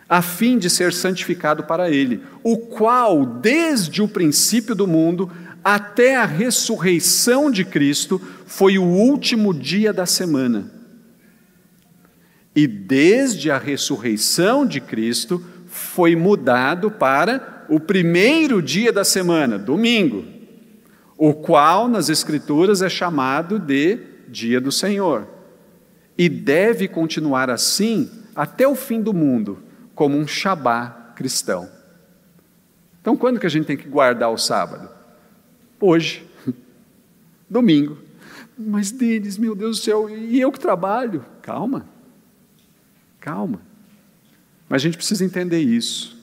a 0.06 0.20
fim 0.20 0.58
de 0.58 0.68
ser 0.68 0.92
santificado 0.92 1.62
para 1.62 1.90
ele, 1.90 2.22
o 2.42 2.58
qual, 2.58 3.24
desde 3.24 4.02
o 4.02 4.08
princípio 4.08 4.74
do 4.74 4.86
mundo, 4.86 5.32
até 5.64 6.16
a 6.16 6.24
ressurreição 6.24 7.50
de 7.50 7.64
Cristo, 7.64 8.20
foi 8.46 8.78
o 8.78 8.84
último 8.84 9.54
dia 9.54 9.92
da 9.92 10.06
semana. 10.06 10.70
E 12.54 12.66
desde 12.66 13.50
a 13.50 13.58
ressurreição 13.58 14.66
de 14.66 14.80
Cristo, 14.80 15.42
foi 15.66 16.14
mudado 16.14 16.90
para 16.90 17.64
o 17.68 17.80
primeiro 17.80 18.60
dia 18.60 18.92
da 18.92 19.04
semana, 19.04 19.58
domingo, 19.58 20.24
o 21.16 21.32
qual 21.32 21.88
nas 21.88 22.08
Escrituras 22.08 22.82
é 22.82 22.88
chamado 22.88 23.58
de 23.58 23.98
Dia 24.28 24.60
do 24.60 24.70
Senhor. 24.70 25.26
E 26.18 26.28
deve 26.28 26.88
continuar 26.88 27.48
assim 27.48 28.10
até 28.34 28.66
o 28.66 28.74
fim 28.74 29.00
do 29.00 29.14
mundo, 29.14 29.62
como 29.94 30.18
um 30.18 30.26
Shabá 30.26 31.12
cristão. 31.14 31.68
Então, 33.00 33.16
quando 33.16 33.40
que 33.40 33.46
a 33.46 33.50
gente 33.50 33.66
tem 33.66 33.76
que 33.76 33.88
guardar 33.88 34.30
o 34.30 34.38
sábado? 34.38 34.88
Hoje, 35.82 36.24
domingo. 37.50 37.98
Mas 38.56 38.92
Denis, 38.92 39.36
meu 39.36 39.54
Deus 39.54 39.78
do 39.78 39.82
céu, 39.82 40.08
e 40.08 40.40
eu 40.40 40.52
que 40.52 40.60
trabalho? 40.60 41.26
Calma, 41.42 41.86
calma. 43.18 43.60
Mas 44.68 44.82
a 44.82 44.84
gente 44.84 44.96
precisa 44.96 45.24
entender 45.24 45.60
isso. 45.60 46.16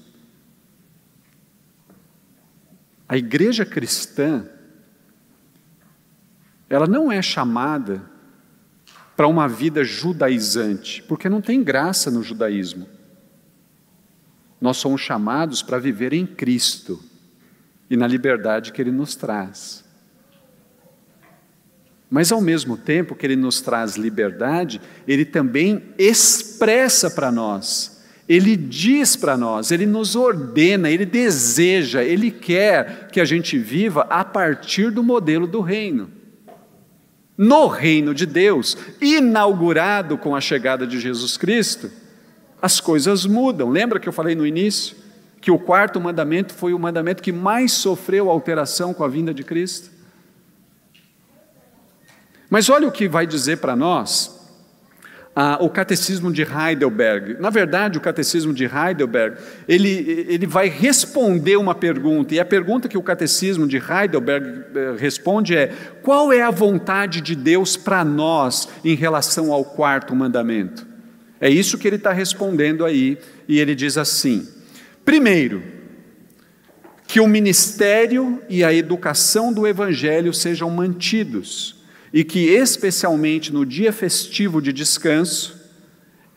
A 3.08 3.18
igreja 3.18 3.66
cristã, 3.66 4.48
ela 6.70 6.88
não 6.88 7.12
é 7.12 7.22
chamada 7.22 8.10
para 9.18 9.28
uma 9.28 9.48
vida 9.48 9.84
judaizante, 9.84 11.04
porque 11.04 11.28
não 11.28 11.42
tem 11.42 11.62
graça 11.62 12.10
no 12.10 12.24
judaísmo. 12.24 12.88
Nós 14.62 14.78
somos 14.78 15.02
chamados 15.02 15.62
para 15.62 15.80
viver 15.80 16.14
em 16.14 16.26
Cristo 16.26 17.09
e 17.90 17.98
na 17.98 18.08
liberdade 18.08 18.72
que 18.72 18.82
Ele 18.82 18.92
nos 18.92 19.16
traz. 19.16 19.84
Mas 22.10 22.32
ao 22.32 22.42
mesmo 22.42 22.76
tempo 22.76 23.16
que 23.16 23.26
Ele 23.26 23.36
nos 23.36 23.62
traz 23.62 23.96
liberdade, 23.96 24.82
Ele 25.08 25.26
também 25.26 25.84
expressa 25.98 27.10
para 27.10 27.32
nós, 27.32 28.04
Ele 28.28 28.56
diz 28.56 29.16
para 29.16 29.38
nós, 29.38 29.72
Ele 29.72 29.86
nos 29.86 30.16
ordena, 30.16 30.90
Ele 30.90 31.06
deseja, 31.06 32.04
Ele 32.04 32.32
quer 32.32 33.10
que 33.12 33.20
a 33.20 33.26
gente 33.26 33.58
viva 33.58 34.02
a 34.10 34.24
partir 34.24 34.92
do 34.92 35.04
modelo 35.04 35.46
do 35.46 35.62
reino. 35.62 36.12
No 37.38 37.68
reino 37.68 38.14
de 38.14 38.26
Deus, 38.26 38.78
inaugurado 39.00 40.18
com 40.18 40.36
a 40.36 40.42
chegada 40.42 40.86
de 40.86 41.00
Jesus 41.00 41.38
Cristo, 41.38 41.90
as 42.62 42.82
coisas 42.82 43.26
mudam. 43.26 43.70
Lembra 43.70 44.00
que 44.00 44.10
eu 44.10 44.14
falei 44.14 44.36
no 44.36 44.46
início? 44.46 44.98
Que 45.42 45.52
o 45.52 45.60
quarto 45.60 46.00
mandamento 46.00 46.54
foi 46.54 46.74
o 46.74 46.80
mandamento 46.80 47.24
que 47.24 47.32
mais 47.32 47.72
sofreu 47.72 48.30
alteração 48.30 48.94
com 48.94 49.04
a 49.04 49.08
vinda 49.08 49.34
de 49.34 49.44
Cristo? 49.44 49.90
Mas 52.50 52.70
olha 52.70 52.88
o 52.88 52.92
que 52.92 53.08
vai 53.08 53.28
dizer 53.28 53.58
para 53.58 53.76
nós 53.76 54.40
ah, 55.36 55.58
o 55.62 55.70
catecismo 55.70 56.34
de 56.34 56.42
Heidelberg. 56.42 57.38
Na 57.40 57.50
verdade, 57.50 57.98
o 57.98 58.02
catecismo 58.02 58.54
de 58.54 58.66
Heidelberg, 58.66 59.38
ele, 59.68 60.26
ele 60.28 60.46
vai 60.46 60.68
responder 60.68 61.56
uma 61.56 61.74
pergunta, 61.74 62.34
e 62.34 62.40
a 62.42 62.46
pergunta 62.46 62.90
que 62.90 62.98
o 62.98 63.04
catecismo 63.04 63.66
de 63.66 63.78
Heidelberg 63.78 64.66
eh, 64.76 64.96
responde 64.98 65.56
é: 65.56 65.72
qual 66.02 66.34
é 66.34 66.42
a 66.42 66.52
vontade 66.52 67.22
de 67.22 67.36
Deus 67.36 67.78
para 67.78 68.04
nós 68.04 68.68
em 68.84 68.96
relação 68.96 69.54
ao 69.54 69.64
quarto 69.64 70.14
mandamento? 70.14 70.86
É 71.40 71.50
isso 71.50 71.78
que 71.78 71.88
ele 71.88 71.96
está 71.96 72.12
respondendo 72.12 72.84
aí, 72.84 73.18
e 73.48 73.60
ele 73.60 73.76
diz 73.76 73.98
assim: 73.98 74.46
Primeiro, 75.04 75.64
que 77.08 77.20
o 77.20 77.28
ministério 77.28 78.42
e 78.48 78.64
a 78.64 78.74
educação 78.74 79.52
do 79.52 79.66
Evangelho 79.66 80.34
sejam 80.34 80.70
mantidos 80.70 81.84
e 82.14 82.24
que, 82.24 82.50
especialmente 82.50 83.52
no 83.52 83.66
dia 83.66 83.92
festivo 83.92 84.62
de 84.62 84.72
descanso, 84.72 85.60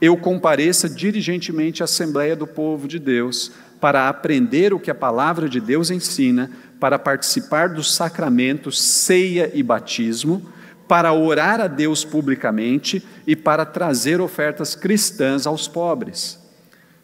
eu 0.01 0.17
compareça 0.17 0.89
diligentemente 0.89 1.83
à 1.83 1.85
Assembleia 1.85 2.35
do 2.35 2.47
Povo 2.47 2.89
de 2.89 2.99
Deus 2.99 3.53
para 3.81 4.09
aprender 4.09 4.73
o 4.73 4.81
que 4.81 4.91
a 4.91 4.95
palavra 4.95 5.49
de 5.49 5.61
Deus 5.61 5.91
ensina, 5.91 6.51
para 6.81 6.99
participar 6.99 7.69
dos 7.69 7.95
sacramentos, 7.95 8.81
ceia 8.81 9.51
e 9.55 9.63
batismo, 9.63 10.43
para 10.89 11.13
orar 11.13 11.61
a 11.61 11.67
Deus 11.67 12.05
publicamente 12.05 13.05
e 13.27 13.37
para 13.37 13.65
trazer 13.65 14.21
ofertas 14.21 14.75
cristãs 14.75 15.47
aos 15.47 15.69
pobres. 15.69 16.39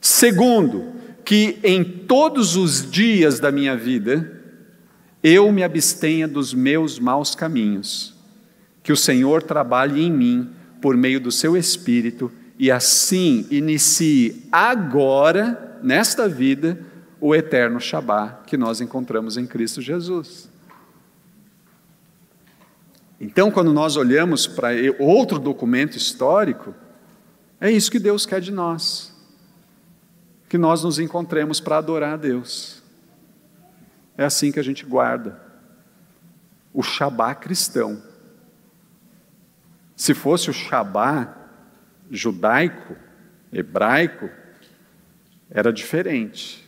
Segundo, 0.01 0.93
que 1.29 1.59
em 1.63 1.85
todos 1.85 2.57
os 2.57 2.91
dias 2.91 3.39
da 3.39 3.53
minha 3.53 3.77
vida 3.77 4.41
eu 5.23 5.53
me 5.53 5.63
abstenha 5.63 6.27
dos 6.27 6.55
meus 6.55 6.99
maus 6.99 7.35
caminhos, 7.35 8.15
que 8.83 8.95
o 8.95 8.97
Senhor 8.97 9.43
trabalhe 9.43 10.03
em 10.03 10.11
mim 10.11 10.49
por 10.81 10.97
meio 10.97 11.21
do 11.21 11.31
seu 11.31 11.55
Espírito 11.55 12.33
e 12.59 12.71
assim 12.71 13.47
inicie 13.51 14.49
agora, 14.51 15.79
nesta 15.83 16.27
vida, 16.27 16.81
o 17.21 17.35
eterno 17.35 17.79
Shabá 17.79 18.41
que 18.47 18.57
nós 18.57 18.81
encontramos 18.81 19.37
em 19.37 19.47
Cristo 19.47 19.83
Jesus. 19.83 20.49
Então, 23.21 23.51
quando 23.51 23.71
nós 23.71 23.99
olhamos 23.99 24.47
para 24.47 24.71
outro 24.99 25.39
documento 25.39 25.95
histórico, 25.95 26.75
é 27.61 27.71
isso 27.71 27.91
que 27.91 27.99
Deus 27.99 28.25
quer 28.25 28.41
de 28.41 28.51
nós 28.51 29.08
que 30.49 30.57
nós 30.57 30.83
nos 30.83 30.99
encontremos 30.99 31.61
para 31.61 31.79
adorar 31.79 32.15
a 32.15 32.17
Deus. 32.17 32.83
É 34.17 34.25
assim 34.25 34.51
que 34.51 34.59
a 34.59 34.63
gente 34.63 34.85
guarda 34.85 35.41
o 36.73 36.83
Shabá 36.83 37.35
cristão, 37.35 38.03
Se 39.97 40.15
fosse 40.15 40.49
o 40.49 40.53
Shabá 40.53 41.35
judaico, 42.09 42.95
hebraico, 43.53 44.31
era 45.51 45.73
diferente. 45.73 46.65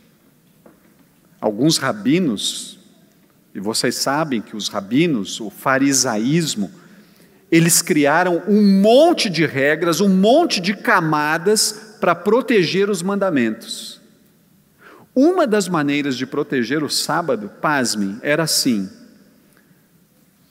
Alguns 1.39 1.77
rabinos, 1.77 2.77
e 3.55 3.59
vocês 3.61 3.95
sabem 3.95 4.41
que 4.41 4.53
os 4.53 4.67
rabinos, 4.67 5.39
o 5.39 5.49
farisaísmo, 5.49 6.69
eles 7.49 7.81
criaram 7.81 8.43
um 8.49 8.81
monte 8.81 9.29
de 9.29 9.45
regras, 9.45 10.01
um 10.01 10.09
monte 10.09 10.59
de 10.59 10.75
camadas 10.75 11.90
para 12.01 12.15
proteger 12.15 12.89
os 12.89 13.03
mandamentos. 13.03 14.01
Uma 15.15 15.45
das 15.45 15.69
maneiras 15.69 16.17
de 16.17 16.25
proteger 16.25 16.83
o 16.83 16.89
sábado, 16.89 17.49
pasmem, 17.61 18.17
era 18.23 18.43
assim. 18.43 18.89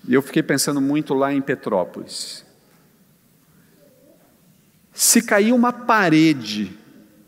E 0.06 0.14
eu 0.14 0.22
fiquei 0.22 0.42
pensando 0.44 0.80
muito 0.80 1.12
lá 1.12 1.32
em 1.32 1.42
Petrópolis. 1.42 2.46
Se 4.92 5.22
cair 5.22 5.52
uma 5.52 5.72
parede, 5.72 6.78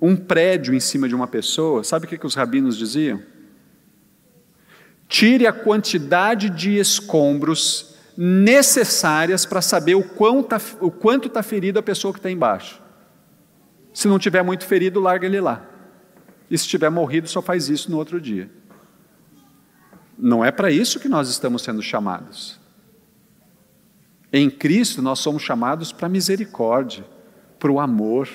um 0.01 0.15
prédio 0.15 0.73
em 0.73 0.81
cima 0.81 1.09
de 1.09 1.15
uma 1.15 1.27
pessoa, 1.27 1.83
sabe 1.83 2.07
o 2.07 2.09
que, 2.09 2.19
que 2.19 2.27
os 2.27 2.35
rabinos 2.35 2.77
diziam? 2.77 3.21
Tire 5.09 5.47
a 5.47 5.53
quantidade 5.53 6.49
de 6.49 6.79
escombros 6.79 7.97
necessárias 8.17 9.45
para 9.45 9.63
saber 9.63 9.95
o 9.95 10.03
quanto 10.05 11.27
está 11.27 11.41
tá 11.41 11.43
ferido 11.43 11.79
a 11.79 11.83
pessoa 11.83 12.13
que 12.13 12.19
está 12.19 12.31
embaixo. 12.31 12.82
Se 13.93 14.09
não 14.09 14.19
tiver 14.19 14.43
muito 14.43 14.65
ferido, 14.65 15.01
larga 15.01 15.27
ele 15.27 15.41
lá. 15.41 15.67
E 16.51 16.57
se 16.57 16.67
tiver 16.67 16.91
morrido, 16.91 17.29
só 17.29 17.41
faz 17.41 17.69
isso 17.69 17.91
no 17.91 17.97
outro 17.97 18.21
dia. 18.21 18.51
Não 20.19 20.45
é 20.45 20.51
para 20.51 20.71
isso 20.71 21.01
que 21.01 21.09
nós 21.09 21.29
estamos 21.29 21.63
sendo 21.63 21.83
chamados. 21.83 22.61
Em 24.33 24.49
Cristo 24.49 25.03
nós 25.03 25.19
somos 25.19 25.43
chamados 25.43 25.93
para 25.93 26.09
misericórdia, 26.09 27.05
para 27.59 27.71
o 27.71 27.81
amor. 27.81 28.29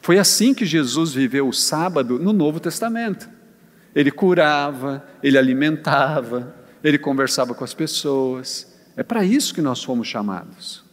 Foi 0.00 0.18
assim 0.18 0.54
que 0.54 0.64
Jesus 0.64 1.12
viveu 1.12 1.48
o 1.48 1.52
sábado 1.52 2.18
no 2.18 2.32
Novo 2.32 2.60
Testamento. 2.60 3.28
Ele 3.94 4.10
curava, 4.10 5.04
ele 5.22 5.36
alimentava, 5.36 6.54
ele 6.84 6.98
conversava 6.98 7.54
com 7.54 7.64
as 7.64 7.74
pessoas. 7.74 8.72
É 8.96 9.02
para 9.02 9.24
isso 9.24 9.54
que 9.54 9.62
nós 9.62 9.82
fomos 9.82 10.06
chamados. 10.06 10.84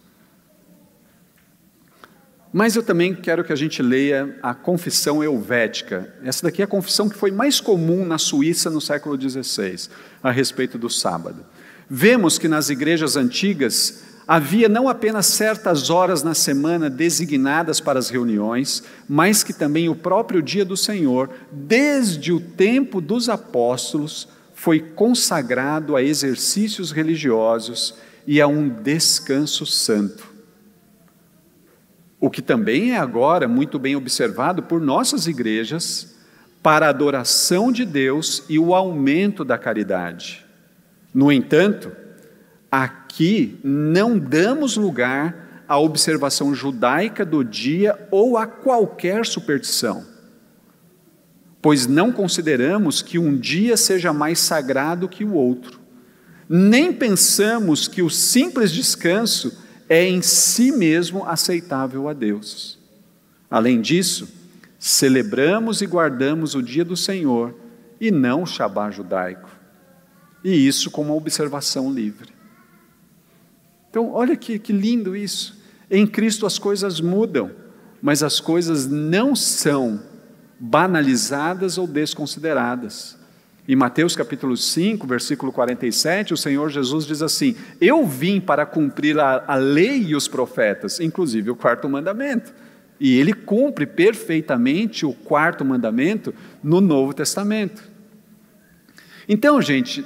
Mas 2.58 2.76
eu 2.76 2.82
também 2.82 3.14
quero 3.14 3.44
que 3.44 3.54
a 3.54 3.56
gente 3.56 3.84
leia 3.84 4.36
a 4.42 4.52
confissão 4.52 5.24
helvética. 5.24 6.12
Essa 6.24 6.42
daqui 6.42 6.64
é 6.64 6.66
a 6.66 6.68
confissão 6.68 7.08
que 7.08 7.16
foi 7.16 7.30
mais 7.30 7.62
comum 7.62 8.04
na 8.04 8.18
Suíça 8.18 8.68
no 8.68 8.82
século 8.82 9.16
XVI, 9.16 9.90
a 10.24 10.32
respeito 10.32 10.76
do 10.76 10.90
sábado. 10.90 11.46
Vemos 11.88 12.40
que 12.40 12.48
nas 12.48 12.72
igrejas 12.72 13.16
antigas 13.16 14.02
havia 14.28 14.68
não 14.68 14.90
apenas 14.90 15.28
certas 15.28 15.92
horas 15.92 16.24
na 16.24 16.34
semana 16.34 16.90
designadas 16.90 17.80
para 17.80 18.00
as 18.00 18.10
reuniões, 18.10 18.82
mas 19.08 19.44
que 19.44 19.54
também 19.54 19.88
o 19.88 19.94
próprio 19.94 20.42
dia 20.42 20.66
do 20.66 20.76
Senhor, 20.76 21.30
desde 21.52 22.34
o 22.34 22.40
tempo 22.40 23.00
dos 23.00 23.30
apóstolos, 23.30 24.28
foi 24.56 24.80
consagrado 24.80 25.96
a 25.96 26.02
exercícios 26.02 26.92
religiosos 26.92 27.94
e 28.26 28.42
a 28.42 28.48
um 28.48 28.68
descanso 28.68 29.64
santo. 29.64 30.27
O 32.20 32.30
que 32.30 32.42
também 32.42 32.94
é 32.94 32.98
agora 32.98 33.48
muito 33.48 33.78
bem 33.78 33.96
observado 33.96 34.64
por 34.64 34.82
nossas 34.82 35.28
igrejas 35.28 36.16
para 36.64 36.88
a 36.88 36.90
adoração 36.90 37.72
de 37.72 37.86
Deus 37.86 38.44
e 38.50 38.58
o 38.58 38.74
aumento 38.74 39.46
da 39.46 39.58
caridade. 39.58 40.46
No 41.14 41.32
entanto, 41.32 41.92
aqui 42.72 43.60
não 43.64 44.18
damos 44.18 44.76
lugar 44.78 45.64
à 45.68 45.78
observação 45.78 46.56
judaica 46.56 47.26
do 47.26 47.44
dia 47.44 48.08
ou 48.10 48.38
a 48.38 48.48
qualquer 48.48 49.26
superstição, 49.26 50.06
pois 51.62 51.86
não 51.86 52.12
consideramos 52.12 53.02
que 53.02 53.20
um 53.20 53.38
dia 53.38 53.78
seja 53.78 54.12
mais 54.12 54.40
sagrado 54.40 55.08
que 55.08 55.24
o 55.24 55.34
outro, 55.34 55.80
nem 56.50 56.94
pensamos 56.94 57.88
que 57.88 58.02
o 58.02 58.10
simples 58.10 58.72
descanso 58.72 59.67
é 59.90 60.06
em 60.06 60.22
si 60.22 60.72
mesmo 60.72 61.26
aceitável 61.26 62.08
a 62.08 62.14
Deus. 62.14 62.78
Além 63.50 63.82
disso, 63.82 64.28
celebramos 64.78 65.82
e 65.82 65.86
guardamos 65.86 66.56
o 66.56 66.62
dia 66.62 66.84
do 66.84 66.98
Senhor 66.98 67.56
e 68.00 68.12
não 68.12 68.44
o 68.44 68.48
Shabá 68.48 68.92
judaico. 68.92 69.50
E 70.44 70.68
isso 70.68 70.92
com 70.92 71.02
uma 71.02 71.16
observação 71.16 71.92
livre. 71.92 72.30
Então, 73.90 74.12
olha 74.12 74.36
que, 74.36 74.60
que 74.60 74.72
lindo 74.72 75.16
isso. 75.16 75.58
Em 75.90 76.06
Cristo 76.06 76.46
as 76.46 76.60
coisas 76.60 77.00
mudam, 77.00 77.52
mas 78.02 78.22
as 78.22 78.40
coisas 78.40 78.86
não 78.86 79.36
são 79.36 80.02
banalizadas 80.60 81.78
ou 81.78 81.88
desconsideradas. 81.88 83.17
Em 83.68 83.76
Mateus 83.76 84.16
capítulo 84.16 84.56
5, 84.56 85.06
versículo 85.06 85.52
47, 85.52 86.34
o 86.34 86.38
Senhor 86.38 86.70
Jesus 86.70 87.06
diz 87.06 87.22
assim: 87.22 87.54
Eu 87.82 88.06
vim 88.06 88.40
para 88.40 88.66
cumprir 88.66 89.20
a, 89.20 89.44
a 89.46 89.56
lei 89.56 90.04
e 90.04 90.16
os 90.16 90.26
profetas, 90.26 91.02
inclusive 91.02 91.52
o 91.52 91.56
quarto 91.56 91.90
mandamento. 91.90 92.54
E 92.98 93.20
ele 93.20 93.34
cumpre 93.34 93.86
perfeitamente 93.86 95.06
o 95.06 95.14
quarto 95.14 95.66
mandamento 95.66 96.34
no 96.64 96.80
Novo 96.80 97.14
Testamento. 97.14 97.84
Então, 99.28 99.62
gente, 99.62 100.06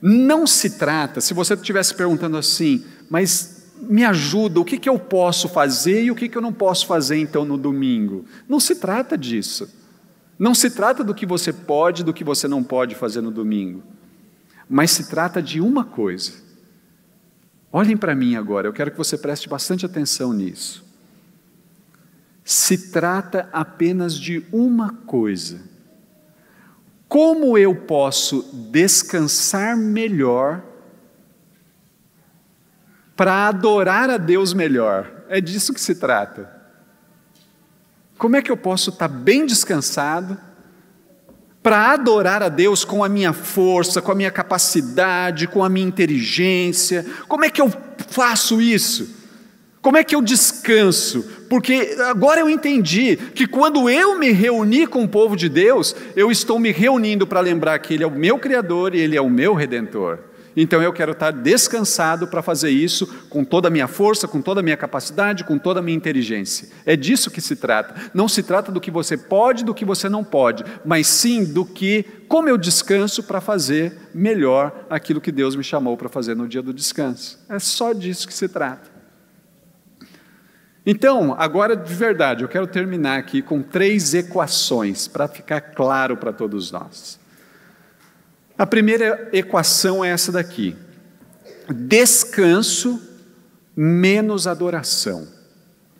não 0.00 0.46
se 0.46 0.78
trata, 0.78 1.20
se 1.20 1.34
você 1.34 1.52
estivesse 1.52 1.94
perguntando 1.94 2.38
assim, 2.38 2.84
mas 3.10 3.70
me 3.82 4.02
ajuda, 4.02 4.60
o 4.60 4.64
que, 4.64 4.78
que 4.78 4.88
eu 4.88 4.98
posso 4.98 5.46
fazer 5.46 6.04
e 6.04 6.10
o 6.10 6.14
que, 6.14 6.26
que 6.26 6.38
eu 6.38 6.42
não 6.42 6.54
posso 6.54 6.86
fazer 6.86 7.18
então 7.18 7.44
no 7.44 7.58
domingo? 7.58 8.24
Não 8.48 8.58
se 8.58 8.76
trata 8.76 9.18
disso. 9.18 9.83
Não 10.38 10.54
se 10.54 10.70
trata 10.70 11.04
do 11.04 11.14
que 11.14 11.26
você 11.26 11.52
pode, 11.52 12.02
do 12.02 12.12
que 12.12 12.24
você 12.24 12.48
não 12.48 12.62
pode 12.62 12.94
fazer 12.94 13.20
no 13.20 13.30
domingo, 13.30 13.82
mas 14.68 14.90
se 14.90 15.08
trata 15.08 15.40
de 15.42 15.60
uma 15.60 15.84
coisa. 15.84 16.32
Olhem 17.72 17.96
para 17.96 18.14
mim 18.14 18.36
agora, 18.36 18.68
eu 18.68 18.72
quero 18.72 18.90
que 18.90 18.98
você 18.98 19.16
preste 19.16 19.48
bastante 19.48 19.86
atenção 19.86 20.32
nisso. 20.32 20.84
Se 22.44 22.90
trata 22.90 23.48
apenas 23.52 24.16
de 24.16 24.44
uma 24.52 24.92
coisa. 24.92 25.60
Como 27.08 27.56
eu 27.56 27.74
posso 27.74 28.42
descansar 28.70 29.76
melhor 29.76 30.62
para 33.16 33.48
adorar 33.48 34.10
a 34.10 34.16
Deus 34.16 34.52
melhor? 34.52 35.24
É 35.28 35.40
disso 35.40 35.72
que 35.72 35.80
se 35.80 35.94
trata. 35.94 36.63
Como 38.24 38.36
é 38.36 38.40
que 38.40 38.50
eu 38.50 38.56
posso 38.56 38.88
estar 38.88 39.06
bem 39.06 39.44
descansado 39.44 40.38
para 41.62 41.92
adorar 41.92 42.42
a 42.42 42.48
Deus 42.48 42.82
com 42.82 43.04
a 43.04 43.08
minha 43.08 43.34
força, 43.34 44.00
com 44.00 44.10
a 44.10 44.14
minha 44.14 44.30
capacidade, 44.30 45.46
com 45.46 45.62
a 45.62 45.68
minha 45.68 45.86
inteligência? 45.86 47.04
Como 47.28 47.44
é 47.44 47.50
que 47.50 47.60
eu 47.60 47.70
faço 48.08 48.62
isso? 48.62 49.14
Como 49.82 49.98
é 49.98 50.02
que 50.02 50.14
eu 50.14 50.22
descanso? 50.22 51.22
Porque 51.50 51.98
agora 52.06 52.40
eu 52.40 52.48
entendi 52.48 53.14
que 53.34 53.46
quando 53.46 53.90
eu 53.90 54.18
me 54.18 54.30
reuni 54.32 54.86
com 54.86 55.04
o 55.04 55.08
povo 55.08 55.36
de 55.36 55.50
Deus, 55.50 55.94
eu 56.16 56.30
estou 56.30 56.58
me 56.58 56.72
reunindo 56.72 57.26
para 57.26 57.40
lembrar 57.40 57.78
que 57.80 57.92
Ele 57.92 58.04
é 58.04 58.06
o 58.06 58.10
meu 58.10 58.38
Criador 58.38 58.94
e 58.94 59.00
Ele 59.00 59.18
é 59.18 59.20
o 59.20 59.28
meu 59.28 59.52
Redentor. 59.52 60.18
Então 60.56 60.82
eu 60.82 60.92
quero 60.92 61.12
estar 61.12 61.30
descansado 61.30 62.26
para 62.26 62.42
fazer 62.42 62.70
isso 62.70 63.06
com 63.28 63.44
toda 63.44 63.68
a 63.68 63.70
minha 63.70 63.88
força, 63.88 64.28
com 64.28 64.40
toda 64.40 64.60
a 64.60 64.62
minha 64.62 64.76
capacidade, 64.76 65.44
com 65.44 65.58
toda 65.58 65.80
a 65.80 65.82
minha 65.82 65.96
inteligência. 65.96 66.68
É 66.86 66.96
disso 66.96 67.30
que 67.30 67.40
se 67.40 67.56
trata. 67.56 68.10
Não 68.14 68.28
se 68.28 68.42
trata 68.42 68.70
do 68.70 68.80
que 68.80 68.90
você 68.90 69.16
pode, 69.16 69.64
do 69.64 69.74
que 69.74 69.84
você 69.84 70.08
não 70.08 70.22
pode, 70.22 70.64
mas 70.84 71.06
sim 71.06 71.44
do 71.44 71.64
que, 71.64 72.04
como 72.28 72.48
eu 72.48 72.56
descanso 72.56 73.22
para 73.22 73.40
fazer 73.40 73.96
melhor 74.14 74.86
aquilo 74.88 75.20
que 75.20 75.32
Deus 75.32 75.56
me 75.56 75.64
chamou 75.64 75.96
para 75.96 76.08
fazer 76.08 76.36
no 76.36 76.46
dia 76.46 76.62
do 76.62 76.72
descanso. 76.72 77.44
É 77.48 77.58
só 77.58 77.92
disso 77.92 78.26
que 78.26 78.34
se 78.34 78.48
trata. 78.48 78.94
Então, 80.86 81.34
agora 81.38 81.74
de 81.74 81.94
verdade, 81.94 82.44
eu 82.44 82.48
quero 82.48 82.66
terminar 82.66 83.18
aqui 83.18 83.40
com 83.40 83.62
três 83.62 84.12
equações 84.12 85.08
para 85.08 85.26
ficar 85.26 85.60
claro 85.60 86.16
para 86.16 86.32
todos 86.32 86.70
nós. 86.70 87.18
A 88.56 88.64
primeira 88.64 89.28
equação 89.32 90.04
é 90.04 90.10
essa 90.10 90.30
daqui: 90.30 90.76
descanso 91.68 93.00
menos 93.76 94.46
adoração. 94.46 95.26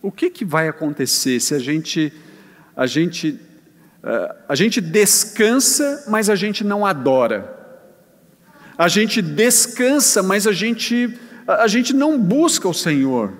O 0.01 0.13
que, 0.13 0.31
que 0.31 0.45
vai 0.45 0.69
acontecer 0.69 1.41
se 1.41 1.55
a 1.55 1.59
gente 1.59 2.13
a 2.77 2.87
gente 2.87 3.41
uh, 4.03 4.35
a 4.49 4.55
gente 4.55 4.81
descansa, 4.81 6.05
mas 6.09 6.31
a 6.31 6.37
gente 6.37 6.63
não 6.63 6.87
adora? 6.87 7.53
A 8.79 8.87
gente 8.87 9.21
descansa, 9.21 10.23
mas 10.23 10.47
a 10.47 10.53
gente 10.53 11.19
a 11.47 11.67
gente 11.67 11.93
não 11.93 12.19
busca 12.19 12.69
o 12.69 12.75
Senhor. 12.75 13.33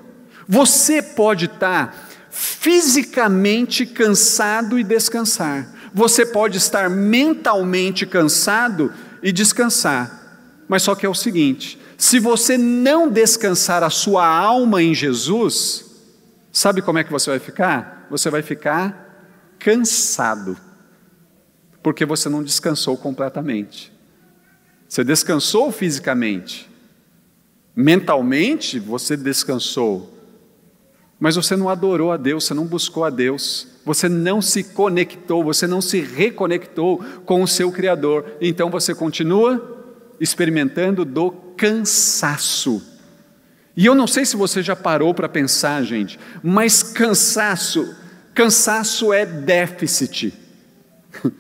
Você 0.49 1.01
pode 1.01 1.47
estar 1.47 2.11
fisicamente 2.31 3.87
cansado 3.87 4.79
e 4.79 4.83
descansar. 4.83 5.73
Você 5.95 6.27
pode 6.27 6.59
estar 6.59 6.91
mentalmente 6.91 8.05
cansado 8.05 8.93
e 9.25 9.33
descansar. 9.33 10.21
Mas 10.69 10.83
só 10.83 10.95
que 10.95 11.07
é 11.07 11.09
o 11.09 11.15
seguinte: 11.15 11.81
Se 11.97 12.21
você 12.21 12.59
não 12.59 13.11
descansar 13.11 13.83
a 13.83 13.89
sua 13.89 14.27
alma 14.27 14.83
em 14.83 14.95
Jesus, 14.95 15.87
sabe 16.53 16.83
como 16.83 16.99
é 16.99 17.05
que 17.05 17.11
você 17.11 17.31
vai 17.31 17.39
ficar? 17.39 18.07
Você 18.11 18.29
vai 18.29 18.43
ficar 18.43 19.57
cansado, 19.59 20.59
porque 21.83 22.05
você 22.05 22.29
não 22.29 22.45
descansou 22.45 22.99
completamente. 22.99 23.91
Você 24.87 25.03
descansou 25.03 25.73
fisicamente, 25.73 26.71
mentalmente 27.75 28.79
você 28.79 29.17
descansou, 29.17 30.13
mas 31.19 31.35
você 31.35 31.57
não 31.57 31.71
adorou 31.71 32.13
a 32.13 32.19
Deus, 32.19 32.45
você 32.45 32.55
não 32.55 32.67
buscou 32.67 33.03
a 33.03 33.11
Deus, 33.11 33.74
você 33.85 34.09
não 34.09 34.41
se 34.41 34.65
conectou, 34.65 35.45
você 35.45 35.67
não 35.67 35.81
se 35.81 36.01
reconectou 36.01 36.99
com 37.25 37.43
o 37.43 37.49
seu 37.49 37.71
Criador, 37.71 38.25
então 38.41 38.71
você 38.71 38.95
continua 38.95 39.87
experimentando 40.19 41.05
do 41.05 41.31
cansaço. 41.57 42.83
E 43.77 43.85
eu 43.85 43.95
não 43.95 44.07
sei 44.07 44.25
se 44.25 44.37
você 44.37 44.63
já 44.63 44.77
parou 44.77 45.13
para 45.13 45.29
pensar, 45.29 45.83
gente, 45.83 46.19
mas 46.43 46.83
cansaço, 46.83 47.95
cansaço 48.33 49.13
é 49.13 49.27
déficit. 49.27 50.33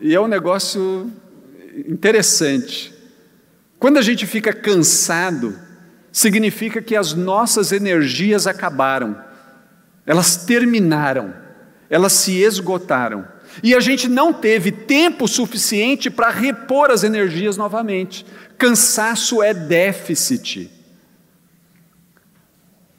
e 0.00 0.14
é 0.14 0.20
um 0.20 0.28
negócio 0.28 1.10
interessante. 1.88 2.94
Quando 3.78 3.96
a 3.96 4.02
gente 4.02 4.26
fica 4.26 4.52
cansado, 4.52 5.58
significa 6.12 6.82
que 6.82 6.96
as 6.96 7.14
nossas 7.14 7.72
energias 7.72 8.46
acabaram, 8.46 9.16
elas 10.08 10.36
terminaram, 10.36 11.34
elas 11.90 12.14
se 12.14 12.40
esgotaram. 12.40 13.28
E 13.62 13.74
a 13.74 13.80
gente 13.80 14.08
não 14.08 14.32
teve 14.32 14.72
tempo 14.72 15.28
suficiente 15.28 16.08
para 16.08 16.30
repor 16.30 16.90
as 16.90 17.04
energias 17.04 17.58
novamente. 17.58 18.24
Cansaço 18.56 19.42
é 19.42 19.52
déficit. 19.52 20.70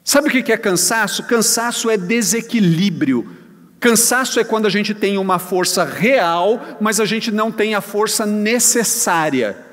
Sabe 0.04 0.28
o 0.28 0.30
que 0.30 0.52
é 0.52 0.56
cansaço? 0.56 1.24
Cansaço 1.24 1.90
é 1.90 1.96
desequilíbrio. 1.96 3.36
Cansaço 3.80 4.38
é 4.38 4.44
quando 4.44 4.66
a 4.66 4.70
gente 4.70 4.94
tem 4.94 5.18
uma 5.18 5.40
força 5.40 5.82
real, 5.82 6.78
mas 6.80 7.00
a 7.00 7.04
gente 7.04 7.32
não 7.32 7.50
tem 7.50 7.74
a 7.74 7.80
força 7.80 8.24
necessária. 8.24 9.69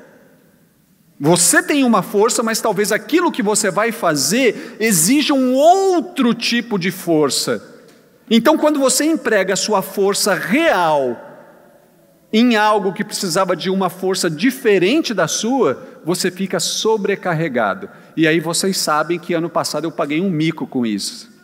Você 1.20 1.64
tem 1.64 1.84
uma 1.84 2.04
força, 2.04 2.44
mas 2.44 2.62
talvez 2.62 2.92
aquilo 2.92 3.32
que 3.32 3.42
você 3.42 3.72
vai 3.72 3.92
fazer 3.92 4.78
exija 4.80 5.34
um 5.34 5.54
outro 5.56 6.34
tipo 6.34 6.78
de 6.78 6.92
força. 6.92 7.76
Então, 8.30 8.58
quando 8.58 8.80
você 8.80 9.06
emprega 9.06 9.54
a 9.54 9.58
sua 9.58 9.82
força 9.82 10.36
real 10.36 11.24
em 12.32 12.56
algo 12.56 12.94
que 12.94 13.04
precisava 13.04 13.56
de 13.56 13.70
uma 13.70 13.90
força 13.90 14.30
diferente 14.30 15.14
da 15.14 15.28
sua, 15.28 16.02
você 16.06 16.30
fica 16.30 16.60
sobrecarregado. 16.60 17.90
E 18.16 18.28
aí 18.28 18.40
vocês 18.40 18.78
sabem 18.78 19.18
que 19.18 19.34
ano 19.34 19.50
passado 19.50 19.86
eu 19.86 19.92
paguei 19.92 20.22
um 20.22 20.30
mico 20.30 20.68
com 20.68 20.86
isso. 20.86 21.36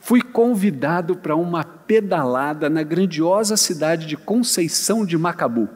Fui 0.00 0.22
convidado 0.22 1.14
para 1.14 1.36
uma 1.36 1.62
pedalada 1.62 2.70
na 2.70 2.82
grandiosa 2.82 3.56
cidade 3.56 4.06
de 4.06 4.16
Conceição 4.16 5.04
de 5.04 5.16
Macabu. 5.16 5.68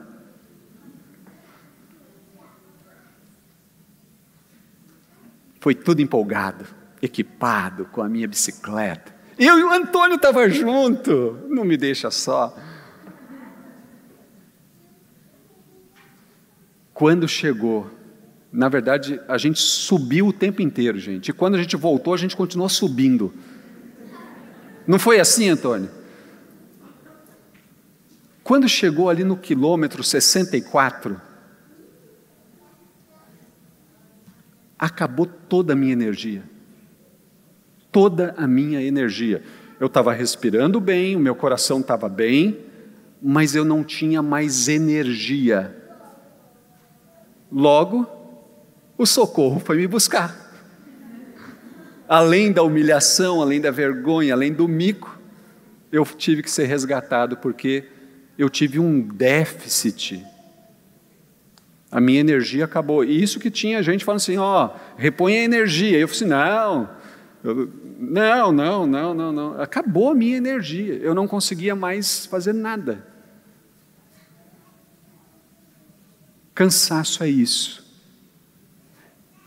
Foi 5.65 5.75
tudo 5.75 6.01
empolgado, 6.01 6.65
equipado 7.03 7.87
com 7.87 8.03
a 8.03 8.09
minha 8.09 8.29
bicicleta 8.29 9.15
eu 9.39 9.59
e 9.59 9.65
o 9.65 9.71
Antônio 9.73 10.17
estavam 10.17 10.49
junto. 10.49 11.39
Não 11.49 11.65
me 11.65 11.77
deixa 11.77 12.11
só. 12.11 12.57
Quando 16.93 17.27
chegou, 17.27 17.91
na 18.53 18.69
verdade, 18.69 19.21
a 19.27 19.37
gente 19.37 19.61
subiu 19.61 20.29
o 20.29 20.33
tempo 20.33 20.63
inteiro, 20.63 20.99
gente. 20.99 21.31
E 21.31 21.33
quando 21.33 21.57
a 21.57 21.59
gente 21.59 21.77
voltou, 21.77 22.15
a 22.15 22.17
gente 22.17 22.37
continuou 22.37 22.69
subindo. 22.69 23.35
Não 24.87 24.99
foi 24.99 25.19
assim, 25.19 25.49
Antônio? 25.49 25.91
Quando 28.45 28.69
chegou 28.69 29.09
ali 29.09 29.25
no 29.25 29.37
quilômetro 29.37 30.05
64, 30.05 31.21
acabou 34.79 35.27
toda 35.27 35.73
a 35.73 35.77
minha 35.77 35.93
energia 35.93 36.55
toda 37.95 38.35
a 38.37 38.45
minha 38.45 38.83
energia. 38.83 39.41
Eu 39.79 39.87
estava 39.87 40.13
respirando 40.13 40.81
bem, 40.81 41.15
o 41.15 41.21
meu 41.21 41.37
coração 41.37 41.79
estava 41.79 42.09
bem, 42.09 42.59
mas 43.23 43.55
eu 43.55 43.65
não 43.65 43.85
tinha 43.85 44.21
mais 44.21 44.67
energia. 44.67 45.73
Logo, 47.53 48.05
o 48.99 49.07
socorro 49.07 49.61
foi 49.61 49.77
me 49.77 49.87
buscar. 49.87 50.37
Além 52.09 52.51
da 52.51 52.65
humilhação, 52.65 53.41
além 53.41 53.61
da 53.61 53.71
vergonha, 53.71 54.35
além 54.35 54.53
do 54.53 54.67
mico, 54.67 55.17
eu 55.93 56.05
tive 56.05 56.43
que 56.43 56.51
ser 56.51 56.65
resgatado 56.65 57.37
porque 57.37 57.85
eu 58.37 58.51
tive 58.51 58.81
um 58.81 59.01
déficit. 59.01 60.27
A 61.95 62.01
minha 62.01 62.19
energia 62.19 62.65
acabou. 62.65 63.05
E 63.05 63.23
isso 63.23 63.39
que 63.39 63.49
tinha 63.49 63.81
gente 63.81 64.05
falando 64.05 64.17
assim: 64.17 64.37
ó, 64.37 64.71
repõe 64.97 65.39
a 65.39 65.45
energia. 65.45 65.97
Eu 65.97 66.09
falei 66.09 66.23
assim: 66.23 66.29
não, 66.29 66.91
não, 68.01 68.51
não, 68.51 68.85
não, 68.85 69.15
não, 69.15 69.33
não. 69.33 69.63
Acabou 69.63 70.11
a 70.11 70.15
minha 70.15 70.37
energia. 70.37 70.95
Eu 70.95 71.15
não 71.15 71.29
conseguia 71.29 71.77
mais 71.77 72.27
fazer 72.27 72.53
nada. 72.53 73.07
Cansaço 76.53 77.23
é 77.23 77.29
isso. 77.29 77.85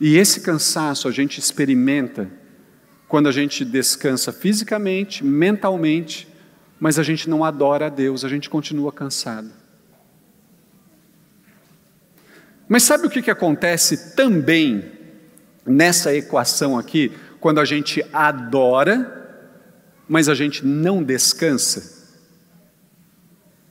E 0.00 0.16
esse 0.16 0.40
cansaço 0.40 1.06
a 1.06 1.10
gente 1.10 1.38
experimenta 1.38 2.30
quando 3.06 3.28
a 3.28 3.32
gente 3.32 3.62
descansa 3.62 4.32
fisicamente, 4.32 5.22
mentalmente, 5.22 6.26
mas 6.80 6.98
a 6.98 7.02
gente 7.02 7.28
não 7.28 7.44
adora 7.44 7.86
a 7.86 7.90
Deus, 7.90 8.24
a 8.24 8.28
gente 8.28 8.48
continua 8.48 8.90
cansado. 8.90 9.57
Mas 12.68 12.82
sabe 12.82 13.06
o 13.06 13.10
que, 13.10 13.22
que 13.22 13.30
acontece 13.30 14.14
também 14.14 14.92
nessa 15.64 16.14
equação 16.14 16.78
aqui? 16.78 17.12
quando 17.40 17.60
a 17.60 17.64
gente 17.64 18.04
adora, 18.12 19.14
mas 20.08 20.28
a 20.28 20.34
gente 20.34 20.64
não 20.64 21.02
descansa. 21.02 21.96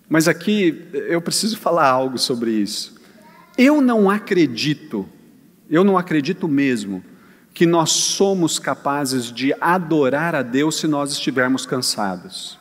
Mas 0.10 0.28
aqui 0.28 0.88
eu 0.94 1.22
preciso 1.22 1.58
falar 1.58 1.90
algo 1.90 2.18
sobre 2.18 2.52
isso. 2.52 2.96
Eu 3.58 3.82
não 3.82 4.10
acredito, 4.10 5.08
eu 5.70 5.84
não 5.84 5.98
acredito 5.98 6.48
mesmo, 6.48 7.04
que 7.54 7.66
nós 7.66 7.92
somos 7.92 8.60
capazes 8.60 9.32
de 9.32 9.54
adorar 9.60 10.36
a 10.36 10.44
Deus 10.44 10.78
se 10.78 10.88
nós 10.88 11.12
estivermos 11.12 11.66
cansados. 11.66 12.58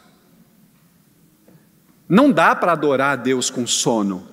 Não 2.08 2.32
dá 2.32 2.54
para 2.56 2.72
adorar 2.72 3.12
a 3.12 3.16
Deus 3.16 3.50
com 3.50 3.66
sono. 3.66 4.26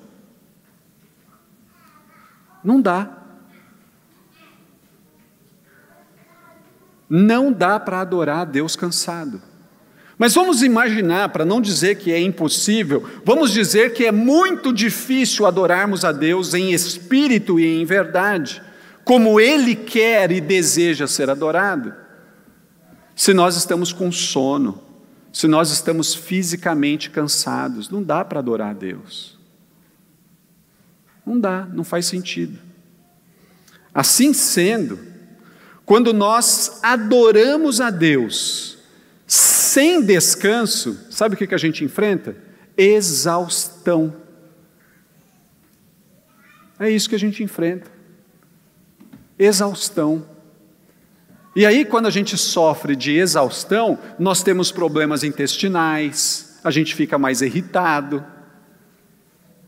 Não 2.63 2.81
dá. 2.81 3.09
Não 7.09 7.51
dá 7.51 7.79
para 7.79 8.01
adorar 8.01 8.39
a 8.39 8.45
Deus 8.45 8.75
cansado. 8.75 9.41
Mas 10.17 10.33
vamos 10.33 10.63
imaginar, 10.63 11.29
para 11.29 11.43
não 11.43 11.59
dizer 11.59 11.95
que 11.95 12.11
é 12.11 12.19
impossível, 12.19 13.03
vamos 13.25 13.51
dizer 13.51 13.93
que 13.93 14.05
é 14.05 14.11
muito 14.11 14.71
difícil 14.71 15.45
adorarmos 15.45 16.05
a 16.05 16.11
Deus 16.11 16.53
em 16.53 16.71
espírito 16.71 17.59
e 17.59 17.81
em 17.81 17.85
verdade, 17.85 18.61
como 19.03 19.39
Ele 19.39 19.75
quer 19.75 20.31
e 20.31 20.39
deseja 20.39 21.07
ser 21.07 21.29
adorado. 21.29 21.93
Se 23.15 23.33
nós 23.33 23.57
estamos 23.57 23.91
com 23.91 24.11
sono, 24.11 24.81
se 25.31 25.47
nós 25.47 25.71
estamos 25.71 26.13
fisicamente 26.13 27.09
cansados, 27.09 27.89
não 27.89 28.01
dá 28.01 28.23
para 28.23 28.39
adorar 28.39 28.69
a 28.69 28.73
Deus. 28.73 29.37
Não 31.25 31.39
dá, 31.39 31.67
não 31.71 31.83
faz 31.83 32.05
sentido. 32.05 32.59
Assim 33.93 34.33
sendo, 34.33 34.99
quando 35.85 36.13
nós 36.13 36.79
adoramos 36.81 37.79
a 37.79 37.89
Deus 37.89 38.77
sem 39.25 40.01
descanso, 40.01 41.07
sabe 41.09 41.35
o 41.35 41.37
que 41.37 41.53
a 41.53 41.57
gente 41.57 41.83
enfrenta? 41.83 42.35
Exaustão. 42.77 44.15
É 46.79 46.89
isso 46.89 47.07
que 47.07 47.15
a 47.15 47.19
gente 47.19 47.43
enfrenta. 47.43 47.89
Exaustão. 49.37 50.25
E 51.55 51.65
aí, 51.65 51.85
quando 51.85 52.07
a 52.07 52.09
gente 52.09 52.37
sofre 52.37 52.95
de 52.95 53.11
exaustão, 53.11 53.99
nós 54.17 54.41
temos 54.41 54.71
problemas 54.71 55.23
intestinais, 55.23 56.59
a 56.63 56.71
gente 56.71 56.95
fica 56.95 57.17
mais 57.17 57.41
irritado, 57.41 58.25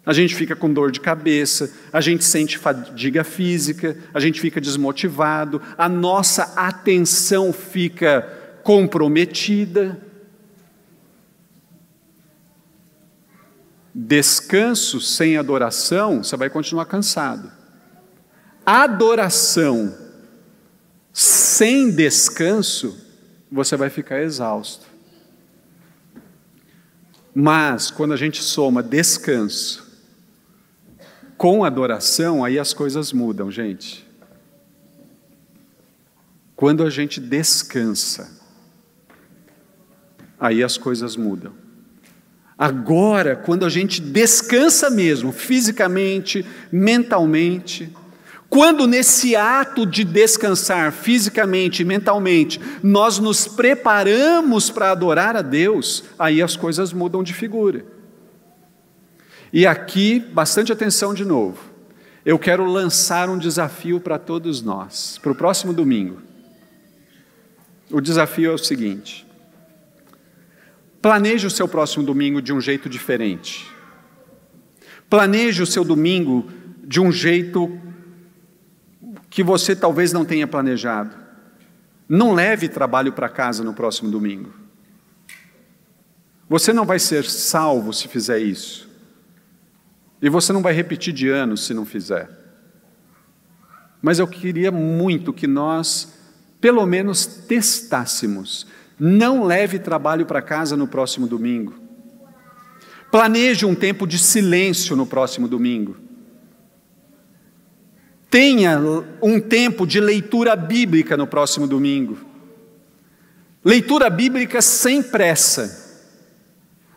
a 0.06 0.14
gente 0.14 0.36
fica 0.36 0.56
com 0.56 0.72
dor 0.72 0.92
de 0.92 1.00
cabeça, 1.00 1.74
a 1.92 2.00
gente 2.00 2.24
sente 2.24 2.58
fadiga 2.58 3.24
física, 3.24 3.98
a 4.14 4.20
gente 4.20 4.40
fica 4.40 4.62
desmotivado, 4.62 5.62
a 5.78 5.90
nossa 5.90 6.54
atenção 6.56 7.52
fica 7.52 8.22
comprometida. 8.64 10.00
Descanso 13.94 15.02
sem 15.02 15.38
adoração, 15.38 16.24
você 16.24 16.38
vai 16.38 16.50
continuar 16.50 16.86
cansado. 16.86 17.52
adoração 18.66 19.96
sem 21.12 21.90
descanso, 21.92 23.02
você 23.50 23.78
vai 23.78 23.90
ficar 23.90 24.22
exausto. 24.22 24.86
Mas 27.34 27.90
quando 27.90 28.14
a 28.14 28.18
gente 28.18 28.44
soma 28.44 28.84
descanso 28.84 29.85
com 31.46 31.64
adoração, 31.64 32.44
aí 32.44 32.58
as 32.58 32.74
coisas 32.74 33.14
mudam, 33.14 33.52
gente. 33.52 34.04
Quando 36.56 36.84
a 36.84 36.90
gente 36.90 37.20
descansa, 37.20 38.42
aí 40.40 40.64
as 40.64 40.76
coisas 40.76 41.16
mudam. 41.16 41.54
Agora, 42.58 43.36
quando 43.36 43.64
a 43.64 43.70
gente 43.70 44.02
descansa 44.02 44.90
mesmo, 44.90 45.32
fisicamente, 45.32 46.44
mentalmente, 46.72 47.96
quando 48.50 48.88
nesse 48.88 49.36
ato 49.36 49.86
de 49.86 50.04
descansar 50.04 50.92
fisicamente 50.92 51.84
e 51.84 51.86
mentalmente, 51.86 52.60
nós 52.82 53.20
nos 53.20 53.48
preparamos 53.48 54.72
para 54.72 54.90
adorar 54.90 55.36
a 55.36 55.44
Deus, 55.44 56.06
aí 56.18 56.42
as 56.42 56.56
coisas 56.56 56.92
mudam 56.92 57.22
de 57.22 57.36
figura. 57.36 57.94
E 59.56 59.66
aqui, 59.66 60.20
bastante 60.20 60.74
atenção 60.74 61.14
de 61.14 61.24
novo. 61.24 61.58
Eu 62.26 62.38
quero 62.38 62.66
lançar 62.66 63.30
um 63.30 63.38
desafio 63.38 64.02
para 64.02 64.20
todos 64.20 64.62
nós, 64.62 65.18
para 65.18 65.32
o 65.32 65.36
próximo 65.36 65.72
domingo. 65.72 66.22
O 67.90 68.02
desafio 68.02 68.52
é 68.52 68.54
o 68.54 68.58
seguinte: 68.58 69.26
planeje 71.02 71.48
o 71.48 71.50
seu 71.50 71.70
próximo 71.70 72.04
domingo 72.04 72.42
de 72.42 72.52
um 72.52 72.60
jeito 72.60 72.90
diferente. 72.90 73.66
Planeje 75.10 75.64
o 75.64 75.66
seu 75.66 75.86
domingo 75.86 76.52
de 76.84 77.00
um 77.00 77.10
jeito 77.10 77.80
que 79.30 79.42
você 79.42 79.74
talvez 79.74 80.12
não 80.12 80.26
tenha 80.26 80.46
planejado. 80.46 81.16
Não 82.10 82.34
leve 82.34 82.68
trabalho 82.68 83.14
para 83.14 83.30
casa 83.30 83.64
no 83.64 83.74
próximo 83.74 84.12
domingo. 84.12 84.54
Você 86.50 86.74
não 86.74 86.86
vai 86.86 87.00
ser 87.00 87.24
salvo 87.24 87.94
se 87.94 88.10
fizer 88.10 88.40
isso. 88.40 88.85
E 90.22 90.30
você 90.30 90.54
não 90.54 90.62
vai 90.62 90.74
repetir 90.74 91.14
de 91.14 91.30
ano 91.30 91.58
se 91.58 91.74
não 91.74 91.86
fizer. 91.86 92.30
Mas 94.02 94.20
eu 94.20 94.28
queria 94.28 94.72
muito 94.72 95.34
que 95.34 95.48
nós, 95.48 96.14
pelo 96.62 96.86
menos, 96.86 97.26
testássemos. 97.26 98.68
Não 99.00 99.44
leve 99.44 99.80
trabalho 99.80 100.26
para 100.26 100.42
casa 100.42 100.78
no 100.78 100.88
próximo 100.88 101.28
domingo. 101.28 101.74
Planeje 103.12 103.66
um 103.66 103.76
tempo 103.76 104.06
de 104.06 104.20
silêncio 104.20 104.96
no 104.96 105.06
próximo 105.06 105.48
domingo. 105.48 105.98
Tenha 108.30 108.80
um 109.22 109.40
tempo 109.40 109.88
de 109.88 110.00
leitura 110.00 110.56
bíblica 110.56 111.16
no 111.16 111.26
próximo 111.26 111.68
domingo. 111.68 112.18
Leitura 113.64 114.10
bíblica 114.10 114.62
sem 114.62 115.02
pressa. 115.02 115.85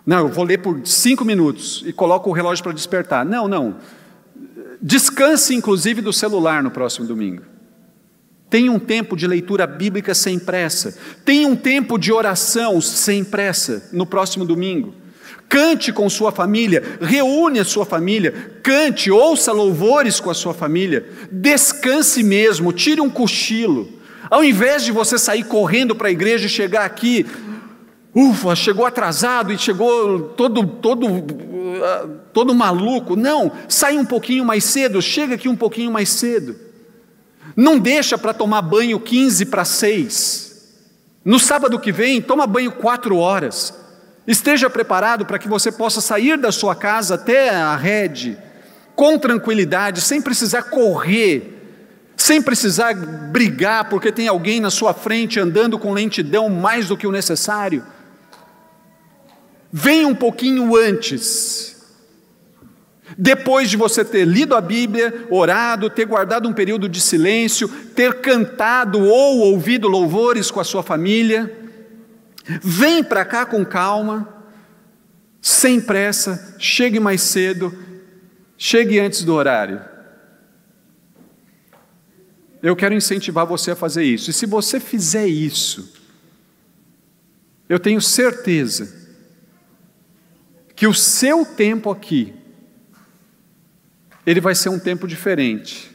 Não, 0.08 0.20
eu 0.20 0.28
vou 0.28 0.42
ler 0.42 0.56
por 0.56 0.80
cinco 0.86 1.22
minutos 1.22 1.82
e 1.84 1.92
coloco 1.92 2.30
o 2.30 2.32
relógio 2.32 2.64
para 2.64 2.72
despertar. 2.72 3.26
Não, 3.26 3.46
não. 3.46 3.76
Descanse, 4.80 5.54
inclusive, 5.54 6.00
do 6.00 6.14
celular 6.14 6.62
no 6.62 6.70
próximo 6.70 7.06
domingo. 7.06 7.42
Tenha 8.48 8.72
um 8.72 8.78
tempo 8.78 9.14
de 9.14 9.26
leitura 9.26 9.66
bíblica 9.66 10.14
sem 10.14 10.38
pressa. 10.38 10.96
Tenha 11.26 11.46
um 11.46 11.54
tempo 11.54 11.98
de 11.98 12.10
oração 12.10 12.80
sem 12.80 13.22
pressa 13.22 13.86
no 13.92 14.06
próximo 14.06 14.46
domingo. 14.46 14.94
Cante 15.46 15.92
com 15.92 16.08
sua 16.08 16.32
família, 16.32 16.82
reúne 17.02 17.60
a 17.60 17.64
sua 17.64 17.84
família, 17.84 18.32
cante, 18.62 19.10
ouça 19.10 19.52
louvores 19.52 20.20
com 20.20 20.30
a 20.30 20.34
sua 20.34 20.54
família, 20.54 21.06
descanse 21.30 22.22
mesmo, 22.22 22.72
tire 22.72 23.02
um 23.02 23.10
cochilo. 23.10 23.86
Ao 24.30 24.42
invés 24.42 24.84
de 24.84 24.92
você 24.92 25.18
sair 25.18 25.44
correndo 25.44 25.94
para 25.94 26.08
a 26.08 26.12
igreja 26.12 26.46
e 26.46 26.50
chegar 26.50 26.86
aqui 26.86 27.26
ufa, 28.18 28.56
chegou 28.56 28.84
atrasado 28.84 29.52
e 29.52 29.58
chegou 29.58 30.20
todo, 30.30 30.66
todo, 30.66 31.06
todo 32.32 32.54
maluco. 32.54 33.14
Não, 33.14 33.52
sai 33.68 33.96
um 33.96 34.04
pouquinho 34.04 34.44
mais 34.44 34.64
cedo, 34.64 35.00
chega 35.00 35.36
aqui 35.36 35.48
um 35.48 35.56
pouquinho 35.56 35.92
mais 35.92 36.08
cedo. 36.08 36.56
Não 37.56 37.78
deixa 37.78 38.18
para 38.18 38.34
tomar 38.34 38.62
banho 38.62 38.98
15 38.98 39.46
para 39.46 39.64
6. 39.64 40.48
No 41.24 41.38
sábado 41.38 41.78
que 41.78 41.92
vem, 41.92 42.20
toma 42.20 42.46
banho 42.46 42.72
4 42.72 43.16
horas. 43.16 43.74
Esteja 44.26 44.68
preparado 44.68 45.24
para 45.24 45.38
que 45.38 45.48
você 45.48 45.70
possa 45.70 46.00
sair 46.00 46.36
da 46.36 46.50
sua 46.52 46.74
casa 46.74 47.14
até 47.14 47.50
a 47.50 47.76
rede 47.76 48.36
com 48.94 49.16
tranquilidade, 49.16 50.00
sem 50.00 50.20
precisar 50.20 50.64
correr 50.64 51.58
sem 52.18 52.42
precisar 52.42 52.94
brigar 53.30 53.88
porque 53.88 54.10
tem 54.10 54.26
alguém 54.26 54.60
na 54.60 54.70
sua 54.70 54.92
frente 54.92 55.38
andando 55.38 55.78
com 55.78 55.92
lentidão 55.92 56.50
mais 56.50 56.88
do 56.88 56.96
que 56.96 57.06
o 57.06 57.12
necessário. 57.12 57.84
Venha 59.72 60.08
um 60.08 60.14
pouquinho 60.14 60.76
antes. 60.76 61.76
Depois 63.16 63.70
de 63.70 63.76
você 63.76 64.04
ter 64.04 64.26
lido 64.26 64.54
a 64.54 64.60
Bíblia, 64.60 65.26
orado, 65.30 65.90
ter 65.90 66.04
guardado 66.04 66.48
um 66.48 66.52
período 66.52 66.88
de 66.88 67.00
silêncio, 67.00 67.68
ter 67.94 68.20
cantado 68.20 69.00
ou 69.00 69.38
ouvido 69.38 69.88
louvores 69.88 70.50
com 70.50 70.60
a 70.60 70.64
sua 70.64 70.82
família, 70.82 71.56
vem 72.62 73.02
para 73.02 73.24
cá 73.24 73.46
com 73.46 73.64
calma, 73.64 74.28
sem 75.40 75.80
pressa, 75.80 76.56
chegue 76.58 77.00
mais 77.00 77.22
cedo, 77.22 77.76
chegue 78.56 79.00
antes 79.00 79.24
do 79.24 79.34
horário. 79.34 79.80
Eu 82.62 82.74
quero 82.74 82.94
incentivar 82.94 83.46
você 83.46 83.70
a 83.70 83.76
fazer 83.76 84.02
isso. 84.02 84.30
E 84.30 84.32
se 84.32 84.44
você 84.44 84.80
fizer 84.80 85.26
isso, 85.26 85.94
eu 87.68 87.78
tenho 87.78 88.00
certeza 88.00 88.97
que 90.78 90.86
o 90.86 90.94
seu 90.94 91.44
tempo 91.44 91.90
aqui, 91.90 92.32
ele 94.24 94.40
vai 94.40 94.54
ser 94.54 94.68
um 94.68 94.78
tempo 94.78 95.08
diferente. 95.08 95.90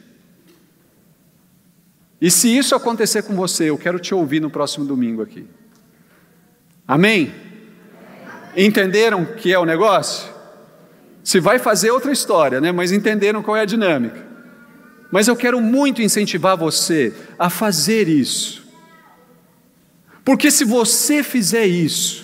E 2.20 2.30
se 2.30 2.54
isso 2.54 2.74
acontecer 2.74 3.22
com 3.22 3.34
você, 3.34 3.70
eu 3.70 3.78
quero 3.78 3.98
te 3.98 4.14
ouvir 4.14 4.40
no 4.40 4.50
próximo 4.50 4.84
domingo 4.84 5.22
aqui. 5.22 5.46
Amém? 6.86 7.34
Entenderam 8.54 9.24
que 9.24 9.54
é 9.54 9.58
o 9.58 9.64
negócio? 9.64 10.30
Se 11.22 11.40
vai 11.40 11.58
fazer 11.58 11.90
outra 11.90 12.12
história, 12.12 12.60
né? 12.60 12.70
Mas 12.70 12.92
entenderam 12.92 13.42
qual 13.42 13.56
é 13.56 13.62
a 13.62 13.64
dinâmica. 13.66 14.22
Mas 15.10 15.28
eu 15.28 15.34
quero 15.34 15.62
muito 15.62 16.02
incentivar 16.02 16.58
você 16.58 17.14
a 17.38 17.48
fazer 17.48 18.06
isso. 18.06 18.68
Porque 20.22 20.50
se 20.50 20.62
você 20.62 21.22
fizer 21.22 21.64
isso, 21.64 22.23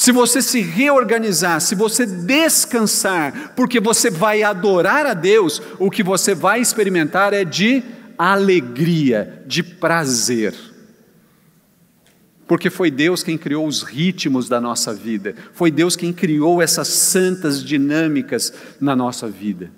se 0.00 0.12
você 0.12 0.40
se 0.40 0.62
reorganizar, 0.62 1.60
se 1.60 1.74
você 1.74 2.06
descansar, 2.06 3.52
porque 3.54 3.78
você 3.78 4.10
vai 4.10 4.42
adorar 4.42 5.04
a 5.04 5.12
Deus, 5.12 5.60
o 5.78 5.90
que 5.90 6.02
você 6.02 6.34
vai 6.34 6.58
experimentar 6.58 7.34
é 7.34 7.44
de 7.44 7.82
alegria, 8.16 9.44
de 9.46 9.62
prazer. 9.62 10.54
Porque 12.48 12.70
foi 12.70 12.90
Deus 12.90 13.22
quem 13.22 13.36
criou 13.36 13.66
os 13.66 13.82
ritmos 13.82 14.48
da 14.48 14.58
nossa 14.58 14.94
vida, 14.94 15.34
foi 15.52 15.70
Deus 15.70 15.96
quem 15.96 16.14
criou 16.14 16.62
essas 16.62 16.88
santas 16.88 17.62
dinâmicas 17.62 18.54
na 18.80 18.96
nossa 18.96 19.28
vida. 19.28 19.70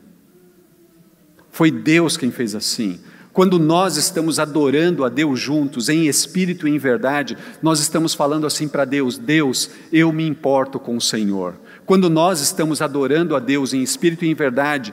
Foi 1.50 1.68
Deus 1.68 2.16
quem 2.16 2.30
fez 2.30 2.54
assim. 2.54 3.00
Quando 3.32 3.58
nós 3.58 3.96
estamos 3.96 4.38
adorando 4.38 5.04
a 5.04 5.08
Deus 5.08 5.40
juntos, 5.40 5.88
em 5.88 6.06
espírito 6.06 6.68
e 6.68 6.70
em 6.70 6.78
verdade, 6.78 7.36
nós 7.62 7.80
estamos 7.80 8.12
falando 8.12 8.46
assim 8.46 8.68
para 8.68 8.84
Deus: 8.84 9.16
Deus, 9.16 9.70
eu 9.90 10.12
me 10.12 10.26
importo 10.26 10.78
com 10.78 10.96
o 10.96 11.00
Senhor. 11.00 11.54
Quando 11.86 12.10
nós 12.10 12.40
estamos 12.40 12.82
adorando 12.82 13.34
a 13.34 13.38
Deus 13.38 13.72
em 13.72 13.82
espírito 13.82 14.26
e 14.26 14.30
em 14.30 14.34
verdade, 14.34 14.92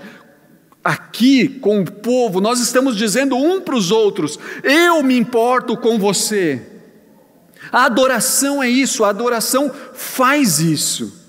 aqui 0.82 1.50
com 1.50 1.82
o 1.82 1.92
povo, 1.92 2.40
nós 2.40 2.62
estamos 2.62 2.96
dizendo 2.96 3.36
um 3.36 3.60
para 3.60 3.76
os 3.76 3.92
outros: 3.92 4.40
Eu 4.64 5.04
me 5.04 5.18
importo 5.18 5.76
com 5.76 6.00
você. 6.00 6.66
A 7.74 7.86
adoração 7.86 8.64
é 8.64 8.70
isso, 8.70 9.04
a 9.04 9.10
adoração 9.10 9.70
faz 9.94 10.62
isso. 10.62 11.28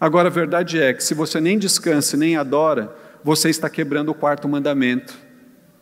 Agora 0.00 0.26
a 0.26 0.30
verdade 0.30 0.80
é 0.80 0.92
que 0.92 1.04
se 1.04 1.14
você 1.14 1.40
nem 1.40 1.56
descansa 1.56 2.16
nem 2.16 2.36
adora, 2.36 2.92
você 3.22 3.48
está 3.48 3.70
quebrando 3.70 4.10
o 4.10 4.14
quarto 4.14 4.48
mandamento 4.48 5.27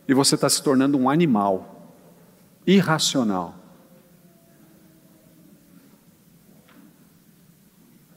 e 0.09 0.15
você 0.15 0.35
está 0.35 0.49
se 0.49 0.63
tornando 0.63 0.97
um 0.97 1.09
animal 1.11 1.95
irracional. 2.67 3.55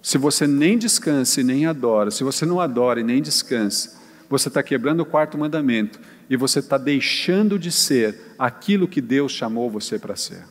Se 0.02 0.18
você 0.18 0.48
nem 0.48 0.78
descansa 0.78 1.42
e 1.42 1.44
nem 1.44 1.66
adora, 1.66 2.10
se 2.10 2.24
você 2.24 2.46
não 2.46 2.60
adora 2.60 3.00
e 3.00 3.04
nem 3.04 3.22
descansa, 3.22 4.00
você 4.30 4.48
está 4.48 4.64
quebrando 4.64 5.02
o 5.02 5.06
quarto 5.06 5.38
mandamento 5.38 6.00
e 6.30 6.36
você 6.36 6.60
está 6.60 6.78
deixando 6.78 7.60
de 7.60 7.72
ser 7.72 8.34
aquilo 8.38 8.88
que 8.88 9.02
Deus 9.02 9.32
chamou 9.32 9.70
você 9.70 10.00
para 10.00 10.16
ser. 10.16 10.46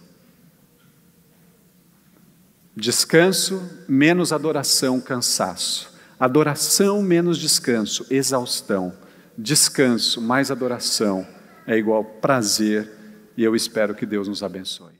Descanso 2.76 3.60
menos 3.88 4.32
adoração, 4.32 5.00
cansaço. 5.00 5.92
Adoração 6.18 7.02
menos 7.02 7.38
descanso, 7.38 8.06
exaustão. 8.10 8.92
Descanso, 9.38 10.20
mais 10.20 10.50
adoração 10.50 11.24
é 11.64 11.76
igual 11.76 12.04
prazer, 12.04 12.90
e 13.36 13.44
eu 13.44 13.54
espero 13.54 13.94
que 13.94 14.04
Deus 14.04 14.26
nos 14.26 14.42
abençoe. 14.42 14.97